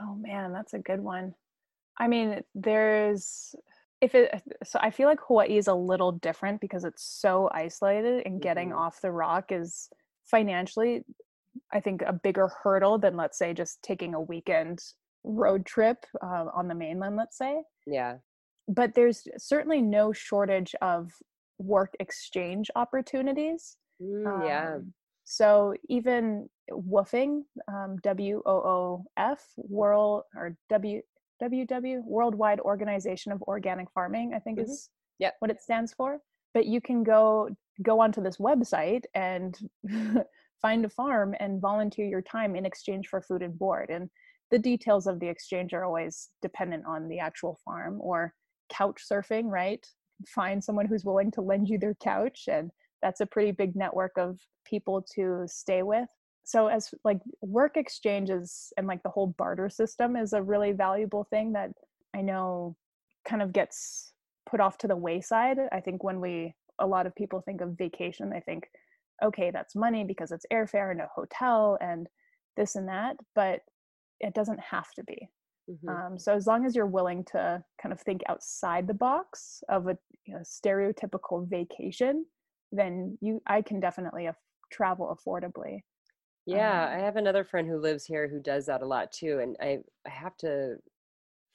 Oh 0.00 0.14
man, 0.14 0.52
that's 0.52 0.74
a 0.74 0.78
good 0.78 1.00
one. 1.00 1.34
I 1.98 2.06
mean, 2.06 2.40
there's 2.54 3.54
if 4.00 4.14
it 4.14 4.42
so 4.64 4.78
I 4.82 4.90
feel 4.90 5.08
like 5.08 5.20
Hawaii 5.26 5.56
is 5.56 5.66
a 5.68 5.74
little 5.74 6.12
different 6.12 6.60
because 6.60 6.84
it's 6.84 7.02
so 7.02 7.48
isolated 7.52 8.24
and 8.26 8.40
getting 8.40 8.70
Mhm. 8.70 8.76
off 8.78 9.00
the 9.00 9.10
rock 9.10 9.50
is 9.52 9.88
financially 10.24 11.04
I 11.72 11.80
think 11.80 12.02
a 12.02 12.12
bigger 12.12 12.48
hurdle 12.62 12.98
than 12.98 13.16
let's 13.16 13.38
say 13.38 13.52
just 13.52 13.82
taking 13.82 14.14
a 14.14 14.20
weekend 14.20 14.78
road 15.24 15.66
trip 15.66 16.04
uh, 16.22 16.46
on 16.54 16.68
the 16.68 16.74
mainland, 16.74 17.16
let's 17.16 17.36
say. 17.36 17.62
yeah 17.86 18.18
But 18.68 18.94
there's 18.94 19.26
certainly 19.38 19.82
no 19.82 20.12
shortage 20.12 20.74
of 20.80 21.10
work 21.58 21.94
exchange 21.98 22.70
opportunities. 22.76 23.76
Mm, 24.00 24.46
yeah 24.46 24.74
Um, 24.76 24.94
so 25.24 25.74
even 25.88 26.48
woofing, 26.70 27.42
um, 27.66 27.96
W 28.02 28.42
O 28.46 28.56
O 28.76 29.04
F, 29.16 29.44
World 29.56 30.22
or 30.36 30.56
W 30.68 31.02
W 31.40 31.64
W 31.66 32.02
Worldwide 32.04 32.60
Organization 32.60 33.32
of 33.32 33.42
Organic 33.42 33.90
Farming, 33.90 34.34
I 34.34 34.38
think 34.40 34.58
Mhm. 34.58 34.64
is 34.64 34.90
Yep. 35.18 35.34
what 35.40 35.50
it 35.50 35.60
stands 35.60 35.92
for. 35.94 36.20
But 36.54 36.66
you 36.66 36.80
can 36.80 37.02
go 37.02 37.50
go 37.82 38.00
onto 38.00 38.20
this 38.20 38.38
website 38.38 39.04
and 39.14 39.56
find 40.60 40.84
a 40.84 40.88
farm 40.88 41.34
and 41.38 41.60
volunteer 41.60 42.06
your 42.06 42.22
time 42.22 42.56
in 42.56 42.66
exchange 42.66 43.06
for 43.06 43.20
food 43.20 43.40
and 43.42 43.56
board. 43.56 43.88
And 43.90 44.10
the 44.50 44.58
details 44.58 45.06
of 45.06 45.20
the 45.20 45.28
exchange 45.28 45.72
are 45.74 45.84
always 45.84 46.30
dependent 46.42 46.84
on 46.86 47.06
the 47.08 47.20
actual 47.20 47.54
farm 47.64 48.00
or 48.00 48.34
couch 48.68 49.04
surfing, 49.08 49.44
right? 49.44 49.86
Find 50.26 50.62
someone 50.64 50.86
who's 50.86 51.04
willing 51.04 51.30
to 51.32 51.40
lend 51.40 51.68
you 51.68 51.78
their 51.78 51.94
couch 51.94 52.48
and 52.48 52.72
that's 53.00 53.20
a 53.20 53.26
pretty 53.26 53.52
big 53.52 53.76
network 53.76 54.18
of 54.18 54.40
people 54.64 55.02
to 55.14 55.44
stay 55.46 55.84
with. 55.84 56.08
So 56.44 56.68
as 56.68 56.90
like 57.04 57.20
work 57.42 57.76
exchanges 57.76 58.72
and 58.76 58.86
like 58.86 59.02
the 59.02 59.10
whole 59.10 59.34
barter 59.38 59.68
system 59.68 60.16
is 60.16 60.32
a 60.32 60.42
really 60.42 60.72
valuable 60.72 61.24
thing 61.24 61.52
that 61.52 61.70
I 62.14 62.22
know 62.22 62.76
kind 63.26 63.42
of 63.42 63.52
gets 63.52 64.12
put 64.48 64.60
off 64.60 64.78
to 64.78 64.88
the 64.88 64.96
wayside. 64.96 65.58
I 65.72 65.80
think 65.80 66.02
when 66.02 66.20
we 66.20 66.54
a 66.78 66.86
lot 66.86 67.06
of 67.06 67.14
people 67.14 67.40
think 67.40 67.60
of 67.60 67.76
vacation, 67.76 68.30
they 68.30 68.40
think, 68.40 68.68
okay, 69.22 69.50
that's 69.50 69.74
money 69.74 70.04
because 70.04 70.30
it's 70.30 70.46
airfare 70.52 70.90
and 70.90 71.00
a 71.00 71.08
hotel 71.14 71.76
and 71.80 72.06
this 72.56 72.76
and 72.76 72.88
that, 72.88 73.16
but 73.34 73.60
it 74.20 74.34
doesn't 74.34 74.60
have 74.60 74.92
to 74.94 75.04
be. 75.04 75.28
Mm-hmm. 75.70 75.88
Um, 75.88 76.18
so 76.18 76.34
as 76.34 76.46
long 76.46 76.64
as 76.64 76.74
you're 76.74 76.86
willing 76.86 77.24
to 77.32 77.62
kind 77.82 77.92
of 77.92 78.00
think 78.00 78.22
outside 78.28 78.86
the 78.86 78.94
box 78.94 79.62
of 79.68 79.86
a 79.86 79.98
you 80.24 80.34
know, 80.34 80.40
stereotypical 80.40 81.48
vacation, 81.48 82.24
then 82.72 83.18
you 83.20 83.42
I 83.46 83.62
can 83.62 83.80
definitely 83.80 84.26
af- 84.26 84.36
travel 84.70 85.16
affordably. 85.16 85.80
Yeah, 86.48 86.84
um, 86.84 86.98
I 86.98 86.98
have 87.04 87.16
another 87.16 87.44
friend 87.44 87.68
who 87.68 87.78
lives 87.78 88.04
here 88.04 88.28
who 88.28 88.40
does 88.40 88.66
that 88.66 88.82
a 88.82 88.86
lot 88.86 89.12
too, 89.12 89.40
and 89.40 89.56
I 89.60 89.78
I 90.06 90.10
have 90.10 90.36
to 90.38 90.76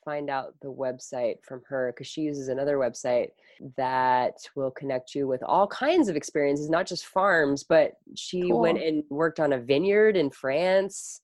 find 0.06 0.30
out 0.30 0.54
the 0.62 0.72
website 0.72 1.36
from 1.44 1.62
her 1.68 1.94
because 1.94 2.08
she 2.08 2.22
uses 2.22 2.48
another 2.48 2.78
website 2.78 3.30
that 3.78 4.34
will 4.56 4.72
connect 4.72 5.16
you 5.16 5.28
with 5.28 5.41
all 5.44 5.68
kinds 5.68 6.10
of 6.10 6.16
experiences, 6.16 6.70
not 6.70 6.86
just 6.86 7.06
farms, 7.06 7.64
but 7.64 7.94
she 8.16 8.50
cool. 8.50 8.60
went 8.60 8.82
and 8.82 9.04
worked 9.10 9.39
on 9.39 9.54
a 9.54 9.60
vineyard 9.60 10.18
in 10.18 10.30
France. 10.30 11.22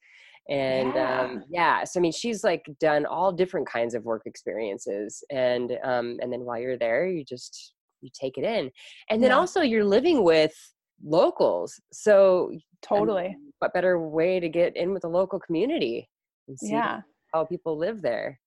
And 0.49 0.95
yeah. 0.95 1.21
Um, 1.21 1.43
yeah, 1.49 1.83
so 1.83 1.99
I 1.99 2.01
mean, 2.01 2.11
she's 2.11 2.43
like 2.43 2.65
done 2.79 3.05
all 3.05 3.31
different 3.31 3.67
kinds 3.67 3.93
of 3.93 4.03
work 4.03 4.23
experiences, 4.25 5.23
and 5.29 5.77
um, 5.83 6.17
and 6.21 6.33
then 6.33 6.41
while 6.41 6.59
you're 6.59 6.77
there, 6.77 7.07
you 7.07 7.23
just 7.23 7.73
you 8.01 8.09
take 8.19 8.39
it 8.39 8.43
in, 8.43 8.71
and 9.11 9.21
then 9.21 9.29
yeah. 9.29 9.37
also 9.37 9.61
you're 9.61 9.85
living 9.85 10.23
with 10.23 10.55
locals. 11.03 11.79
So 11.93 12.51
totally, 12.81 13.35
what 13.59 13.73
better 13.73 13.99
way 13.99 14.39
to 14.39 14.49
get 14.49 14.75
in 14.75 14.93
with 14.93 15.03
the 15.03 15.09
local 15.09 15.39
community 15.39 16.09
and 16.47 16.57
see 16.57 16.71
yeah. 16.71 17.01
how 17.33 17.45
people 17.45 17.77
live 17.77 18.01
there? 18.01 18.39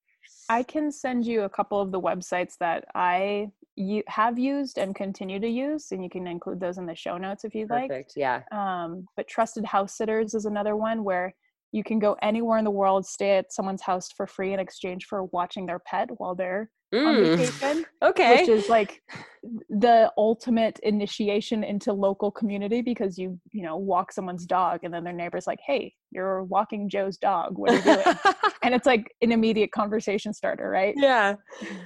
I 0.48 0.62
can 0.62 0.90
send 0.90 1.26
you 1.26 1.42
a 1.42 1.48
couple 1.48 1.80
of 1.80 1.92
the 1.92 2.00
websites 2.00 2.56
that 2.58 2.84
I 2.94 3.50
you 3.74 4.02
have 4.06 4.38
used 4.38 4.76
and 4.76 4.94
continue 4.94 5.40
to 5.40 5.48
use, 5.48 5.92
and 5.92 6.02
you 6.02 6.10
can 6.10 6.26
include 6.26 6.60
those 6.60 6.78
in 6.78 6.86
the 6.86 6.94
show 6.94 7.16
notes 7.16 7.44
if 7.44 7.54
you'd 7.54 7.70
like. 7.70 7.88
Perfect. 7.88 8.12
like. 8.16 8.20
Yeah. 8.20 8.42
Um, 8.52 9.06
but 9.16 9.28
Trusted 9.28 9.64
House 9.64 9.96
Sitters 9.96 10.34
is 10.34 10.44
another 10.44 10.76
one 10.76 11.04
where 11.04 11.34
you 11.72 11.82
can 11.82 11.98
go 11.98 12.16
anywhere 12.22 12.58
in 12.58 12.64
the 12.64 12.70
world, 12.70 13.06
stay 13.06 13.38
at 13.38 13.52
someone's 13.52 13.82
house 13.82 14.10
for 14.14 14.26
free 14.26 14.52
in 14.52 14.60
exchange 14.60 15.06
for 15.06 15.24
watching 15.24 15.66
their 15.66 15.78
pet 15.78 16.08
while 16.18 16.34
they're 16.34 16.70
mm. 16.94 17.06
on 17.06 17.24
vacation. 17.24 17.86
Okay. 18.02 18.40
Which 18.40 18.48
is 18.48 18.68
like 18.68 19.00
the 19.70 20.12
ultimate 20.18 20.78
initiation 20.82 21.64
into 21.64 21.92
local 21.92 22.30
community 22.30 22.82
because 22.82 23.16
you, 23.16 23.40
you 23.52 23.62
know, 23.62 23.76
walk 23.76 24.12
someone's 24.12 24.44
dog 24.44 24.80
and 24.82 24.92
then 24.92 25.02
their 25.02 25.12
neighbor's 25.12 25.46
like, 25.46 25.60
hey, 25.66 25.94
you're 26.10 26.42
walking 26.44 26.88
Joe's 26.88 27.16
dog. 27.16 27.56
What 27.56 27.70
are 27.70 27.76
you 27.76 27.82
doing? 27.82 28.16
and 28.62 28.74
it's 28.74 28.86
like 28.86 29.10
an 29.22 29.32
immediate 29.32 29.72
conversation 29.72 30.34
starter, 30.34 30.68
right? 30.68 30.94
Yeah. 30.96 31.36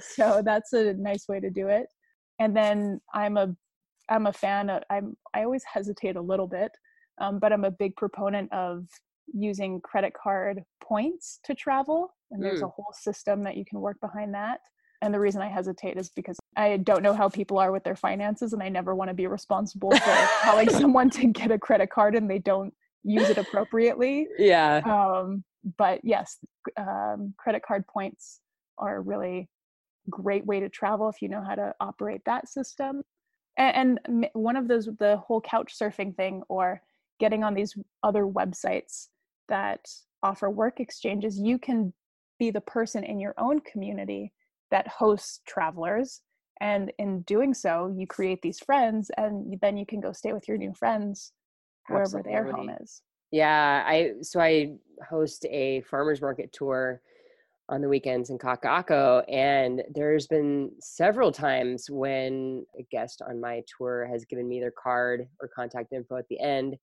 So 0.01 0.41
that's 0.43 0.73
a 0.73 0.93
nice 0.95 1.27
way 1.29 1.39
to 1.39 1.49
do 1.49 1.67
it. 1.69 1.87
And 2.39 2.55
then 2.55 2.99
I'm 3.13 3.37
a 3.37 3.55
I'm 4.09 4.27
a 4.27 4.33
fan 4.33 4.69
of 4.69 4.83
I'm 4.89 5.15
I 5.33 5.43
always 5.43 5.63
hesitate 5.71 6.15
a 6.15 6.21
little 6.21 6.47
bit, 6.47 6.71
um, 7.19 7.39
but 7.39 7.51
I'm 7.51 7.63
a 7.63 7.71
big 7.71 7.95
proponent 7.95 8.51
of 8.53 8.85
using 9.33 9.81
credit 9.81 10.13
card 10.13 10.63
points 10.83 11.39
to 11.43 11.53
travel 11.53 12.13
and 12.31 12.43
there's 12.43 12.61
mm. 12.61 12.65
a 12.65 12.69
whole 12.69 12.93
system 12.93 13.43
that 13.43 13.57
you 13.57 13.65
can 13.65 13.79
work 13.79 13.99
behind 13.99 14.33
that 14.33 14.59
and 15.01 15.13
the 15.13 15.19
reason 15.19 15.41
i 15.41 15.47
hesitate 15.47 15.97
is 15.97 16.09
because 16.09 16.37
i 16.55 16.77
don't 16.77 17.03
know 17.03 17.13
how 17.13 17.27
people 17.27 17.57
are 17.57 17.71
with 17.71 17.83
their 17.83 17.95
finances 17.95 18.53
and 18.53 18.63
i 18.63 18.69
never 18.69 18.95
want 18.95 19.09
to 19.09 19.13
be 19.13 19.27
responsible 19.27 19.91
for 19.91 20.27
telling 20.43 20.69
someone 20.81 21.09
to 21.09 21.27
get 21.27 21.51
a 21.51 21.57
credit 21.57 21.89
card 21.89 22.15
and 22.15 22.29
they 22.29 22.39
don't 22.39 22.73
use 23.07 23.29
it 23.29 23.37
appropriately. 23.37 24.27
Yeah. 24.37 24.81
Um, 24.85 25.43
but 25.77 25.99
yes 26.03 26.37
um, 26.77 27.33
credit 27.37 27.63
card 27.63 27.85
points 27.87 28.39
are 28.77 28.97
a 28.97 29.01
really 29.01 29.49
great 30.09 30.45
way 30.45 30.59
to 30.59 30.69
travel 30.69 31.09
if 31.09 31.21
you 31.21 31.29
know 31.29 31.43
how 31.43 31.55
to 31.55 31.73
operate 31.81 32.21
that 32.25 32.47
system. 32.47 33.03
And, 33.57 33.99
and 34.05 34.27
one 34.33 34.55
of 34.55 34.67
those 34.67 34.87
the 34.99 35.17
whole 35.17 35.41
couch 35.41 35.73
surfing 35.79 36.15
thing 36.15 36.43
or 36.47 36.81
getting 37.19 37.43
on 37.43 37.53
these 37.53 37.75
other 38.03 38.25
websites 38.25 39.07
that 39.49 39.87
offer 40.23 40.49
work 40.49 40.79
exchanges, 40.79 41.39
you 41.39 41.57
can 41.57 41.93
be 42.39 42.51
the 42.51 42.61
person 42.61 43.03
in 43.03 43.19
your 43.19 43.33
own 43.37 43.59
community 43.61 44.33
that 44.71 44.87
hosts 44.87 45.41
travelers. 45.47 46.21
And 46.59 46.91
in 46.97 47.21
doing 47.21 47.53
so, 47.53 47.93
you 47.95 48.07
create 48.07 48.41
these 48.41 48.59
friends, 48.59 49.11
and 49.17 49.57
then 49.61 49.77
you 49.77 49.85
can 49.85 49.99
go 49.99 50.11
stay 50.11 50.33
with 50.33 50.47
your 50.47 50.57
new 50.57 50.73
friends 50.73 51.33
wherever 51.87 52.19
Absolutely. 52.19 52.31
their 52.31 52.51
home 52.51 52.71
is. 52.81 53.01
Yeah, 53.31 53.83
I 53.85 54.13
so 54.21 54.39
I 54.39 54.73
host 55.07 55.45
a 55.49 55.81
farmers 55.81 56.21
market 56.21 56.51
tour 56.53 57.01
on 57.69 57.81
the 57.81 57.89
weekends 57.89 58.29
in 58.29 58.37
Kaka'ako, 58.37 59.23
and 59.29 59.83
there's 59.93 60.27
been 60.27 60.71
several 60.79 61.31
times 61.31 61.89
when 61.89 62.65
a 62.79 62.83
guest 62.89 63.21
on 63.27 63.41
my 63.41 63.61
tour 63.77 64.07
has 64.09 64.25
given 64.25 64.47
me 64.47 64.59
their 64.59 64.71
card 64.71 65.27
or 65.41 65.49
contact 65.49 65.91
info 65.91 66.17
at 66.17 66.27
the 66.29 66.39
end 66.39 66.77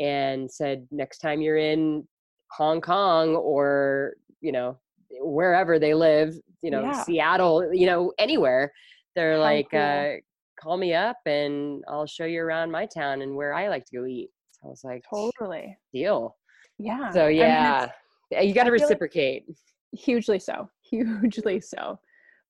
and 0.00 0.50
said 0.50 0.86
next 0.90 1.18
time 1.18 1.40
you're 1.40 1.58
in 1.58 2.06
Hong 2.50 2.80
Kong 2.80 3.36
or 3.36 4.14
you 4.40 4.52
know 4.52 4.78
wherever 5.20 5.78
they 5.78 5.94
live, 5.94 6.34
you 6.62 6.70
know 6.70 6.82
yeah. 6.82 7.02
Seattle, 7.04 7.72
you 7.72 7.86
know 7.86 8.12
anywhere, 8.18 8.72
they're 9.14 9.34
How 9.34 9.40
like, 9.40 9.70
cool. 9.70 9.80
uh, 9.80 10.12
call 10.60 10.76
me 10.76 10.94
up 10.94 11.16
and 11.26 11.82
I'll 11.88 12.06
show 12.06 12.24
you 12.24 12.40
around 12.42 12.70
my 12.70 12.86
town 12.86 13.22
and 13.22 13.34
where 13.34 13.54
I 13.54 13.68
like 13.68 13.84
to 13.86 13.96
go 13.96 14.06
eat. 14.06 14.30
So 14.52 14.66
I 14.66 14.70
was 14.70 14.84
like, 14.84 15.04
totally 15.08 15.76
deal. 15.92 16.36
Yeah. 16.78 17.10
So 17.10 17.26
yeah, 17.26 17.88
I 18.32 18.40
mean, 18.40 18.48
you 18.48 18.54
got 18.54 18.64
to 18.64 18.70
reciprocate. 18.70 19.44
Like 19.48 19.56
hugely 19.92 20.38
so, 20.38 20.68
hugely 20.82 21.60
so. 21.60 21.98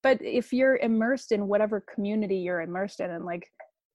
But 0.03 0.21
if 0.21 0.53
you're 0.53 0.77
immersed 0.79 1.33
in 1.33 1.47
whatever 1.47 1.85
community 1.95 2.37
you're 2.37 2.63
immersed 2.63 3.01
in, 3.01 3.11
and 3.11 3.25
like 3.25 3.47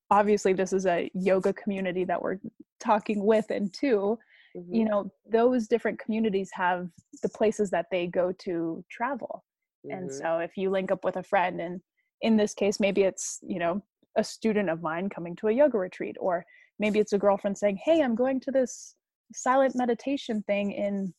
obviously 0.09 0.53
this 0.53 0.73
is 0.73 0.85
a 0.85 1.09
yoga 1.13 1.53
community 1.53 2.05
that 2.05 2.21
we're 2.21 2.37
talking 2.79 3.23
with 3.23 3.49
and 3.49 3.73
to 3.73 4.17
mm-hmm. 4.55 4.73
you 4.73 4.85
know 4.85 5.11
those 5.29 5.67
different 5.67 5.99
communities 5.99 6.49
have 6.53 6.87
the 7.23 7.29
places 7.29 7.69
that 7.69 7.87
they 7.91 8.07
go 8.07 8.31
to 8.31 8.83
travel 8.89 9.43
mm-hmm. 9.85 9.97
and 9.97 10.13
so 10.13 10.39
if 10.39 10.57
you 10.57 10.69
link 10.69 10.91
up 10.91 11.03
with 11.03 11.17
a 11.17 11.23
friend 11.23 11.61
and 11.61 11.81
in 12.21 12.37
this 12.37 12.53
case 12.53 12.79
maybe 12.79 13.03
it's 13.03 13.39
you 13.43 13.59
know 13.59 13.81
a 14.17 14.23
student 14.23 14.69
of 14.69 14.81
mine 14.81 15.09
coming 15.09 15.35
to 15.35 15.47
a 15.47 15.51
yoga 15.51 15.77
retreat 15.77 16.15
or 16.19 16.45
maybe 16.79 16.99
it's 16.99 17.13
a 17.13 17.17
girlfriend 17.17 17.57
saying 17.57 17.79
hey 17.83 18.01
i'm 18.01 18.15
going 18.15 18.39
to 18.39 18.51
this 18.51 18.95
silent 19.33 19.75
meditation 19.75 20.43
thing 20.43 20.71
in 20.71 21.13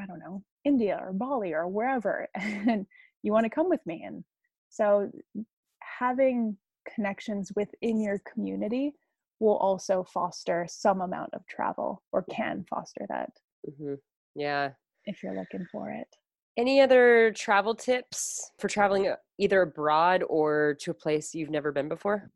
i 0.00 0.06
don't 0.06 0.20
know 0.20 0.42
india 0.64 0.98
or 1.00 1.12
bali 1.12 1.52
or 1.52 1.66
wherever 1.68 2.28
and 2.34 2.86
you 3.22 3.32
want 3.32 3.44
to 3.44 3.50
come 3.50 3.68
with 3.68 3.84
me 3.86 4.04
and 4.06 4.22
so 4.68 5.10
having 5.98 6.56
connections 6.92 7.52
within 7.56 8.00
your 8.00 8.20
community 8.32 8.92
will 9.44 9.56
also 9.58 10.02
foster 10.02 10.66
some 10.68 11.00
amount 11.00 11.34
of 11.34 11.46
travel 11.46 12.02
or 12.12 12.22
can 12.22 12.64
foster 12.68 13.06
that. 13.08 13.30
Mm-hmm. 13.68 13.94
Yeah. 14.34 14.70
If 15.06 15.22
you're 15.22 15.34
looking 15.34 15.66
for 15.70 15.90
it. 15.90 16.08
Any 16.56 16.80
other 16.80 17.32
travel 17.32 17.74
tips 17.74 18.52
for 18.58 18.68
traveling 18.68 19.08
uh, 19.08 19.16
either 19.38 19.62
abroad 19.62 20.22
or 20.28 20.76
to 20.80 20.90
a 20.92 20.94
place 20.94 21.34
you've 21.34 21.50
never 21.50 21.72
been 21.72 21.88
before? 21.88 22.30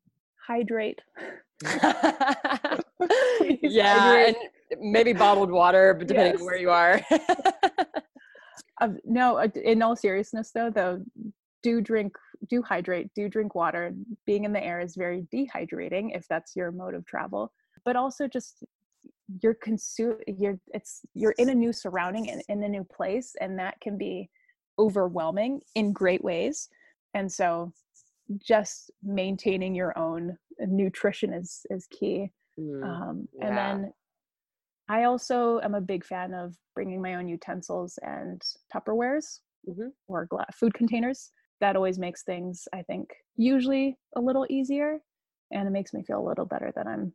Hydrate. 0.46 1.00
yeah, 3.62 3.98
hydrate. 3.98 4.36
and 4.70 4.92
maybe 4.92 5.12
bottled 5.12 5.50
water, 5.50 5.94
but 5.94 6.08
depending 6.08 6.34
yes. 6.34 6.40
on 6.40 6.46
where 6.46 6.58
you 6.58 6.70
are. 6.70 7.00
um, 8.80 8.98
no, 9.04 9.38
uh, 9.38 9.48
in 9.64 9.82
all 9.82 9.96
seriousness, 9.96 10.50
though, 10.50 10.70
though, 10.70 11.02
do 11.62 11.80
drink 11.80 12.12
do 12.48 12.62
hydrate, 12.62 13.08
do 13.14 13.28
drink 13.28 13.54
water. 13.54 13.94
Being 14.26 14.44
in 14.44 14.52
the 14.52 14.64
air 14.64 14.80
is 14.80 14.94
very 14.94 15.26
dehydrating 15.32 16.16
if 16.16 16.26
that's 16.28 16.54
your 16.54 16.70
mode 16.70 16.94
of 16.94 17.04
travel. 17.06 17.52
But 17.84 17.96
also 17.96 18.28
just 18.28 18.64
you're 19.42 19.54
consume 19.54 20.16
you're 20.26 20.58
it's 20.68 21.02
you're 21.14 21.34
in 21.38 21.50
a 21.50 21.54
new 21.54 21.72
surrounding 21.72 22.30
and 22.30 22.42
in 22.48 22.62
a 22.62 22.68
new 22.68 22.84
place 22.84 23.34
and 23.40 23.58
that 23.58 23.78
can 23.80 23.98
be 23.98 24.30
overwhelming 24.78 25.60
in 25.74 25.92
great 25.92 26.22
ways. 26.22 26.68
And 27.14 27.30
so 27.30 27.72
just 28.40 28.90
maintaining 29.02 29.74
your 29.74 29.96
own 29.98 30.36
nutrition 30.60 31.32
is 31.32 31.66
is 31.70 31.86
key. 31.86 32.30
Mm, 32.58 32.82
um, 32.82 33.28
yeah. 33.34 33.46
and 33.46 33.56
then 33.56 33.92
I 34.88 35.04
also 35.04 35.60
am 35.60 35.74
a 35.74 35.80
big 35.80 36.04
fan 36.04 36.32
of 36.32 36.56
bringing 36.74 37.02
my 37.02 37.14
own 37.14 37.28
utensils 37.28 37.98
and 38.02 38.42
Tupperwares 38.74 39.40
mm-hmm. 39.68 39.88
or 40.06 40.26
gla- 40.26 40.46
food 40.52 40.74
containers 40.74 41.30
that 41.60 41.76
always 41.76 41.98
makes 41.98 42.22
things 42.22 42.66
i 42.72 42.82
think 42.82 43.08
usually 43.36 43.96
a 44.16 44.20
little 44.20 44.46
easier 44.48 44.98
and 45.50 45.66
it 45.66 45.70
makes 45.70 45.92
me 45.92 46.02
feel 46.02 46.20
a 46.20 46.28
little 46.28 46.44
better 46.44 46.72
that 46.74 46.86
i'm 46.86 47.12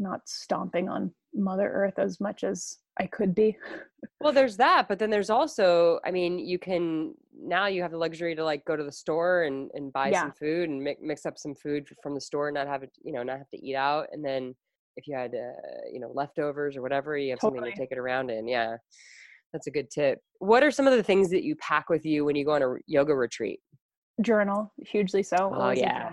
not 0.00 0.26
stomping 0.26 0.88
on 0.88 1.12
Mother 1.34 1.70
Earth 1.70 1.98
as 1.98 2.20
much 2.20 2.42
as 2.42 2.78
I 2.98 3.06
could 3.06 3.34
be. 3.34 3.56
well, 4.20 4.32
there's 4.32 4.56
that, 4.56 4.88
but 4.88 4.98
then 4.98 5.10
there's 5.10 5.30
also, 5.30 6.00
I 6.04 6.10
mean, 6.10 6.38
you 6.38 6.58
can 6.58 7.14
now 7.38 7.66
you 7.66 7.82
have 7.82 7.92
the 7.92 7.98
luxury 7.98 8.34
to 8.34 8.44
like 8.44 8.64
go 8.64 8.76
to 8.76 8.82
the 8.82 8.92
store 8.92 9.44
and 9.44 9.70
and 9.74 9.92
buy 9.92 10.08
yeah. 10.08 10.22
some 10.22 10.32
food 10.32 10.68
and 10.68 10.82
mix 10.82 11.00
mix 11.02 11.26
up 11.26 11.38
some 11.38 11.54
food 11.54 11.88
from 12.02 12.14
the 12.14 12.20
store, 12.20 12.48
and 12.48 12.54
not 12.54 12.66
have 12.66 12.82
it, 12.82 12.90
you 13.02 13.12
know, 13.12 13.22
not 13.22 13.38
have 13.38 13.50
to 13.50 13.64
eat 13.64 13.76
out, 13.76 14.06
and 14.12 14.24
then 14.24 14.54
if 14.96 15.06
you 15.06 15.16
had, 15.16 15.34
uh, 15.34 15.88
you 15.90 16.00
know, 16.00 16.10
leftovers 16.12 16.76
or 16.76 16.82
whatever, 16.82 17.16
you 17.16 17.30
have 17.30 17.38
totally. 17.38 17.58
something 17.58 17.72
to 17.72 17.78
take 17.78 17.92
it 17.92 17.98
around 17.98 18.30
in. 18.30 18.48
Yeah, 18.48 18.76
that's 19.52 19.66
a 19.66 19.70
good 19.70 19.90
tip. 19.90 20.18
What 20.40 20.62
are 20.62 20.70
some 20.70 20.86
of 20.86 20.94
the 20.94 21.02
things 21.02 21.30
that 21.30 21.44
you 21.44 21.54
pack 21.56 21.88
with 21.88 22.04
you 22.04 22.24
when 22.24 22.36
you 22.36 22.44
go 22.44 22.52
on 22.52 22.62
a 22.62 22.74
yoga 22.86 23.14
retreat? 23.14 23.60
Journal, 24.20 24.72
hugely 24.78 25.22
so. 25.22 25.52
Oh 25.54 25.70
yeah. 25.70 26.10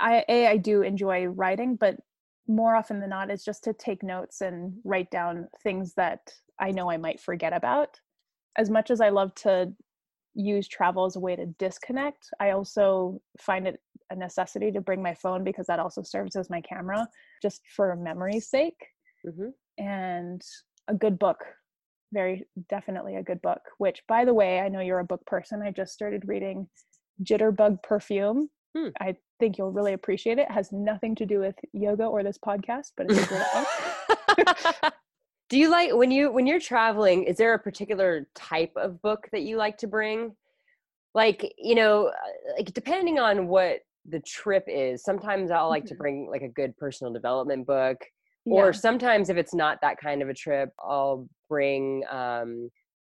I 0.00 0.24
a 0.28 0.46
I 0.48 0.56
do 0.56 0.82
enjoy 0.82 1.26
writing, 1.26 1.76
but 1.76 1.96
more 2.48 2.74
often 2.74 3.00
than 3.00 3.10
not 3.10 3.30
it's 3.30 3.44
just 3.44 3.64
to 3.64 3.72
take 3.72 4.02
notes 4.02 4.40
and 4.40 4.74
write 4.84 5.10
down 5.10 5.48
things 5.62 5.94
that 5.94 6.32
I 6.60 6.70
know 6.70 6.90
I 6.90 6.96
might 6.96 7.20
forget 7.20 7.52
about. 7.52 8.00
As 8.56 8.68
much 8.68 8.90
as 8.90 9.00
I 9.00 9.08
love 9.08 9.34
to 9.36 9.72
use 10.34 10.68
travel 10.68 11.04
as 11.04 11.16
a 11.16 11.20
way 11.20 11.36
to 11.36 11.46
disconnect, 11.58 12.28
I 12.40 12.50
also 12.50 13.20
find 13.40 13.66
it 13.66 13.80
a 14.10 14.16
necessity 14.16 14.70
to 14.72 14.80
bring 14.80 15.02
my 15.02 15.14
phone 15.14 15.44
because 15.44 15.66
that 15.66 15.78
also 15.78 16.02
serves 16.02 16.36
as 16.36 16.50
my 16.50 16.60
camera 16.60 17.08
just 17.40 17.62
for 17.74 17.94
memory's 17.96 18.48
sake. 18.48 18.80
Mm-hmm. 19.26 19.48
And 19.78 20.42
a 20.88 20.94
good 20.94 21.18
book, 21.18 21.38
very 22.12 22.46
definitely 22.68 23.16
a 23.16 23.22
good 23.22 23.40
book, 23.40 23.60
which 23.78 24.02
by 24.08 24.24
the 24.24 24.34
way, 24.34 24.60
I 24.60 24.68
know 24.68 24.80
you're 24.80 24.98
a 24.98 25.04
book 25.04 25.24
person. 25.26 25.62
I 25.62 25.70
just 25.70 25.94
started 25.94 26.24
reading 26.26 26.68
Jitterbug 27.22 27.82
Perfume. 27.82 28.48
Hmm. 28.76 28.88
I 29.00 29.16
think 29.38 29.58
you'll 29.58 29.72
really 29.72 29.92
appreciate 29.92 30.38
it. 30.38 30.42
it. 30.42 30.50
has 30.50 30.72
nothing 30.72 31.14
to 31.16 31.26
do 31.26 31.40
with 31.40 31.56
yoga 31.72 32.04
or 32.04 32.22
this 32.22 32.38
podcast, 32.38 32.92
but 32.96 33.06
it's 33.10 33.22
a 33.22 33.26
great 33.26 34.62
book. 34.82 34.94
do 35.48 35.58
you 35.58 35.70
like 35.70 35.94
when 35.94 36.10
you 36.10 36.32
when 36.32 36.46
you're 36.46 36.60
traveling, 36.60 37.24
is 37.24 37.36
there 37.36 37.52
a 37.54 37.58
particular 37.58 38.26
type 38.34 38.72
of 38.76 39.02
book 39.02 39.28
that 39.32 39.42
you 39.42 39.56
like 39.56 39.76
to 39.78 39.86
bring? 39.86 40.34
Like, 41.14 41.52
you 41.58 41.74
know, 41.74 42.06
uh, 42.06 42.54
like 42.56 42.72
depending 42.72 43.18
on 43.18 43.48
what 43.48 43.80
the 44.08 44.20
trip 44.20 44.64
is, 44.66 45.02
sometimes 45.02 45.50
I'll 45.50 45.68
like 45.68 45.84
mm-hmm. 45.84 45.88
to 45.88 45.94
bring 45.96 46.28
like 46.30 46.42
a 46.42 46.48
good 46.48 46.76
personal 46.78 47.12
development 47.12 47.66
book. 47.66 47.98
Yeah. 48.44 48.54
Or 48.54 48.72
sometimes 48.72 49.28
if 49.28 49.36
it's 49.36 49.54
not 49.54 49.78
that 49.82 49.98
kind 49.98 50.22
of 50.22 50.28
a 50.28 50.34
trip, 50.34 50.70
I'll 50.80 51.28
bring 51.48 52.02
um 52.10 52.70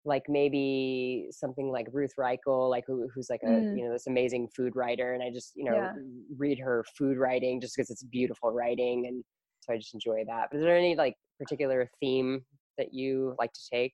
like 0.10 0.24
maybe 0.28 1.28
something 1.32 1.72
like 1.72 1.88
Ruth 1.94 2.12
Reichl, 2.20 2.70
like 2.70 2.84
who, 2.86 3.08
who's 3.14 3.30
like 3.30 3.42
a 3.44 3.48
mm. 3.48 3.78
you 3.78 3.86
know 3.86 3.94
this 3.94 4.08
amazing 4.08 4.50
food 4.56 4.76
writer, 4.76 5.14
and 5.14 5.24
I 5.24 5.30
just 5.32 5.54
you 5.56 5.64
know 5.64 5.76
yeah. 5.76 5.94
read 6.38 6.60
her 6.60 6.84
food 6.98 7.18
writing 7.18 7.62
just 7.62 7.76
because 7.76 7.90
it's 7.90 8.04
beautiful 8.04 8.52
writing, 8.52 9.06
and 9.08 9.24
so 9.62 9.74
I 9.74 9.78
just 9.78 9.94
enjoy 9.94 10.24
that. 10.28 10.50
But 10.52 10.58
is 10.58 10.64
there 10.64 10.78
any 10.78 10.96
like 10.96 11.16
particular 11.40 11.90
theme 12.02 12.42
that 12.78 12.94
you 12.94 13.36
like 13.40 13.54
to 13.54 13.62
take? 13.72 13.94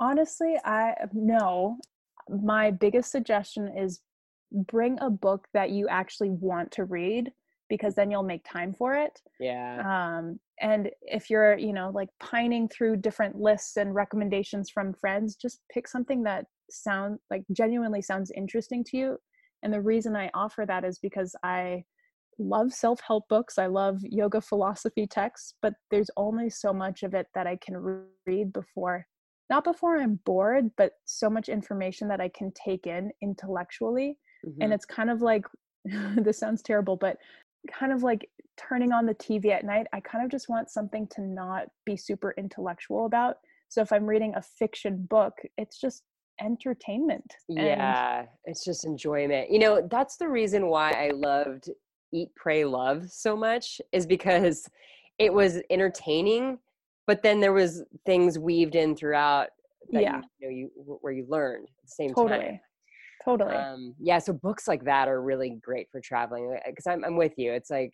Honestly, 0.00 0.56
I 0.64 0.94
no. 1.12 1.76
My 2.28 2.70
biggest 2.70 3.10
suggestion 3.10 3.68
is 3.76 4.00
bring 4.52 4.98
a 5.00 5.10
book 5.10 5.46
that 5.54 5.70
you 5.70 5.88
actually 5.88 6.30
want 6.30 6.70
to 6.72 6.84
read 6.84 7.32
because 7.72 7.94
then 7.94 8.10
you'll 8.10 8.22
make 8.22 8.44
time 8.44 8.74
for 8.74 8.94
it. 8.94 9.18
Yeah. 9.40 9.80
Um, 9.80 10.38
and 10.62 10.90
if 11.02 11.28
you're 11.28 11.58
you 11.58 11.72
know 11.72 11.90
like 11.92 12.08
pining 12.20 12.68
through 12.68 12.96
different 12.96 13.36
lists 13.36 13.76
and 13.76 13.94
recommendations 13.94 14.70
from 14.70 14.94
friends 14.94 15.36
just 15.36 15.60
pick 15.72 15.86
something 15.86 16.22
that 16.22 16.46
sound 16.70 17.18
like 17.30 17.42
genuinely 17.52 18.00
sounds 18.00 18.30
interesting 18.36 18.82
to 18.84 18.96
you 18.96 19.18
and 19.62 19.72
the 19.72 19.80
reason 19.80 20.16
i 20.16 20.30
offer 20.32 20.64
that 20.66 20.84
is 20.84 20.98
because 20.98 21.34
i 21.42 21.82
love 22.38 22.72
self-help 22.72 23.24
books 23.28 23.58
i 23.58 23.66
love 23.66 23.98
yoga 24.02 24.40
philosophy 24.40 25.06
texts 25.06 25.54
but 25.60 25.74
there's 25.90 26.10
only 26.16 26.48
so 26.48 26.72
much 26.72 27.02
of 27.02 27.12
it 27.12 27.26
that 27.34 27.46
i 27.46 27.56
can 27.56 28.06
read 28.26 28.52
before 28.52 29.04
not 29.50 29.64
before 29.64 29.98
i'm 29.98 30.18
bored 30.24 30.70
but 30.76 30.92
so 31.04 31.28
much 31.28 31.48
information 31.48 32.08
that 32.08 32.20
i 32.20 32.28
can 32.28 32.50
take 32.52 32.86
in 32.86 33.10
intellectually 33.20 34.16
mm-hmm. 34.46 34.62
and 34.62 34.72
it's 34.72 34.86
kind 34.86 35.10
of 35.10 35.20
like 35.20 35.44
this 36.16 36.38
sounds 36.38 36.62
terrible 36.62 36.96
but 36.96 37.16
kind 37.70 37.92
of 37.92 38.02
like 38.02 38.28
turning 38.56 38.92
on 38.92 39.06
the 39.06 39.14
TV 39.14 39.46
at 39.46 39.64
night, 39.64 39.86
I 39.92 40.00
kind 40.00 40.24
of 40.24 40.30
just 40.30 40.48
want 40.48 40.70
something 40.70 41.06
to 41.08 41.22
not 41.22 41.68
be 41.84 41.96
super 41.96 42.34
intellectual 42.36 43.06
about. 43.06 43.36
So 43.68 43.80
if 43.80 43.92
I'm 43.92 44.06
reading 44.06 44.34
a 44.34 44.42
fiction 44.42 45.06
book, 45.08 45.34
it's 45.56 45.80
just 45.80 46.02
entertainment. 46.40 47.34
Yeah, 47.48 48.26
it's 48.44 48.64
just 48.64 48.84
enjoyment. 48.84 49.50
You 49.50 49.58
know, 49.58 49.88
that's 49.90 50.16
the 50.16 50.28
reason 50.28 50.66
why 50.66 50.90
I 50.90 51.10
loved 51.14 51.70
Eat, 52.12 52.28
Pray, 52.36 52.64
Love 52.64 53.10
so 53.10 53.36
much, 53.36 53.80
is 53.92 54.06
because 54.06 54.68
it 55.18 55.32
was 55.32 55.60
entertaining, 55.70 56.58
but 57.06 57.22
then 57.22 57.40
there 57.40 57.52
was 57.52 57.84
things 58.04 58.38
weaved 58.38 58.74
in 58.74 58.94
throughout 58.96 59.48
that 59.90 60.02
yeah. 60.02 60.16
you, 60.16 60.22
you 60.38 60.46
know 60.46 60.54
you 60.54 60.98
where 61.00 61.12
you 61.12 61.26
learned 61.28 61.64
at 61.64 61.82
the 61.84 61.90
same 61.90 62.14
totally. 62.14 62.38
time 62.38 62.60
totally 63.24 63.54
um, 63.54 63.94
yeah 63.98 64.18
so 64.18 64.32
books 64.32 64.66
like 64.66 64.84
that 64.84 65.08
are 65.08 65.22
really 65.22 65.58
great 65.62 65.88
for 65.90 66.00
traveling 66.00 66.56
because 66.66 66.86
I'm, 66.86 67.04
I'm 67.04 67.16
with 67.16 67.32
you 67.36 67.52
it's 67.52 67.70
like 67.70 67.92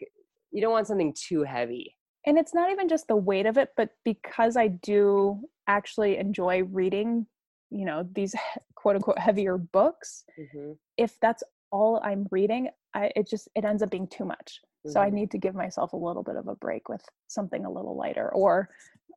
you 0.50 0.60
don't 0.60 0.72
want 0.72 0.86
something 0.86 1.14
too 1.14 1.42
heavy 1.42 1.94
and 2.26 2.38
it's 2.38 2.54
not 2.54 2.70
even 2.70 2.88
just 2.88 3.08
the 3.08 3.16
weight 3.16 3.46
of 3.46 3.58
it 3.58 3.70
but 3.76 3.90
because 4.04 4.56
i 4.56 4.68
do 4.68 5.40
actually 5.66 6.16
enjoy 6.16 6.62
reading 6.64 7.26
you 7.70 7.84
know 7.84 8.06
these 8.14 8.34
quote 8.74 8.96
unquote 8.96 9.18
heavier 9.18 9.58
books 9.58 10.24
mm-hmm. 10.38 10.72
if 10.96 11.16
that's 11.20 11.42
all 11.70 12.00
i'm 12.04 12.26
reading 12.30 12.68
I, 12.94 13.12
it 13.14 13.28
just 13.28 13.48
it 13.54 13.64
ends 13.64 13.82
up 13.82 13.90
being 13.90 14.08
too 14.08 14.24
much 14.24 14.60
mm-hmm. 14.86 14.92
so 14.92 15.00
i 15.00 15.06
mm-hmm. 15.06 15.16
need 15.16 15.30
to 15.32 15.38
give 15.38 15.54
myself 15.54 15.92
a 15.92 15.96
little 15.96 16.22
bit 16.22 16.36
of 16.36 16.48
a 16.48 16.54
break 16.54 16.88
with 16.88 17.04
something 17.28 17.64
a 17.64 17.70
little 17.70 17.96
lighter 17.96 18.30
or 18.34 18.68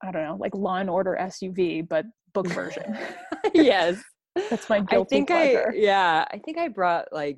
i 0.03 0.11
don't 0.11 0.23
know 0.23 0.37
like 0.39 0.55
law 0.55 0.77
and 0.77 0.89
order 0.89 1.17
SVU 1.19 1.87
but 1.87 2.05
book 2.33 2.47
version 2.47 2.97
yes 3.53 4.01
that's 4.49 4.69
my 4.69 4.79
guilty 4.79 5.15
I 5.15 5.17
think 5.17 5.27
pleasure. 5.29 5.71
I 5.73 5.77
yeah, 5.77 6.25
I 6.31 6.37
think 6.39 6.57
I 6.57 6.67
brought 6.67 7.07
like 7.11 7.37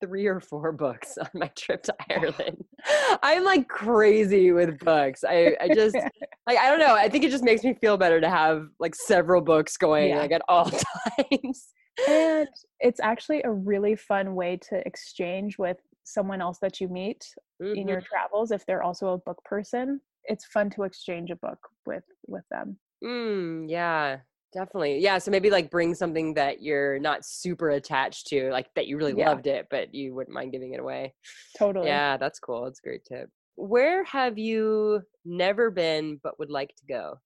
three 0.00 0.26
or 0.26 0.40
four 0.40 0.72
books 0.72 1.18
on 1.18 1.28
my 1.34 1.50
trip 1.56 1.82
to 1.84 1.94
Ireland. 2.10 2.64
I'm 3.22 3.44
like 3.44 3.68
crazy 3.68 4.52
with 4.52 4.78
books. 4.80 5.24
I 5.24 5.56
I 5.60 5.68
just 5.74 5.94
like 6.46 6.58
I 6.58 6.68
don't 6.70 6.80
know. 6.80 6.94
I 6.94 7.08
think 7.08 7.24
it 7.24 7.30
just 7.30 7.44
makes 7.44 7.64
me 7.64 7.74
feel 7.74 7.96
better 7.96 8.20
to 8.20 8.28
have 8.28 8.68
like 8.78 8.94
several 8.94 9.40
books 9.40 9.76
going 9.76 10.10
yeah. 10.10 10.18
like 10.18 10.32
at 10.32 10.42
all 10.48 10.70
times. 11.30 11.68
And 12.08 12.48
it's 12.80 13.00
actually 13.00 13.42
a 13.42 13.50
really 13.50 13.96
fun 13.96 14.34
way 14.36 14.56
to 14.68 14.86
exchange 14.86 15.58
with 15.58 15.78
someone 16.04 16.40
else 16.40 16.58
that 16.62 16.80
you 16.80 16.88
meet 16.88 17.26
mm-hmm. 17.60 17.74
in 17.76 17.88
your 17.88 17.98
mm-hmm. 17.98 18.06
travels 18.08 18.52
if 18.52 18.64
they're 18.66 18.82
also 18.82 19.14
a 19.14 19.18
book 19.18 19.42
person. 19.44 20.00
It's 20.24 20.46
fun 20.46 20.70
to 20.70 20.82
exchange 20.84 21.30
a 21.30 21.36
book 21.36 21.58
with 21.86 22.04
with 22.26 22.44
them. 22.50 22.78
Mm, 23.04 23.66
yeah. 23.68 24.18
Definitely. 24.52 25.00
Yeah. 25.00 25.18
So 25.18 25.30
maybe 25.30 25.50
like 25.50 25.70
bring 25.70 25.94
something 25.94 26.34
that 26.34 26.62
you're 26.62 26.98
not 26.98 27.24
super 27.24 27.70
attached 27.70 28.28
to, 28.28 28.50
like 28.50 28.66
that 28.74 28.86
you 28.86 28.96
really 28.96 29.14
yeah. 29.16 29.28
loved 29.28 29.46
it, 29.46 29.66
but 29.70 29.94
you 29.94 30.14
wouldn't 30.14 30.34
mind 30.34 30.52
giving 30.52 30.72
it 30.72 30.80
away. 30.80 31.14
Totally. 31.58 31.86
Yeah, 31.88 32.16
that's 32.16 32.38
cool. 32.38 32.64
That's 32.64 32.78
a 32.78 32.82
great 32.82 33.04
tip. 33.04 33.28
Where 33.56 34.04
have 34.04 34.38
you 34.38 35.02
never 35.24 35.70
been 35.70 36.20
but 36.22 36.38
would 36.38 36.50
like 36.50 36.74
to 36.76 36.86
go? 36.88 37.20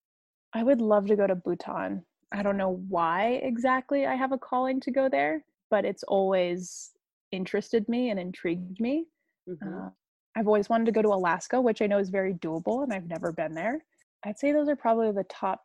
I 0.54 0.62
would 0.62 0.80
love 0.80 1.06
to 1.06 1.16
go 1.16 1.26
to 1.26 1.34
Bhutan. 1.34 2.04
I 2.32 2.42
don't 2.42 2.56
know 2.56 2.82
why 2.88 3.40
exactly 3.42 4.06
I 4.06 4.14
have 4.14 4.32
a 4.32 4.38
calling 4.38 4.80
to 4.80 4.90
go 4.90 5.08
there, 5.08 5.44
but 5.70 5.84
it's 5.84 6.02
always 6.04 6.90
interested 7.30 7.88
me 7.88 8.10
and 8.10 8.18
intrigued 8.18 8.80
me. 8.80 9.06
Mm-hmm. 9.48 9.86
Uh, 9.86 9.90
I've 10.36 10.46
always 10.46 10.68
wanted 10.68 10.86
to 10.86 10.92
go 10.92 11.02
to 11.02 11.08
Alaska, 11.08 11.60
which 11.60 11.82
I 11.82 11.86
know 11.86 11.98
is 11.98 12.08
very 12.08 12.34
doable, 12.34 12.82
and 12.82 12.92
I've 12.92 13.08
never 13.08 13.32
been 13.32 13.54
there. 13.54 13.84
I'd 14.24 14.38
say 14.38 14.52
those 14.52 14.68
are 14.68 14.76
probably 14.76 15.12
the 15.12 15.24
top 15.24 15.60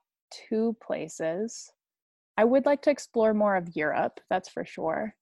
two 0.49 0.75
places. 0.81 1.71
I 2.37 2.45
would 2.45 2.65
like 2.65 2.81
to 2.83 2.91
explore 2.91 3.33
more 3.33 3.55
of 3.55 3.75
Europe, 3.75 4.19
that's 4.29 4.49
for 4.49 4.65
sure. 4.65 5.15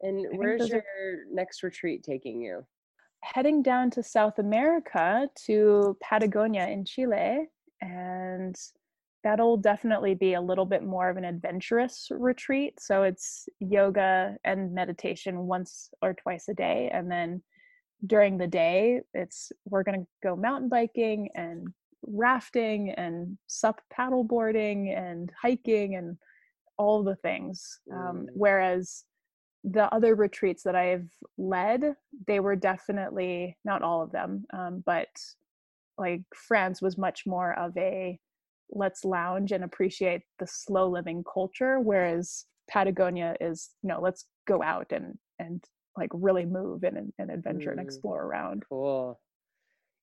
And 0.00 0.26
where's 0.32 0.68
your 0.68 0.78
are... 0.78 1.24
next 1.30 1.62
retreat 1.62 2.02
taking 2.02 2.40
you? 2.40 2.66
Heading 3.22 3.62
down 3.62 3.90
to 3.92 4.02
South 4.02 4.38
America 4.38 5.28
to 5.46 5.96
Patagonia 6.02 6.66
in 6.66 6.84
Chile. 6.84 7.46
And 7.80 8.56
that'll 9.22 9.56
definitely 9.56 10.14
be 10.14 10.34
a 10.34 10.40
little 10.40 10.66
bit 10.66 10.84
more 10.84 11.10
of 11.10 11.16
an 11.16 11.24
adventurous 11.24 12.08
retreat. 12.10 12.74
So 12.80 13.02
it's 13.02 13.48
yoga 13.58 14.36
and 14.44 14.72
meditation 14.72 15.46
once 15.46 15.90
or 16.02 16.14
twice 16.14 16.48
a 16.48 16.54
day. 16.54 16.90
And 16.92 17.10
then 17.10 17.42
during 18.06 18.38
the 18.38 18.46
day, 18.46 19.00
it's 19.14 19.50
we're 19.64 19.82
going 19.82 20.00
to 20.00 20.06
go 20.22 20.36
mountain 20.36 20.68
biking 20.68 21.30
and 21.34 21.68
rafting 22.06 22.90
and 22.90 23.36
sup 23.46 23.80
paddle 23.92 24.24
boarding 24.24 24.90
and 24.90 25.32
hiking 25.40 25.96
and 25.96 26.16
all 26.78 27.02
the 27.02 27.16
things. 27.16 27.80
Um, 27.92 27.98
mm. 27.98 28.26
whereas 28.34 29.04
the 29.64 29.92
other 29.92 30.14
retreats 30.14 30.62
that 30.62 30.76
I've 30.76 31.08
led, 31.38 31.94
they 32.26 32.40
were 32.40 32.56
definitely 32.56 33.56
not 33.64 33.82
all 33.82 34.02
of 34.02 34.12
them, 34.12 34.44
um, 34.52 34.82
but 34.86 35.08
like 35.98 36.22
France 36.34 36.80
was 36.80 36.98
much 36.98 37.24
more 37.26 37.58
of 37.58 37.76
a 37.76 38.18
let's 38.70 39.04
lounge 39.04 39.52
and 39.52 39.64
appreciate 39.64 40.22
the 40.38 40.46
slow 40.46 40.88
living 40.88 41.24
culture, 41.32 41.80
whereas 41.80 42.44
Patagonia 42.70 43.34
is 43.40 43.70
you 43.82 43.88
know 43.88 44.00
let's 44.00 44.26
go 44.46 44.62
out 44.62 44.92
and 44.92 45.18
and 45.38 45.64
like 45.96 46.10
really 46.12 46.44
move 46.44 46.84
and 46.84 47.12
and 47.18 47.30
adventure 47.30 47.70
mm. 47.70 47.78
and 47.78 47.80
explore 47.80 48.24
around. 48.24 48.64
Cool. 48.68 49.18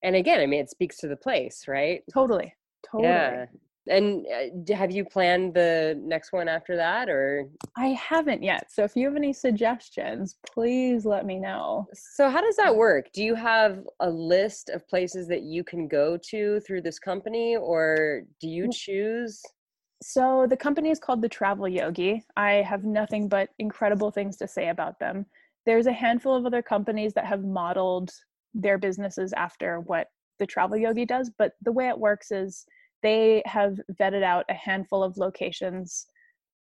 And 0.03 0.15
again, 0.15 0.39
I 0.39 0.45
mean, 0.45 0.59
it 0.59 0.69
speaks 0.69 0.97
to 0.97 1.07
the 1.07 1.15
place, 1.15 1.65
right? 1.67 2.03
Totally. 2.13 2.53
Totally. 2.85 3.09
Yeah. 3.09 3.45
And 3.87 4.25
uh, 4.27 4.75
have 4.75 4.91
you 4.91 5.03
planned 5.03 5.55
the 5.55 5.99
next 6.01 6.31
one 6.31 6.47
after 6.47 6.75
that 6.77 7.09
or? 7.09 7.49
I 7.75 7.87
haven't 7.87 8.41
yet. 8.41 8.71
So 8.71 8.83
if 8.83 8.95
you 8.95 9.07
have 9.07 9.15
any 9.15 9.33
suggestions, 9.33 10.37
please 10.53 11.05
let 11.05 11.25
me 11.25 11.37
know. 11.37 11.87
So, 11.93 12.29
how 12.29 12.41
does 12.41 12.55
that 12.57 12.75
work? 12.75 13.07
Do 13.13 13.23
you 13.23 13.35
have 13.35 13.79
a 13.99 14.09
list 14.09 14.69
of 14.69 14.87
places 14.87 15.27
that 15.27 15.41
you 15.41 15.63
can 15.65 15.87
go 15.87 16.17
to 16.29 16.61
through 16.61 16.81
this 16.81 16.99
company 16.99 17.57
or 17.57 18.21
do 18.39 18.47
you 18.47 18.69
choose? 18.71 19.41
So, 20.01 20.47
the 20.49 20.57
company 20.57 20.89
is 20.89 20.99
called 20.99 21.21
The 21.21 21.29
Travel 21.29 21.67
Yogi. 21.67 22.23
I 22.37 22.55
have 22.55 22.85
nothing 22.85 23.27
but 23.27 23.49
incredible 23.59 24.11
things 24.11 24.37
to 24.37 24.47
say 24.47 24.69
about 24.69 24.99
them. 24.99 25.25
There's 25.65 25.87
a 25.87 25.93
handful 25.93 26.35
of 26.35 26.45
other 26.45 26.61
companies 26.61 27.13
that 27.13 27.25
have 27.25 27.43
modeled 27.43 28.11
their 28.53 28.77
businesses 28.77 29.33
after 29.33 29.79
what 29.81 30.07
The 30.39 30.45
Travel 30.45 30.77
Yogi 30.77 31.05
does, 31.05 31.31
but 31.37 31.53
the 31.61 31.71
way 31.71 31.87
it 31.87 31.97
works 31.97 32.31
is 32.31 32.65
they 33.01 33.43
have 33.45 33.79
vetted 33.99 34.23
out 34.23 34.45
a 34.49 34.53
handful 34.53 35.03
of 35.03 35.17
locations 35.17 36.07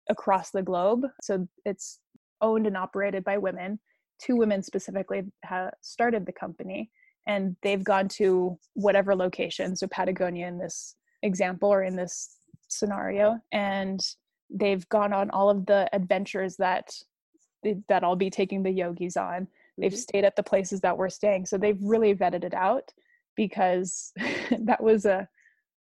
across 0.09 0.51
the 0.51 0.61
globe. 0.61 1.05
So 1.21 1.47
it's 1.65 1.99
owned 2.41 2.67
and 2.67 2.75
operated 2.75 3.23
by 3.23 3.37
women. 3.37 3.79
Two 4.19 4.35
women 4.35 4.61
specifically 4.61 5.23
started 5.81 6.25
the 6.25 6.33
company, 6.33 6.89
and 7.27 7.55
they've 7.61 7.83
gone 7.83 8.07
to 8.09 8.57
whatever 8.73 9.15
location. 9.15 9.75
So 9.75 9.87
Patagonia 9.87 10.47
in 10.47 10.57
this 10.57 10.95
example 11.21 11.69
or 11.69 11.83
in 11.83 11.95
this 11.95 12.37
scenario, 12.67 13.39
and 13.51 13.99
they've 14.49 14.87
gone 14.89 15.13
on 15.13 15.29
all 15.29 15.49
of 15.49 15.65
the 15.65 15.89
adventures 15.93 16.57
that 16.57 16.91
that 17.87 18.03
I'll 18.03 18.17
be 18.17 18.29
taking 18.29 18.61
the 18.61 18.71
yogis 18.71 19.15
on. 19.15 19.47
They've 19.77 19.91
mm-hmm. 19.91 19.97
stayed 19.97 20.25
at 20.25 20.35
the 20.35 20.43
places 20.43 20.81
that 20.81 20.97
we're 20.97 21.09
staying, 21.09 21.45
so 21.45 21.57
they've 21.57 21.81
really 21.81 22.13
vetted 22.13 22.43
it 22.43 22.53
out 22.53 22.89
because 23.35 24.11
that 24.65 24.81
was 24.81 25.05
a 25.05 25.27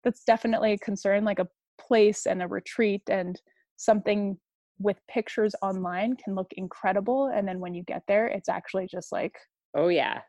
that's 0.04 0.24
definitely 0.24 0.74
a 0.74 0.78
concern 0.80 1.24
like 1.24 1.40
a 1.40 1.48
place 1.80 2.26
and 2.26 2.42
a 2.42 2.48
retreat 2.48 3.02
and 3.10 3.40
something 3.78 4.38
with 4.80 4.98
pictures 5.08 5.54
online 5.62 6.16
can 6.16 6.34
look 6.34 6.52
incredible 6.58 7.32
and 7.36 7.48
then 7.48 7.60
when 7.60 7.74
you 7.74 7.84
get 7.84 8.02
there 8.08 8.28
it's 8.28 8.50
actually 8.50 8.88
just 8.90 9.12
like 9.12 9.36
oh 9.76 9.90
yeah. 9.90 10.22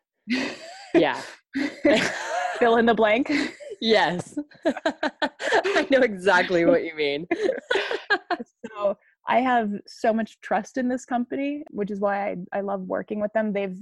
Yeah. 0.94 1.20
fill 2.58 2.76
in 2.76 2.86
the 2.86 2.94
blank. 2.94 3.30
Yes. 3.84 4.38
I 4.64 5.88
know 5.90 6.02
exactly 6.02 6.64
what 6.64 6.84
you 6.84 6.94
mean. 6.94 7.26
So 8.70 8.96
i 9.28 9.40
have 9.40 9.70
so 9.86 10.12
much 10.12 10.40
trust 10.40 10.76
in 10.76 10.88
this 10.88 11.04
company 11.04 11.62
which 11.70 11.90
is 11.90 12.00
why 12.00 12.30
I, 12.30 12.36
I 12.52 12.60
love 12.60 12.82
working 12.82 13.20
with 13.20 13.32
them. 13.32 13.52
They've 13.52 13.78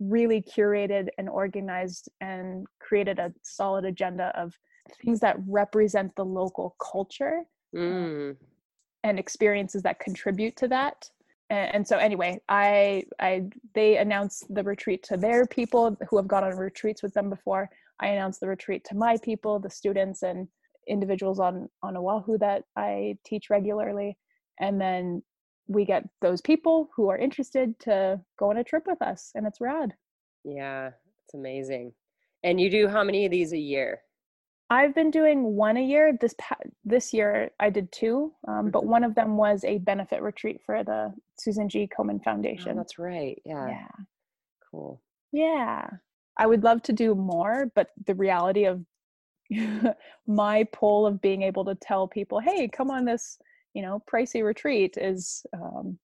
really 0.00 0.42
curated 0.42 1.08
and 1.18 1.28
organized 1.28 2.08
and 2.20 2.66
created 2.80 3.18
a 3.18 3.32
solid 3.42 3.84
agenda 3.84 4.32
of 4.34 4.52
things 5.02 5.20
that 5.20 5.36
represent 5.46 6.14
the 6.16 6.24
local 6.24 6.76
culture 6.80 7.42
mm. 7.74 8.36
and 9.02 9.18
experiences 9.18 9.82
that 9.82 10.00
contribute 10.00 10.56
to 10.56 10.68
that. 10.68 11.08
And, 11.50 11.74
and, 11.74 11.88
so 11.88 11.98
anyway 11.98 12.40
i 12.48 13.04
i 13.20 13.42
they 13.74 13.98
announced 13.98 14.46
the 14.48 14.62
retreat 14.62 15.02
to 15.04 15.16
their 15.16 15.46
people 15.46 15.96
who 16.08 16.16
have 16.16 16.26
gone 16.26 16.44
on 16.44 16.56
retreats 16.56 17.02
with 17.02 17.14
them 17.14 17.30
before. 17.30 17.68
I 18.00 18.08
announced 18.08 18.40
the 18.40 18.48
retreat 18.48 18.84
to 18.86 18.96
my 18.96 19.16
people 19.22 19.60
the 19.60 19.70
students 19.70 20.22
and 20.22 20.48
individuals 20.88 21.38
on 21.40 21.68
on 21.82 21.96
oahu 21.96 22.36
that 22.38 22.64
i 22.76 23.16
teach 23.24 23.48
regularly 23.48 24.16
and 24.60 24.80
then 24.80 25.22
we 25.66 25.84
get 25.84 26.04
those 26.20 26.40
people 26.40 26.90
who 26.94 27.08
are 27.08 27.18
interested 27.18 27.78
to 27.80 28.20
go 28.38 28.50
on 28.50 28.58
a 28.58 28.64
trip 28.64 28.84
with 28.86 29.00
us 29.00 29.30
and 29.34 29.46
it's 29.46 29.60
rad 29.60 29.94
yeah 30.44 30.90
it's 31.24 31.34
amazing 31.34 31.92
and 32.42 32.60
you 32.60 32.70
do 32.70 32.86
how 32.88 33.02
many 33.02 33.24
of 33.24 33.30
these 33.30 33.52
a 33.52 33.58
year 33.58 34.00
I've 34.70 34.94
been 34.94 35.10
doing 35.10 35.54
one 35.56 35.76
a 35.76 35.82
year. 35.82 36.16
This 36.20 36.34
this 36.84 37.12
year 37.12 37.50
I 37.60 37.70
did 37.70 37.92
two, 37.92 38.32
um, 38.48 38.70
but 38.70 38.80
mm-hmm. 38.80 38.90
one 38.90 39.04
of 39.04 39.14
them 39.14 39.36
was 39.36 39.62
a 39.64 39.78
benefit 39.78 40.22
retreat 40.22 40.60
for 40.64 40.82
the 40.82 41.12
Susan 41.38 41.68
G. 41.68 41.88
Komen 41.96 42.16
oh, 42.20 42.24
Foundation. 42.24 42.72
Oh, 42.72 42.76
that's 42.76 42.98
right. 42.98 43.40
Yeah. 43.44 43.68
Yeah. 43.68 43.88
Cool. 44.70 45.02
Yeah. 45.32 45.86
I 46.38 46.46
would 46.46 46.64
love 46.64 46.82
to 46.84 46.92
do 46.92 47.14
more, 47.14 47.70
but 47.76 47.88
the 48.06 48.14
reality 48.14 48.64
of 48.64 48.84
my 50.26 50.64
pull 50.72 51.06
of 51.06 51.20
being 51.20 51.42
able 51.42 51.64
to 51.66 51.74
tell 51.76 52.08
people, 52.08 52.40
"Hey, 52.40 52.66
come 52.66 52.90
on 52.90 53.04
this, 53.04 53.38
you 53.74 53.82
know, 53.82 54.02
pricey 54.10 54.44
retreat," 54.44 54.96
is 54.96 55.44
um, 55.52 55.98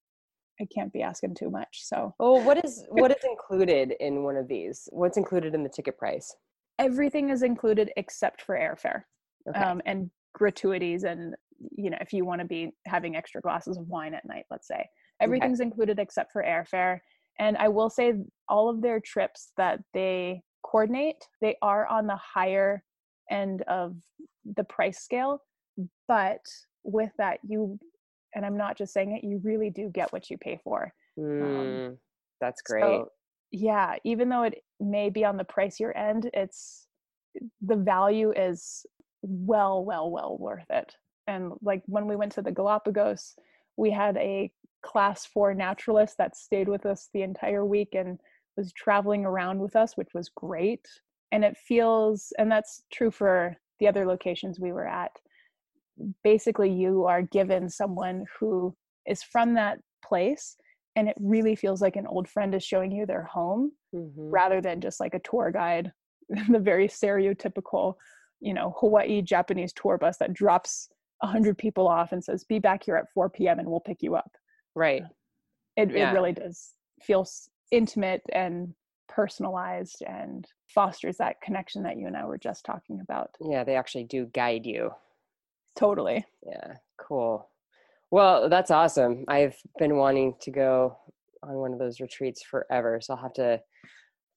I 0.61 0.67
can't 0.75 0.93
be 0.93 1.03
asking 1.03 1.37
too 1.37 1.51
much. 1.51 1.81
So. 1.85 2.15
Oh, 2.21 2.43
what 2.43 2.65
is 2.65 2.85
what 2.91 3.11
is 3.11 3.25
included 3.25 3.95
in 4.01 4.23
one 4.23 4.37
of 4.37 4.49
these? 4.49 4.89
What's 4.93 5.17
included 5.17 5.55
in 5.55 5.63
the 5.63 5.71
ticket 5.71 5.97
price? 5.97 6.35
everything 6.81 7.29
is 7.29 7.43
included 7.43 7.93
except 7.97 8.43
for 8.43 8.57
airfare 8.57 9.03
okay. 9.49 9.61
um, 9.61 9.81
and 9.87 10.11
gratuities 10.35 11.05
and 11.05 11.35
you 11.77 11.91
know 11.91 11.99
if 12.01 12.13
you 12.13 12.25
want 12.25 12.41
to 12.41 12.47
be 12.47 12.71
having 12.87 13.15
extra 13.15 13.41
glasses 13.41 13.77
of 13.77 13.87
wine 13.87 14.15
at 14.15 14.25
night 14.25 14.45
let's 14.51 14.67
say 14.67 14.85
everything's 15.21 15.61
okay. 15.61 15.67
included 15.67 15.99
except 15.99 16.33
for 16.33 16.43
airfare 16.43 16.99
and 17.39 17.57
i 17.59 17.69
will 17.69 17.91
say 17.91 18.15
all 18.49 18.69
of 18.71 18.81
their 18.81 18.99
trips 18.99 19.53
that 19.59 19.79
they 19.93 20.41
coordinate 20.65 21.23
they 21.43 21.55
are 21.61 21.87
on 21.87 22.07
the 22.07 22.17
higher 22.17 22.83
end 23.31 23.63
of 23.69 23.95
the 24.57 24.65
price 24.65 25.01
scale 25.01 25.43
but 26.09 26.41
with 26.85 27.11
that 27.19 27.39
you 27.47 27.79
and 28.35 28.45
i'm 28.45 28.57
not 28.57 28.77
just 28.77 28.93
saying 28.93 29.13
it 29.13 29.25
you 29.25 29.41
really 29.43 29.71
do 29.71 29.91
get 29.93 30.13
what 30.13 30.31
you 30.31 30.39
pay 30.39 30.59
for 30.63 30.93
mm, 31.19 31.89
um, 31.91 31.99
that's 32.41 32.63
great. 32.63 32.83
so, 32.83 33.09
yeah 33.51 33.97
even 34.05 34.29
though 34.29 34.45
it 34.45 34.63
may 34.79 35.11
be 35.11 35.25
on 35.25 35.37
the 35.37 35.45
pricier 35.45 35.97
end 35.97 36.31
it's 36.33 36.87
the 37.63 37.77
value 37.77 38.33
is 38.35 38.85
well 39.23 39.85
well 39.85 40.11
well 40.11 40.37
worth 40.39 40.71
it 40.71 40.95
and 41.27 41.53
like 41.63 41.83
when 41.87 42.07
we 42.07 42.17
went 42.17 42.33
to 42.33 42.43
the 42.43 42.53
galapagos 42.53 43.35
we 43.77 43.91
had 43.91 44.17
a 44.17 44.51
class 44.83 45.27
four 45.27 45.53
naturalist 45.53 46.17
that 46.17 46.37
stayed 46.37 46.69
with 46.69 46.87
us 46.87 47.09
the 47.13 47.23
entire 47.23 47.65
week 47.65 47.95
and 47.95 48.19
was 48.57 48.73
traveling 48.73 49.25
around 49.25 49.59
with 49.59 49.77
us 49.77 49.97
which 49.97 50.15
was 50.15 50.31
great 50.35 50.87
and 51.33 51.45
it 51.45 51.57
feels 51.57 52.33
and 52.39 52.51
that's 52.51 52.83
true 52.93 53.11
for 53.11 53.57
the 53.79 53.89
other 53.89 54.07
locations 54.07 54.59
we 54.59 54.73
were 54.73 54.87
at 54.87 55.13
basically 56.25 56.71
you 56.71 57.05
are 57.05 57.23
given 57.23 57.69
someone 57.69 58.25
who 58.39 58.75
is 59.07 59.23
from 59.23 59.55
that 59.55 59.79
place 60.05 60.57
and 60.97 61.09
it 61.09 61.17
really 61.21 61.55
feels 61.55 61.81
like 61.81 61.97
an 61.97 62.07
old 62.07 62.29
friend 62.29 62.55
is 62.55 62.65
showing 62.65 62.91
you 62.91 63.07
their 63.07 63.23
home 63.23 63.73
mm-hmm. 63.95 64.31
rather 64.31 64.61
than 64.61 64.81
just 64.81 65.01
like 65.01 65.15
a 65.15 65.21
tour 65.21 65.51
guide 65.51 65.93
the 66.49 66.59
very 66.59 66.89
stereotypical 66.89 67.95
you 68.41 68.55
know 68.55 68.75
hawaii 68.79 69.23
japanese 69.23 69.73
tour 69.73 69.99
bus 69.99 70.17
that 70.19 70.33
drops 70.33 70.89
100 71.21 71.57
people 71.59 71.87
off 71.87 72.13
and 72.13 72.25
says 72.25 72.45
be 72.45 72.59
back 72.59 72.85
here 72.85 72.97
at 72.97 73.11
4 73.13 73.29
p.m 73.31 73.59
and 73.59 73.69
we'll 73.69 73.81
pick 73.81 74.03
you 74.03 74.17
up 74.17 74.31
right 74.75 75.03
it, 75.77 75.91
yeah. 75.91 76.11
it 76.11 76.15
really 76.15 76.33
does 76.33 76.73
feel 77.03 77.27
intimate 77.71 78.23
and 78.33 78.75
personalized 79.09 80.03
and 80.07 80.47
fosters 80.69 81.17
that 81.17 81.41
connection 81.41 81.83
that 81.83 81.99
you 81.99 82.07
and 82.07 82.17
i 82.17 82.25
were 82.25 82.39
just 82.39 82.65
talking 82.65 83.01
about 83.01 83.31
yeah 83.41 83.65
they 83.65 83.77
actually 83.77 84.05
do 84.05 84.27
guide 84.33 84.65
you 84.65 84.91
totally 85.77 86.25
yeah 86.47 86.75
cool 87.01 87.51
well, 88.11 88.49
that's 88.49 88.71
awesome. 88.71 89.25
I've 89.29 89.57
been 89.79 89.97
wanting 89.97 90.35
to 90.41 90.51
go 90.51 90.97
on 91.43 91.55
one 91.55 91.73
of 91.73 91.79
those 91.79 92.01
retreats 92.01 92.43
forever. 92.43 93.01
So 93.01 93.15
I'll 93.15 93.23
have 93.23 93.33
to 93.35 93.61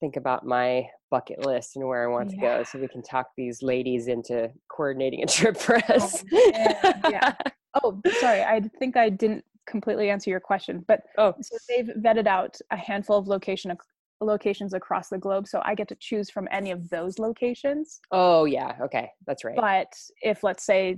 think 0.00 0.16
about 0.16 0.46
my 0.46 0.86
bucket 1.10 1.44
list 1.44 1.76
and 1.76 1.86
where 1.86 2.08
I 2.08 2.12
want 2.12 2.30
to 2.30 2.36
go 2.36 2.62
so 2.62 2.78
we 2.78 2.88
can 2.88 3.02
talk 3.02 3.26
these 3.36 3.62
ladies 3.62 4.06
into 4.06 4.50
coordinating 4.68 5.22
a 5.22 5.26
trip 5.26 5.56
for 5.56 5.76
oh, 5.88 5.94
us. 5.94 6.24
Oh, 6.32 6.92
yeah. 7.10 7.34
oh, 7.82 8.00
sorry. 8.20 8.42
I 8.42 8.60
think 8.78 8.96
I 8.96 9.08
didn't 9.08 9.44
completely 9.66 10.10
answer 10.10 10.30
your 10.30 10.40
question, 10.40 10.84
but 10.86 11.00
oh. 11.18 11.34
so 11.40 11.56
they've 11.68 11.90
vetted 11.98 12.26
out 12.26 12.56
a 12.70 12.76
handful 12.76 13.18
of 13.18 13.26
location 13.26 13.76
locations 14.20 14.72
across 14.72 15.08
the 15.08 15.18
globe 15.18 15.46
so 15.46 15.60
i 15.64 15.74
get 15.74 15.86
to 15.88 15.96
choose 15.96 16.30
from 16.30 16.48
any 16.50 16.70
of 16.70 16.88
those 16.88 17.18
locations 17.18 18.00
oh 18.10 18.46
yeah 18.46 18.72
okay 18.80 19.10
that's 19.26 19.44
right 19.44 19.56
but 19.56 19.92
if 20.22 20.42
let's 20.42 20.64
say 20.64 20.96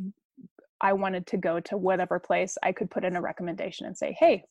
I 0.81 0.93
wanted 0.93 1.27
to 1.29 1.37
go 1.37 1.61
to 1.61 1.77
whatever 1.77 2.19
place, 2.19 2.57
I 2.63 2.73
could 2.73 2.91
put 2.91 3.05
in 3.05 3.17
a 3.17 3.21
recommendation 3.21 3.87
and 3.87 3.97
say, 3.97 4.17
hey, 4.19 4.45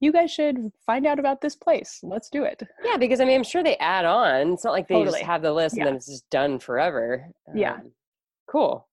you 0.00 0.12
guys 0.12 0.30
should 0.30 0.70
find 0.84 1.06
out 1.06 1.18
about 1.18 1.40
this 1.40 1.56
place. 1.56 2.00
Let's 2.02 2.28
do 2.28 2.44
it. 2.44 2.62
Yeah, 2.84 2.96
because 2.96 3.20
I 3.20 3.24
mean, 3.24 3.36
I'm 3.36 3.44
sure 3.44 3.62
they 3.62 3.76
add 3.78 4.04
on. 4.04 4.52
It's 4.52 4.64
not 4.64 4.72
like 4.72 4.88
they 4.88 4.94
totally. 4.96 5.20
just 5.20 5.24
have 5.24 5.42
the 5.42 5.52
list 5.52 5.76
yeah. 5.76 5.82
and 5.82 5.88
then 5.88 5.96
it's 5.96 6.06
just 6.06 6.28
done 6.30 6.58
forever. 6.58 7.26
Um, 7.48 7.56
yeah. 7.56 7.78
Cool. 8.50 8.86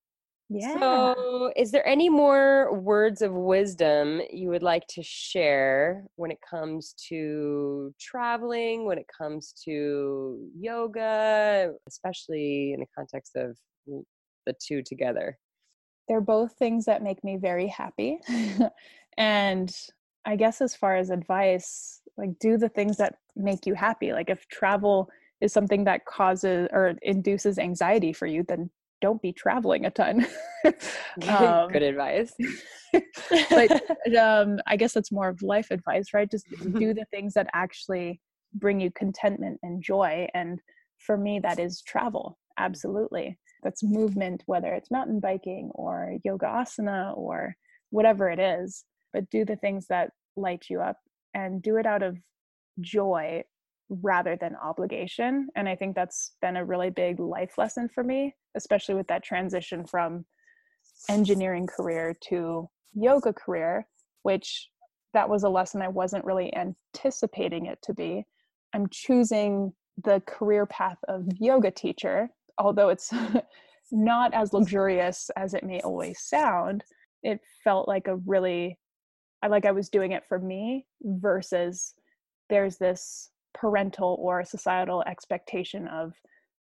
Yeah. 0.53 0.77
So, 0.79 1.53
is 1.55 1.71
there 1.71 1.87
any 1.87 2.09
more 2.09 2.77
words 2.77 3.21
of 3.21 3.31
wisdom 3.31 4.21
you 4.31 4.49
would 4.49 4.63
like 4.63 4.85
to 4.89 5.01
share 5.01 6.03
when 6.17 6.29
it 6.29 6.39
comes 6.47 6.93
to 7.07 7.93
traveling, 8.01 8.85
when 8.85 8.97
it 8.97 9.05
comes 9.17 9.53
to 9.63 10.37
yoga, 10.59 11.71
especially 11.87 12.73
in 12.73 12.81
the 12.81 12.85
context 12.97 13.37
of 13.37 13.57
the 14.45 14.53
two 14.61 14.83
together? 14.83 15.37
They're 16.07 16.21
both 16.21 16.53
things 16.53 16.85
that 16.85 17.03
make 17.03 17.23
me 17.23 17.37
very 17.37 17.67
happy. 17.67 18.19
and 19.17 19.75
I 20.25 20.35
guess 20.35 20.61
as 20.61 20.75
far 20.75 20.95
as 20.95 21.09
advice, 21.09 22.01
like 22.17 22.37
do 22.39 22.57
the 22.57 22.69
things 22.69 22.97
that 22.97 23.15
make 23.35 23.65
you 23.65 23.73
happy. 23.73 24.13
Like 24.13 24.29
if 24.29 24.47
travel 24.47 25.09
is 25.39 25.53
something 25.53 25.83
that 25.85 26.05
causes 26.05 26.67
or 26.71 26.95
induces 27.01 27.57
anxiety 27.57 28.13
for 28.13 28.27
you, 28.27 28.43
then 28.47 28.69
don't 29.01 29.21
be 29.21 29.33
traveling 29.33 29.85
a 29.85 29.91
ton. 29.91 30.27
um, 31.27 31.71
Good 31.71 31.83
advice. 31.83 32.33
but 33.49 33.71
um, 34.17 34.59
I 34.67 34.75
guess 34.75 34.93
that's 34.93 35.11
more 35.11 35.29
of 35.29 35.41
life 35.41 35.71
advice, 35.71 36.13
right? 36.13 36.29
Just 36.29 36.45
do 36.77 36.93
the 36.93 37.05
things 37.11 37.33
that 37.33 37.47
actually 37.53 38.21
bring 38.53 38.79
you 38.79 38.91
contentment 38.91 39.59
and 39.63 39.81
joy. 39.81 40.27
And 40.33 40.59
for 40.99 41.17
me, 41.17 41.39
that 41.39 41.59
is 41.59 41.81
travel. 41.81 42.37
Absolutely. 42.59 43.39
That's 43.63 43.83
movement, 43.83 44.43
whether 44.45 44.73
it's 44.73 44.91
mountain 44.91 45.19
biking 45.19 45.71
or 45.73 46.17
yoga 46.23 46.45
asana 46.47 47.15
or 47.17 47.55
whatever 47.89 48.29
it 48.29 48.39
is. 48.39 48.85
But 49.13 49.29
do 49.29 49.45
the 49.45 49.55
things 49.57 49.87
that 49.87 50.11
light 50.35 50.65
you 50.69 50.81
up 50.81 50.97
and 51.33 51.61
do 51.61 51.77
it 51.77 51.85
out 51.85 52.03
of 52.03 52.17
joy 52.79 53.43
rather 53.89 54.37
than 54.39 54.55
obligation. 54.55 55.49
And 55.55 55.67
I 55.67 55.75
think 55.75 55.95
that's 55.95 56.33
been 56.41 56.55
a 56.55 56.65
really 56.65 56.89
big 56.89 57.19
life 57.19 57.57
lesson 57.57 57.89
for 57.93 58.03
me, 58.03 58.35
especially 58.55 58.95
with 58.95 59.07
that 59.07 59.23
transition 59.23 59.85
from 59.85 60.25
engineering 61.09 61.67
career 61.67 62.15
to 62.29 62.69
yoga 62.93 63.33
career, 63.33 63.85
which 64.23 64.69
that 65.13 65.29
was 65.29 65.43
a 65.43 65.49
lesson 65.49 65.81
I 65.81 65.89
wasn't 65.89 66.25
really 66.25 66.53
anticipating 66.55 67.65
it 67.65 67.79
to 67.83 67.93
be. 67.93 68.25
I'm 68.73 68.87
choosing 68.89 69.73
the 70.03 70.21
career 70.25 70.65
path 70.65 70.97
of 71.07 71.27
yoga 71.37 71.71
teacher, 71.71 72.29
although 72.61 72.89
it's 72.89 73.11
not 73.91 74.33
as 74.33 74.53
luxurious 74.53 75.29
as 75.35 75.53
it 75.53 75.63
may 75.63 75.81
always 75.81 76.21
sound. 76.21 76.83
It 77.23 77.39
felt 77.63 77.87
like 77.87 78.07
a 78.07 78.15
really, 78.15 78.79
I 79.41 79.47
like 79.47 79.65
I 79.65 79.71
was 79.71 79.89
doing 79.89 80.11
it 80.11 80.23
for 80.27 80.39
me 80.39 80.85
versus 81.01 81.93
there's 82.49 82.77
this 82.77 83.29
parental 83.53 84.17
or 84.19 84.45
societal 84.45 85.03
expectation 85.03 85.87
of 85.87 86.13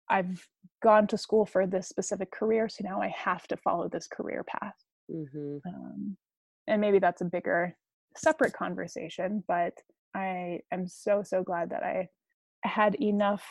I've 0.08 0.46
gone 0.82 1.06
to 1.08 1.18
school 1.18 1.46
for 1.46 1.66
this 1.66 1.88
specific 1.88 2.32
career, 2.32 2.68
so 2.68 2.82
now 2.84 3.00
I 3.00 3.14
have 3.16 3.46
to 3.48 3.56
follow 3.56 3.88
this 3.88 4.08
career 4.08 4.44
path. 4.44 4.74
Mm-hmm. 5.10 5.58
Um, 5.68 6.16
and 6.66 6.80
maybe 6.80 6.98
that's 6.98 7.20
a 7.20 7.26
bigger, 7.26 7.76
separate 8.16 8.52
conversation, 8.52 9.44
but 9.46 9.74
I 10.14 10.60
am 10.72 10.88
so, 10.88 11.22
so 11.22 11.44
glad 11.44 11.70
that 11.70 11.84
I 11.84 12.08
had 12.64 12.96
enough 13.00 13.44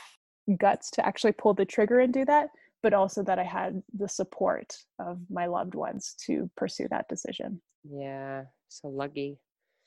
guts 0.58 0.92
to 0.92 1.06
actually 1.06 1.34
pull 1.34 1.54
the 1.54 1.66
trigger 1.66 2.00
and 2.00 2.14
do 2.14 2.26
that, 2.26 2.50
but 2.82 2.94
also 2.94 3.24
that 3.24 3.40
I 3.40 3.44
had 3.44 3.82
the 3.98 4.08
support 4.08 4.78
of 5.00 5.20
my 5.30 5.46
loved 5.46 5.76
ones 5.76 6.16
to 6.26 6.50
pursue 6.56 6.88
that 6.90 7.08
decision. 7.10 7.62
Yeah, 7.84 8.44
so 8.68 8.90
lucky. 8.90 9.38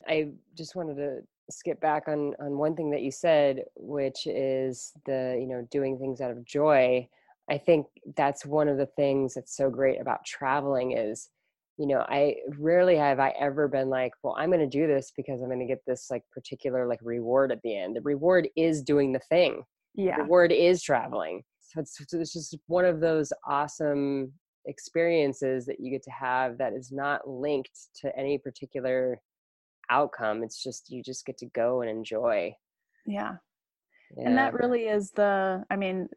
I 0.06 0.30
just 0.56 0.74
wanted 0.74 0.96
to 0.96 1.20
skip 1.50 1.80
back 1.80 2.08
on 2.08 2.34
on 2.40 2.56
one 2.58 2.74
thing 2.74 2.90
that 2.90 3.02
you 3.02 3.10
said 3.10 3.64
which 3.76 4.26
is 4.26 4.92
the 5.06 5.36
you 5.40 5.46
know 5.46 5.66
doing 5.70 5.98
things 5.98 6.20
out 6.20 6.30
of 6.30 6.44
joy 6.44 7.06
i 7.50 7.58
think 7.58 7.86
that's 8.16 8.46
one 8.46 8.68
of 8.68 8.78
the 8.78 8.86
things 8.86 9.34
that's 9.34 9.56
so 9.56 9.68
great 9.68 10.00
about 10.00 10.24
traveling 10.24 10.92
is 10.92 11.28
you 11.78 11.86
know 11.86 12.04
i 12.08 12.36
rarely 12.58 12.96
have 12.96 13.18
i 13.18 13.30
ever 13.38 13.68
been 13.68 13.90
like 13.90 14.12
well 14.22 14.36
i'm 14.38 14.50
going 14.50 14.60
to 14.60 14.66
do 14.66 14.86
this 14.86 15.12
because 15.16 15.40
i'm 15.40 15.48
going 15.48 15.58
to 15.58 15.66
get 15.66 15.84
this 15.86 16.10
like 16.10 16.22
particular 16.30 16.86
like 16.86 17.00
reward 17.02 17.50
at 17.52 17.60
the 17.62 17.76
end 17.76 17.96
the 17.96 18.00
reward 18.02 18.48
is 18.56 18.82
doing 18.82 19.12
the 19.12 19.18
thing 19.18 19.62
yeah. 19.95 20.16
the 20.18 20.24
word 20.24 20.53
is 20.53 20.82
traveling. 20.82 21.43
So 21.61 21.80
it's, 21.80 21.99
it's 22.12 22.32
just 22.32 22.57
one 22.66 22.84
of 22.84 23.01
those 23.01 23.32
awesome 23.47 24.32
experiences 24.66 25.66
that 25.66 25.80
you 25.80 25.90
get 25.90 26.03
to 26.05 26.11
have 26.11 26.59
that 26.59 26.72
is 26.72 26.93
not 26.93 27.28
linked 27.28 27.88
to 28.01 28.16
any 28.16 28.38
particular 28.38 29.20
outcome. 29.90 30.43
It's 30.43 30.62
just 30.62 30.90
you 30.90 31.03
just 31.03 31.26
get 31.26 31.38
to 31.38 31.47
go 31.47 31.80
and 31.80 31.90
enjoy. 31.90 32.55
Yeah, 33.07 33.32
yeah. 34.16 34.28
and 34.28 34.36
that 34.36 34.55
really 34.55 34.82
is 34.82 35.11
the 35.11 35.64
i 35.70 35.76
mean 35.76 36.09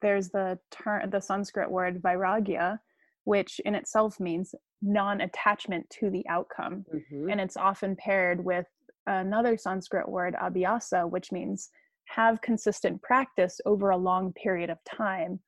there's 0.00 0.28
the 0.30 0.58
term 0.70 1.10
the 1.10 1.20
sanskrit 1.20 1.70
word 1.70 2.02
vairagya 2.02 2.78
which 3.24 3.60
in 3.64 3.74
itself 3.74 4.18
means 4.18 4.52
non-attachment 4.82 5.88
to 5.90 6.10
the 6.10 6.26
outcome. 6.28 6.84
Mm-hmm. 6.92 7.30
and 7.30 7.40
it's 7.40 7.56
often 7.56 7.94
paired 7.96 8.44
with 8.44 8.66
another 9.06 9.56
sanskrit 9.56 10.08
word 10.08 10.34
abhyasa 10.42 11.08
which 11.08 11.32
means 11.32 11.70
have 12.14 12.40
consistent 12.40 13.00
practice 13.02 13.60
over 13.66 13.90
a 13.90 13.96
long 13.96 14.32
period 14.32 14.70
of 14.70 14.78
time 14.84 15.40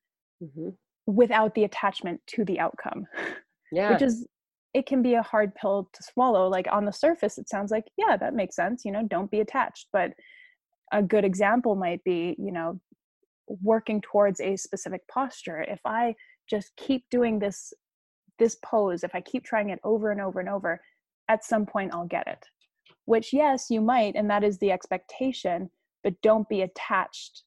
mm-hmm. 0.42 0.68
without 1.06 1.54
the 1.54 1.64
attachment 1.64 2.20
to 2.26 2.44
the 2.44 2.58
outcome 2.58 3.04
yeah. 3.72 3.92
which 3.92 4.02
is 4.02 4.26
it 4.74 4.86
can 4.86 5.02
be 5.02 5.14
a 5.14 5.22
hard 5.22 5.54
pill 5.54 5.88
to 5.92 6.02
swallow. 6.02 6.48
Like 6.48 6.66
on 6.70 6.84
the 6.84 6.92
surface 6.92 7.38
it 7.38 7.48
sounds 7.48 7.70
like 7.70 7.84
yeah 7.96 8.16
that 8.16 8.34
makes 8.34 8.56
sense 8.56 8.84
you 8.84 8.92
know 8.92 9.06
don't 9.08 9.30
be 9.30 9.40
attached. 9.40 9.88
But 9.92 10.12
a 10.92 11.02
good 11.02 11.24
example 11.24 11.76
might 11.76 12.02
be 12.04 12.36
you 12.38 12.52
know 12.52 12.80
working 13.48 14.00
towards 14.00 14.40
a 14.40 14.56
specific 14.56 15.02
posture. 15.08 15.62
If 15.62 15.80
i 15.84 16.14
just 16.50 16.72
keep 16.76 17.04
doing 17.10 17.38
this 17.38 17.72
this 18.38 18.58
pose 18.62 19.02
if 19.04 19.14
i 19.14 19.20
keep 19.20 19.44
trying 19.44 19.70
it 19.70 19.78
over 19.82 20.10
and 20.10 20.20
over 20.20 20.40
and 20.40 20.48
over 20.48 20.78
at 21.28 21.44
some 21.44 21.64
point 21.64 21.94
i'll 21.94 22.06
get 22.06 22.26
it. 22.26 22.44
Which 23.06 23.32
yes 23.32 23.66
you 23.70 23.80
might 23.80 24.16
and 24.16 24.28
that 24.28 24.44
is 24.44 24.58
the 24.58 24.72
expectation 24.72 25.70
but 26.04 26.14
don't 26.22 26.48
be 26.48 26.62
attached 26.62 27.42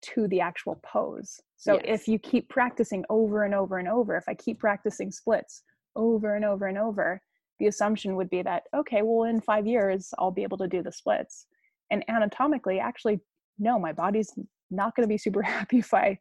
to 0.00 0.26
the 0.28 0.40
actual 0.40 0.80
pose 0.84 1.40
so 1.56 1.74
yes. 1.74 1.82
if 1.84 2.08
you 2.08 2.18
keep 2.18 2.48
practicing 2.48 3.04
over 3.10 3.42
and 3.44 3.54
over 3.54 3.78
and 3.78 3.88
over 3.88 4.16
if 4.16 4.24
i 4.28 4.34
keep 4.34 4.58
practicing 4.58 5.10
splits 5.10 5.62
over 5.98 6.36
and 6.36 6.44
over 6.44 6.66
and 6.66 6.78
over, 6.78 7.20
the 7.58 7.66
assumption 7.66 8.16
would 8.16 8.30
be 8.30 8.40
that, 8.42 8.62
okay, 8.74 9.02
well, 9.02 9.28
in 9.28 9.40
five 9.40 9.66
years, 9.66 10.14
I'll 10.18 10.30
be 10.30 10.44
able 10.44 10.58
to 10.58 10.68
do 10.68 10.82
the 10.82 10.92
splits. 10.92 11.46
And 11.90 12.04
anatomically, 12.08 12.78
actually, 12.78 13.20
no, 13.58 13.78
my 13.78 13.92
body's 13.92 14.32
not 14.70 14.94
going 14.94 15.06
to 15.06 15.12
be 15.12 15.18
super 15.18 15.42
happy 15.56 15.78
if 15.78 15.92
I 15.92 16.18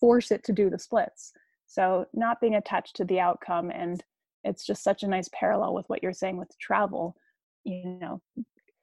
force 0.00 0.30
it 0.30 0.44
to 0.44 0.52
do 0.52 0.68
the 0.68 0.78
splits. 0.78 1.32
So, 1.66 2.06
not 2.12 2.40
being 2.40 2.56
attached 2.56 2.96
to 2.96 3.04
the 3.04 3.20
outcome. 3.20 3.70
And 3.70 4.02
it's 4.44 4.66
just 4.66 4.82
such 4.82 5.04
a 5.04 5.08
nice 5.08 5.30
parallel 5.32 5.72
with 5.72 5.88
what 5.88 6.02
you're 6.02 6.12
saying 6.12 6.36
with 6.36 6.50
travel. 6.60 7.16
You 7.64 7.98
know, 8.00 8.20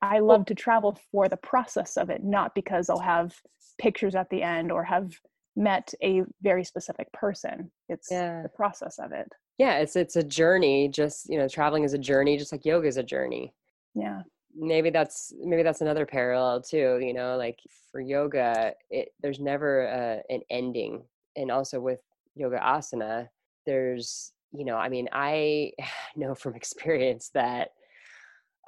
I 0.01 0.19
love 0.19 0.45
to 0.45 0.55
travel 0.55 0.97
for 1.11 1.27
the 1.27 1.37
process 1.37 1.97
of 1.97 2.09
it, 2.09 2.23
not 2.23 2.55
because 2.55 2.89
I'll 2.89 2.99
have 2.99 3.35
pictures 3.77 4.15
at 4.15 4.29
the 4.29 4.41
end 4.41 4.71
or 4.71 4.83
have 4.83 5.11
met 5.55 5.93
a 6.01 6.23
very 6.41 6.63
specific 6.63 7.11
person. 7.11 7.69
It's 7.89 8.09
yeah. 8.09 8.41
the 8.43 8.49
process 8.49 8.99
of 8.99 9.11
it 9.11 9.27
yeah 9.59 9.77
it's 9.77 9.95
it's 9.95 10.15
a 10.15 10.23
journey 10.23 10.87
just 10.87 11.29
you 11.29 11.37
know 11.37 11.47
traveling 11.47 11.83
is 11.83 11.93
a 11.93 11.97
journey 11.97 12.37
just 12.37 12.51
like 12.51 12.65
yoga 12.65 12.87
is 12.87 12.97
a 12.97 13.03
journey 13.03 13.53
yeah 13.93 14.21
maybe 14.55 14.89
that's 14.89 15.31
maybe 15.43 15.61
that's 15.61 15.81
another 15.81 16.05
parallel 16.07 16.59
too 16.59 16.97
you 16.99 17.13
know 17.13 17.37
like 17.37 17.59
for 17.91 18.01
yoga 18.01 18.73
it 18.89 19.09
there's 19.21 19.39
never 19.39 19.85
a, 19.85 20.21
an 20.33 20.41
ending 20.49 21.03
and 21.35 21.51
also 21.51 21.79
with 21.79 21.99
yoga 22.35 22.57
asana 22.57 23.27
there's 23.67 24.31
you 24.51 24.65
know 24.65 24.77
i 24.77 24.89
mean 24.89 25.07
i 25.11 25.71
know 26.15 26.33
from 26.33 26.55
experience 26.55 27.29
that 27.35 27.69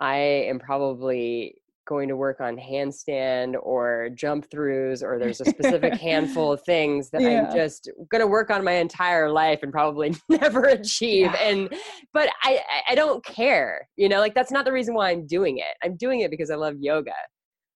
i 0.01 0.17
am 0.17 0.59
probably 0.59 1.55
going 1.87 2.07
to 2.07 2.15
work 2.15 2.39
on 2.39 2.55
handstand 2.55 3.55
or 3.61 4.09
jump 4.13 4.49
throughs 4.49 5.03
or 5.03 5.17
there's 5.19 5.41
a 5.41 5.45
specific 5.45 5.93
handful 5.95 6.51
of 6.53 6.63
things 6.63 7.09
that 7.09 7.21
yeah. 7.21 7.47
I'm 7.49 7.55
just 7.55 7.89
going 8.09 8.21
to 8.21 8.27
work 8.27 8.49
on 8.49 8.63
my 8.63 8.73
entire 8.73 9.29
life 9.29 9.59
and 9.63 9.71
probably 9.71 10.15
never 10.29 10.65
achieve 10.65 11.31
yeah. 11.33 11.41
and 11.41 11.73
but 12.13 12.29
I 12.43 12.61
I 12.89 12.95
don't 12.95 13.25
care 13.25 13.87
you 13.97 14.07
know 14.07 14.19
like 14.19 14.35
that's 14.35 14.51
not 14.51 14.63
the 14.63 14.71
reason 14.71 14.93
why 14.93 15.09
I'm 15.09 15.25
doing 15.25 15.57
it 15.57 15.75
I'm 15.83 15.97
doing 15.97 16.21
it 16.21 16.31
because 16.31 16.51
I 16.51 16.55
love 16.55 16.75
yoga 16.79 17.11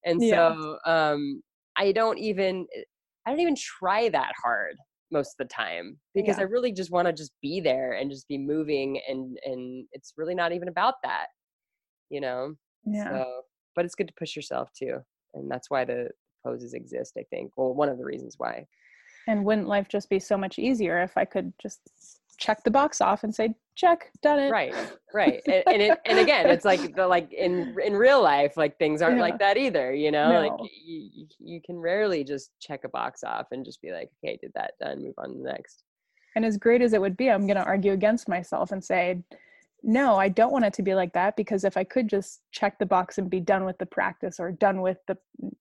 and 0.05 0.22
yeah. 0.22 0.55
so 0.55 0.79
um 0.87 1.43
I 1.77 1.93
don't 1.93 2.18
even 2.18 2.66
I 3.27 3.31
don't 3.31 3.41
even 3.41 3.57
try 3.57 4.11
that 4.11 4.33
hard 4.43 4.77
most 5.11 5.35
of 5.39 5.49
the 5.49 5.53
time 5.53 5.99
because 6.14 6.39
I 6.39 6.43
really 6.43 6.72
just 6.72 6.91
want 6.91 7.07
to 7.07 7.12
just 7.12 7.33
be 7.41 7.61
there 7.61 7.93
and 7.93 8.11
just 8.11 8.29
be 8.29 8.39
moving 8.39 9.01
and 9.09 9.39
and 9.45 9.87
it's 9.93 10.12
really 10.16 10.35
not 10.35 10.53
even 10.53 10.68
about 10.68 10.95
that 11.03 11.27
you 12.11 12.21
know? 12.21 12.55
Yeah. 12.85 13.11
So 13.11 13.43
but 13.75 13.85
it's 13.85 13.95
good 13.95 14.09
to 14.09 14.15
push 14.15 14.37
yourself 14.37 14.71
too 14.73 15.01
and 15.35 15.51
that's 15.51 15.71
why 15.71 15.85
the 15.85 16.09
poses 16.45 16.75
exist 16.75 17.15
i 17.19 17.25
think 17.31 17.53
well 17.57 17.75
one 17.75 17.89
of 17.89 17.99
the 17.99 18.05
reasons 18.05 18.35
why. 18.39 18.67
And 19.27 19.43
wouldn't 19.47 19.69
life 19.69 19.89
just 19.89 20.11
be 20.11 20.21
so 20.21 20.37
much 20.37 20.59
easier 20.59 21.03
if 21.03 21.17
i 21.17 21.25
could 21.25 21.53
just 21.61 21.81
check 22.39 22.63
the 22.65 22.71
box 22.71 23.01
off 23.01 23.23
and 23.23 23.35
say 23.35 23.55
check 23.77 24.11
done 24.23 24.39
it. 24.39 24.51
Right 24.51 24.75
right 25.15 25.41
and, 25.47 25.63
and 25.67 25.83
it 25.83 25.99
and 26.05 26.19
again 26.25 26.49
it's 26.51 26.65
like 26.65 26.95
the 26.95 27.07
like 27.07 27.33
in 27.33 27.75
in 27.83 27.95
real 27.95 28.23
life 28.23 28.57
like 28.57 28.79
things 28.79 29.03
aren't 29.03 29.17
yeah. 29.17 29.23
like 29.23 29.39
that 29.39 29.57
either 29.57 29.95
you 29.95 30.11
know? 30.11 30.33
No. 30.33 30.41
like 30.41 30.71
you, 30.85 31.27
you 31.39 31.61
can 31.65 31.77
rarely 31.77 32.23
just 32.23 32.51
check 32.61 32.85
a 32.85 32.89
box 32.89 33.25
off 33.25 33.47
and 33.53 33.65
just 33.65 33.81
be 33.81 33.93
like 33.93 34.11
okay 34.23 34.39
did 34.43 34.53
that 34.55 34.73
done 34.81 35.03
move 35.03 35.15
on 35.19 35.31
to 35.31 35.39
the 35.39 35.45
next. 35.45 35.85
And 36.37 36.45
as 36.45 36.59
great 36.59 36.83
as 36.83 36.93
it 36.93 37.01
would 37.01 37.17
be 37.17 37.31
i'm 37.31 37.47
going 37.47 37.57
to 37.57 37.65
argue 37.65 37.93
against 37.93 38.29
myself 38.29 38.73
and 38.73 38.85
say 38.85 39.23
no, 39.87 40.16
I 40.16 40.30
don't 40.30 40.51
want 40.51 40.64
it 40.64 40.72
to 40.74 40.82
be 40.82 40.95
like 40.95 41.12
that 41.12 41.37
because 41.37 41.62
if 41.62 41.76
I 41.76 41.85
could 41.85 42.09
just 42.09 42.41
check 42.53 42.78
the 42.78 42.87
box 42.87 43.18
and 43.18 43.28
be 43.28 43.39
done 43.39 43.66
with 43.66 43.76
the 43.76 43.85
practice 43.87 44.41
or 44.41 44.51
done 44.51 44.80
with 44.80 44.97
the 45.07 45.18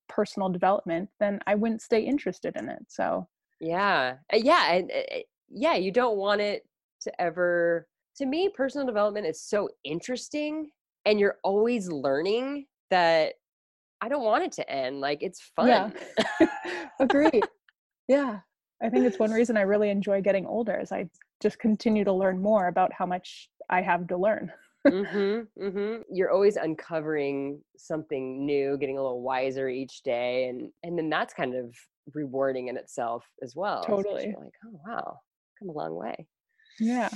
personal 0.07 0.47
development, 0.47 1.09
then 1.19 1.39
I 1.45 1.55
wouldn't 1.55 1.81
stay 1.81 2.01
interested 2.01 2.55
in 2.55 2.69
it. 2.69 2.85
So, 2.87 3.27
yeah. 3.59 4.15
Uh, 4.33 4.37
yeah. 4.37 4.79
Uh, 4.95 5.19
yeah. 5.49 5.75
You 5.75 5.91
don't 5.91 6.15
want 6.15 6.39
it 6.39 6.63
to 7.01 7.21
ever, 7.21 7.85
to 8.15 8.25
me, 8.25 8.47
personal 8.47 8.87
development 8.87 9.27
is 9.27 9.41
so 9.41 9.67
interesting 9.83 10.71
and 11.05 11.19
you're 11.19 11.39
always 11.43 11.89
learning 11.89 12.67
that 12.91 13.33
I 13.99 14.07
don't 14.07 14.23
want 14.23 14.45
it 14.45 14.53
to 14.53 14.69
end. 14.71 15.01
Like 15.01 15.21
it's 15.21 15.41
fun. 15.55 15.67
Yeah. 16.39 16.47
Agree. 16.99 17.41
yeah. 18.07 18.39
I 18.81 18.89
think 18.89 19.05
it's 19.05 19.19
one 19.19 19.31
reason 19.39 19.57
I 19.57 19.61
really 19.61 19.89
enjoy 19.89 20.21
getting 20.21 20.45
older 20.45 20.79
is 20.79 20.93
I 20.93 21.09
just 21.41 21.59
continue 21.59 22.05
to 22.05 22.13
learn 22.13 22.41
more 22.41 22.67
about 22.67 22.91
how 22.93 23.05
much 23.05 23.49
I 23.69 23.81
have 23.81 24.07
to 24.07 24.17
learn. 24.17 24.51
mm-hmm, 24.87 25.63
mm-hmm. 25.63 26.01
You're 26.11 26.31
always 26.31 26.57
uncovering 26.57 27.61
something 27.77 28.45
new, 28.45 28.77
getting 28.77 28.97
a 28.97 29.01
little 29.01 29.21
wiser 29.21 29.69
each 29.69 30.03
day, 30.03 30.49
and 30.49 30.69
and 30.83 30.97
then 30.97 31.09
that's 31.09 31.33
kind 31.33 31.55
of 31.55 31.73
rewarding 32.13 32.67
in 32.67 32.77
itself 32.77 33.25
as 33.41 33.55
well. 33.55 33.83
Totally. 33.83 34.35
Like, 34.37 34.53
oh 34.65 34.79
wow, 34.85 35.19
come 35.59 35.69
a 35.69 35.71
long 35.71 35.95
way. 35.95 36.27
Yeah. 36.79 37.09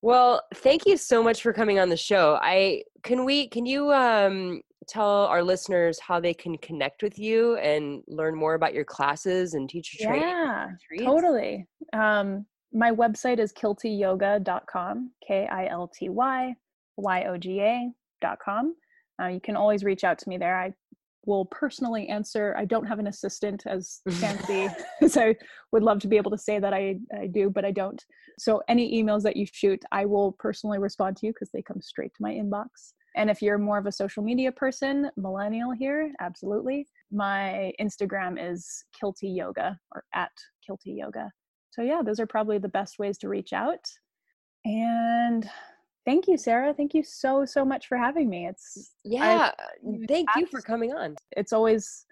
Well, 0.00 0.42
thank 0.56 0.86
you 0.86 0.96
so 0.96 1.22
much 1.22 1.42
for 1.42 1.52
coming 1.52 1.78
on 1.78 1.88
the 1.88 1.96
show. 1.96 2.38
I 2.40 2.82
can 3.02 3.24
we 3.24 3.48
can 3.48 3.66
you 3.66 3.92
um 3.92 4.60
tell 4.88 5.26
our 5.26 5.42
listeners 5.42 5.98
how 6.00 6.20
they 6.20 6.34
can 6.34 6.58
connect 6.58 7.02
with 7.02 7.18
you 7.18 7.56
and 7.56 8.02
learn 8.06 8.34
more 8.34 8.54
about 8.54 8.74
your 8.74 8.84
classes 8.84 9.54
and 9.54 9.68
teacher 9.68 9.98
training? 10.02 10.22
Yeah, 10.22 10.68
totally. 11.04 11.66
Um, 11.92 12.46
my 12.72 12.90
website 12.90 13.38
is 13.38 13.52
kiltyyoga.com, 13.52 15.10
K 15.26 15.46
I 15.46 15.66
L 15.66 15.90
T 15.92 16.08
Y 16.08 16.54
Y 16.96 17.24
O 17.24 17.36
G 17.36 17.60
A.com. 17.60 18.74
Uh, 19.20 19.26
you 19.26 19.40
can 19.40 19.56
always 19.56 19.84
reach 19.84 20.04
out 20.04 20.18
to 20.18 20.28
me 20.28 20.38
there. 20.38 20.58
I 20.58 20.72
will 21.26 21.44
personally 21.46 22.08
answer. 22.08 22.54
I 22.58 22.64
don't 22.64 22.86
have 22.86 22.98
an 22.98 23.06
assistant 23.06 23.64
as 23.66 24.00
fancy 24.10 24.68
as 25.02 25.16
I 25.16 25.36
would 25.70 25.82
love 25.82 26.00
to 26.00 26.08
be 26.08 26.16
able 26.16 26.30
to 26.30 26.38
say 26.38 26.58
that 26.58 26.74
I, 26.74 26.98
I 27.16 27.26
do, 27.26 27.50
but 27.50 27.64
I 27.64 27.70
don't. 27.70 28.02
So 28.38 28.62
any 28.68 29.02
emails 29.02 29.22
that 29.22 29.36
you 29.36 29.46
shoot, 29.50 29.82
I 29.92 30.04
will 30.04 30.32
personally 30.32 30.78
respond 30.78 31.16
to 31.18 31.26
you 31.26 31.32
because 31.32 31.50
they 31.52 31.62
come 31.62 31.80
straight 31.80 32.12
to 32.14 32.22
my 32.22 32.32
inbox. 32.32 32.94
And 33.14 33.28
if 33.28 33.42
you're 33.42 33.58
more 33.58 33.78
of 33.78 33.86
a 33.86 33.92
social 33.92 34.22
media 34.22 34.50
person, 34.50 35.10
millennial 35.16 35.70
here, 35.70 36.12
absolutely. 36.20 36.86
My 37.10 37.72
Instagram 37.78 38.38
is 38.40 38.84
Kilty 38.98 39.36
Yoga 39.36 39.78
or 39.94 40.04
at 40.14 40.32
Kilty 40.66 40.96
Yoga. 40.96 41.30
So 41.72 41.82
yeah, 41.82 42.02
those 42.04 42.20
are 42.20 42.26
probably 42.26 42.58
the 42.58 42.68
best 42.68 42.98
ways 42.98 43.18
to 43.18 43.28
reach 43.28 43.52
out. 43.52 43.84
And 44.64 45.48
thank 46.04 46.28
you, 46.28 46.36
Sarah. 46.36 46.74
Thank 46.74 46.94
you 46.94 47.02
so 47.02 47.44
so 47.44 47.64
much 47.64 47.88
for 47.88 47.96
having 47.96 48.28
me. 48.28 48.46
It's 48.46 48.92
yeah. 49.04 49.50
I, 49.56 50.06
thank 50.06 50.28
you 50.36 50.46
for 50.46 50.60
coming 50.60 50.92
on. 50.92 51.16
It's 51.36 51.52
always 51.52 52.06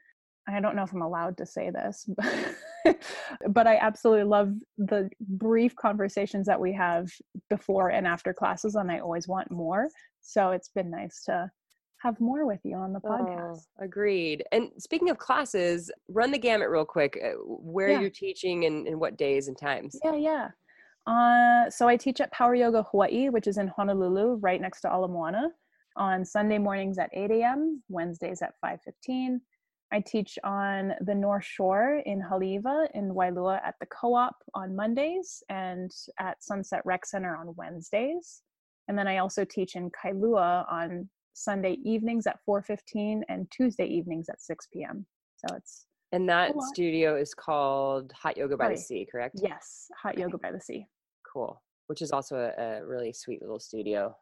I 0.49 0.61
don't 0.61 0.75
know 0.75 0.83
if 0.83 0.93
I'm 0.93 1.03
allowed 1.03 1.37
to 1.39 1.47
say 1.47 1.71
this, 1.71 2.09
but, 2.09 3.05
but 3.49 3.67
I 3.67 3.77
absolutely 3.77 4.25
love 4.25 4.55
the 4.79 5.11
brief 5.21 5.77
conversations 5.77 6.47
that 6.47 6.61
we 6.61 6.73
have 6.73 7.11
before 7.49 7.91
and 7.91 8.07
after 8.07 8.33
classes, 8.33 8.75
and 8.75 8.91
I 8.91 8.99
always 8.99 9.29
want 9.29 9.51
more. 9.51 9.89
So 10.23 10.51
it's 10.51 10.71
been 10.71 10.91
nice 10.91 11.23
to 11.25 11.51
have 12.01 12.19
more 12.21 12.47
with 12.47 12.61
you 12.65 12.77
on 12.77 12.93
the 12.93 13.01
podcast. 13.01 13.67
Oh, 13.79 13.85
agreed. 13.85 14.43
And 14.53 14.71
speaking 14.79 15.11
of 15.11 15.19
classes, 15.19 15.91
run 16.09 16.31
the 16.31 16.39
gamut 16.39 16.71
real 16.71 16.85
quick. 16.85 17.19
Uh, 17.23 17.33
where 17.45 17.91
yeah. 17.91 18.01
you're 18.01 18.11
teaching 18.11 18.65
and, 18.65 18.87
and 18.87 18.99
what 18.99 19.17
days 19.17 19.49
and 19.49 19.57
times? 19.57 19.99
Yeah, 20.03 20.17
yeah. 20.17 20.49
Uh, 21.07 21.71
so 21.71 21.89
I 21.89 21.97
teach 21.97 22.21
at 22.21 22.33
Power 22.33 22.55
Yoga 22.55 22.83
Hawaii, 22.91 23.29
which 23.29 23.47
is 23.47 23.59
in 23.59 23.69
Honolulu, 23.69 24.37
right 24.37 24.61
next 24.61 24.83
to 24.83 24.89
Ala 24.89 25.09
Moana, 25.09 25.49
on 25.97 26.25
Sunday 26.25 26.59
mornings 26.59 26.99
at 26.99 27.11
8 27.13 27.31
a.m., 27.33 27.83
Wednesdays 27.89 28.43
at 28.43 28.55
5:15. 28.65 29.41
I 29.93 30.01
teach 30.01 30.39
on 30.45 30.95
the 31.01 31.15
North 31.15 31.45
Shore 31.45 32.01
in 32.07 32.23
Haleiwa 32.23 32.89
in 32.95 33.13
Waialua 33.13 33.61
at 33.65 33.75
the 33.81 33.87
Co-op 33.87 34.37
on 34.55 34.77
Mondays 34.77 35.43
and 35.49 35.91
at 36.19 36.45
Sunset 36.45 36.83
Rec 36.85 37.05
Center 37.05 37.37
on 37.37 37.55
Wednesdays. 37.57 38.43
And 38.87 38.97
then 38.97 39.09
I 39.09 39.19
also 39.19 39.45
teach 39.45 39.75
in 39.75 39.91
Kailua 39.91 40.71
on 40.71 41.09
Sunday 41.33 41.79
evenings 41.85 42.27
at 42.27 42.39
4:15 42.49 43.23
and 43.29 43.51
Tuesday 43.51 43.87
evenings 43.87 44.29
at 44.29 44.41
6 44.41 44.69
p.m. 44.73 45.07
So 45.37 45.55
it's 45.57 45.87
and 46.13 46.29
that 46.29 46.53
studio 46.75 47.17
is 47.17 47.35
called 47.35 48.13
Hot 48.21 48.37
Yoga 48.37 48.57
by 48.57 48.65
Sorry. 48.65 48.75
the 48.75 48.81
Sea, 48.81 49.09
correct? 49.11 49.41
Yes, 49.43 49.87
Hot 50.03 50.15
okay. 50.15 50.23
Yoga 50.23 50.39
by 50.39 50.51
the 50.51 50.61
Sea. 50.61 50.87
Cool. 51.33 51.63
Which 51.87 52.03
is 52.03 52.11
also 52.11 52.37
a, 52.37 52.63
a 52.63 52.87
really 52.87 53.13
sweet 53.13 53.41
little 53.41 53.61
studio. 53.61 54.17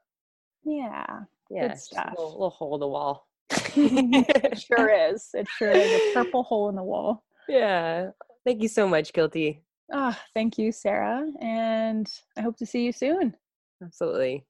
Yeah. 0.64 1.06
Yeah. 1.50 1.68
Good 1.68 1.78
stuff. 1.78 2.08
A 2.08 2.10
little, 2.10 2.32
little 2.32 2.50
hole 2.50 2.74
in 2.74 2.80
the 2.80 2.88
wall. 2.88 3.26
it 3.50 4.58
sure 4.60 4.90
is. 5.10 5.30
It 5.32 5.48
sure 5.56 5.70
is 5.70 5.90
a 5.90 6.12
purple 6.12 6.42
hole 6.42 6.68
in 6.68 6.76
the 6.76 6.82
wall. 6.82 7.24
Yeah. 7.48 8.10
Thank 8.44 8.62
you 8.62 8.68
so 8.68 8.86
much, 8.86 9.12
Kilty. 9.14 9.62
Ah, 9.92 10.14
oh, 10.14 10.24
thank 10.34 10.58
you, 10.58 10.70
Sarah. 10.70 11.26
And 11.40 12.06
I 12.36 12.42
hope 12.42 12.58
to 12.58 12.66
see 12.66 12.84
you 12.84 12.92
soon. 12.92 13.34
Absolutely. 13.82 14.44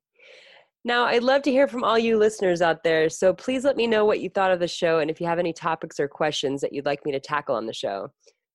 Now, 0.84 1.04
I'd 1.04 1.24
love 1.24 1.42
to 1.42 1.50
hear 1.50 1.66
from 1.66 1.84
all 1.84 1.98
you 1.98 2.16
listeners 2.16 2.62
out 2.62 2.82
there. 2.84 3.08
So 3.08 3.34
please 3.34 3.64
let 3.64 3.76
me 3.76 3.86
know 3.86 4.04
what 4.04 4.20
you 4.20 4.30
thought 4.30 4.52
of 4.52 4.60
the 4.60 4.68
show 4.68 5.00
and 5.00 5.10
if 5.10 5.20
you 5.20 5.26
have 5.26 5.38
any 5.38 5.52
topics 5.52 5.98
or 5.98 6.08
questions 6.08 6.60
that 6.60 6.72
you'd 6.72 6.86
like 6.86 7.04
me 7.04 7.12
to 7.12 7.20
tackle 7.20 7.56
on 7.56 7.66
the 7.66 7.74
show. 7.74 8.08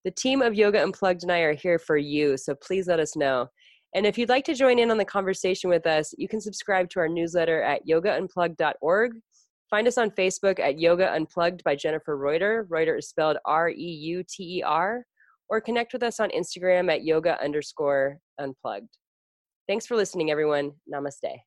The 0.06 0.12
team 0.12 0.42
of 0.42 0.56
Yoga 0.56 0.82
Unplugged 0.82 1.24
and 1.24 1.32
I 1.32 1.40
are 1.40 1.54
here 1.54 1.80
for 1.80 1.98
you, 1.98 2.38
so 2.38 2.56
please 2.56 2.88
let 2.88 3.00
us 3.00 3.16
know. 3.16 3.48
And 3.96 4.06
if 4.06 4.18
you'd 4.18 4.30
like 4.30 4.46
to 4.46 4.56
join 4.56 4.80
in 4.80 4.90
on 4.90 4.98
the 4.98 5.06
conversation 5.06 5.70
with 5.70 5.86
us, 5.86 6.14
you 6.18 6.28
can 6.28 6.42
subscribe 6.42 6.90
to 6.92 7.00
our 7.00 7.08
newsletter 7.08 7.62
at 7.62 7.86
yogaunplugged.org. 7.88 9.12
Find 9.70 9.88
us 9.88 9.98
on 9.98 10.12
Facebook 10.12 10.60
at 10.60 10.80
Yoga 10.80 11.12
Unplugged 11.14 11.64
by 11.64 11.76
Jennifer 11.76 12.18
Reuter. 12.18 12.66
Reuter 12.70 12.98
is 12.98 13.10
spelled 13.10 13.38
R 13.46 13.70
E 13.70 13.76
U 13.76 14.24
T 14.28 14.60
E 14.60 14.64
R. 14.64 15.06
Or 15.50 15.62
connect 15.62 15.94
with 15.94 16.04
us 16.04 16.20
on 16.20 16.30
Instagram 16.32 16.92
at 16.92 17.04
yoga 17.04 17.40
underscore 17.44 18.18
unplugged. 18.40 18.98
Thanks 19.68 19.86
for 19.86 19.96
listening, 19.96 20.32
everyone. 20.32 20.72
Namaste. 20.92 21.38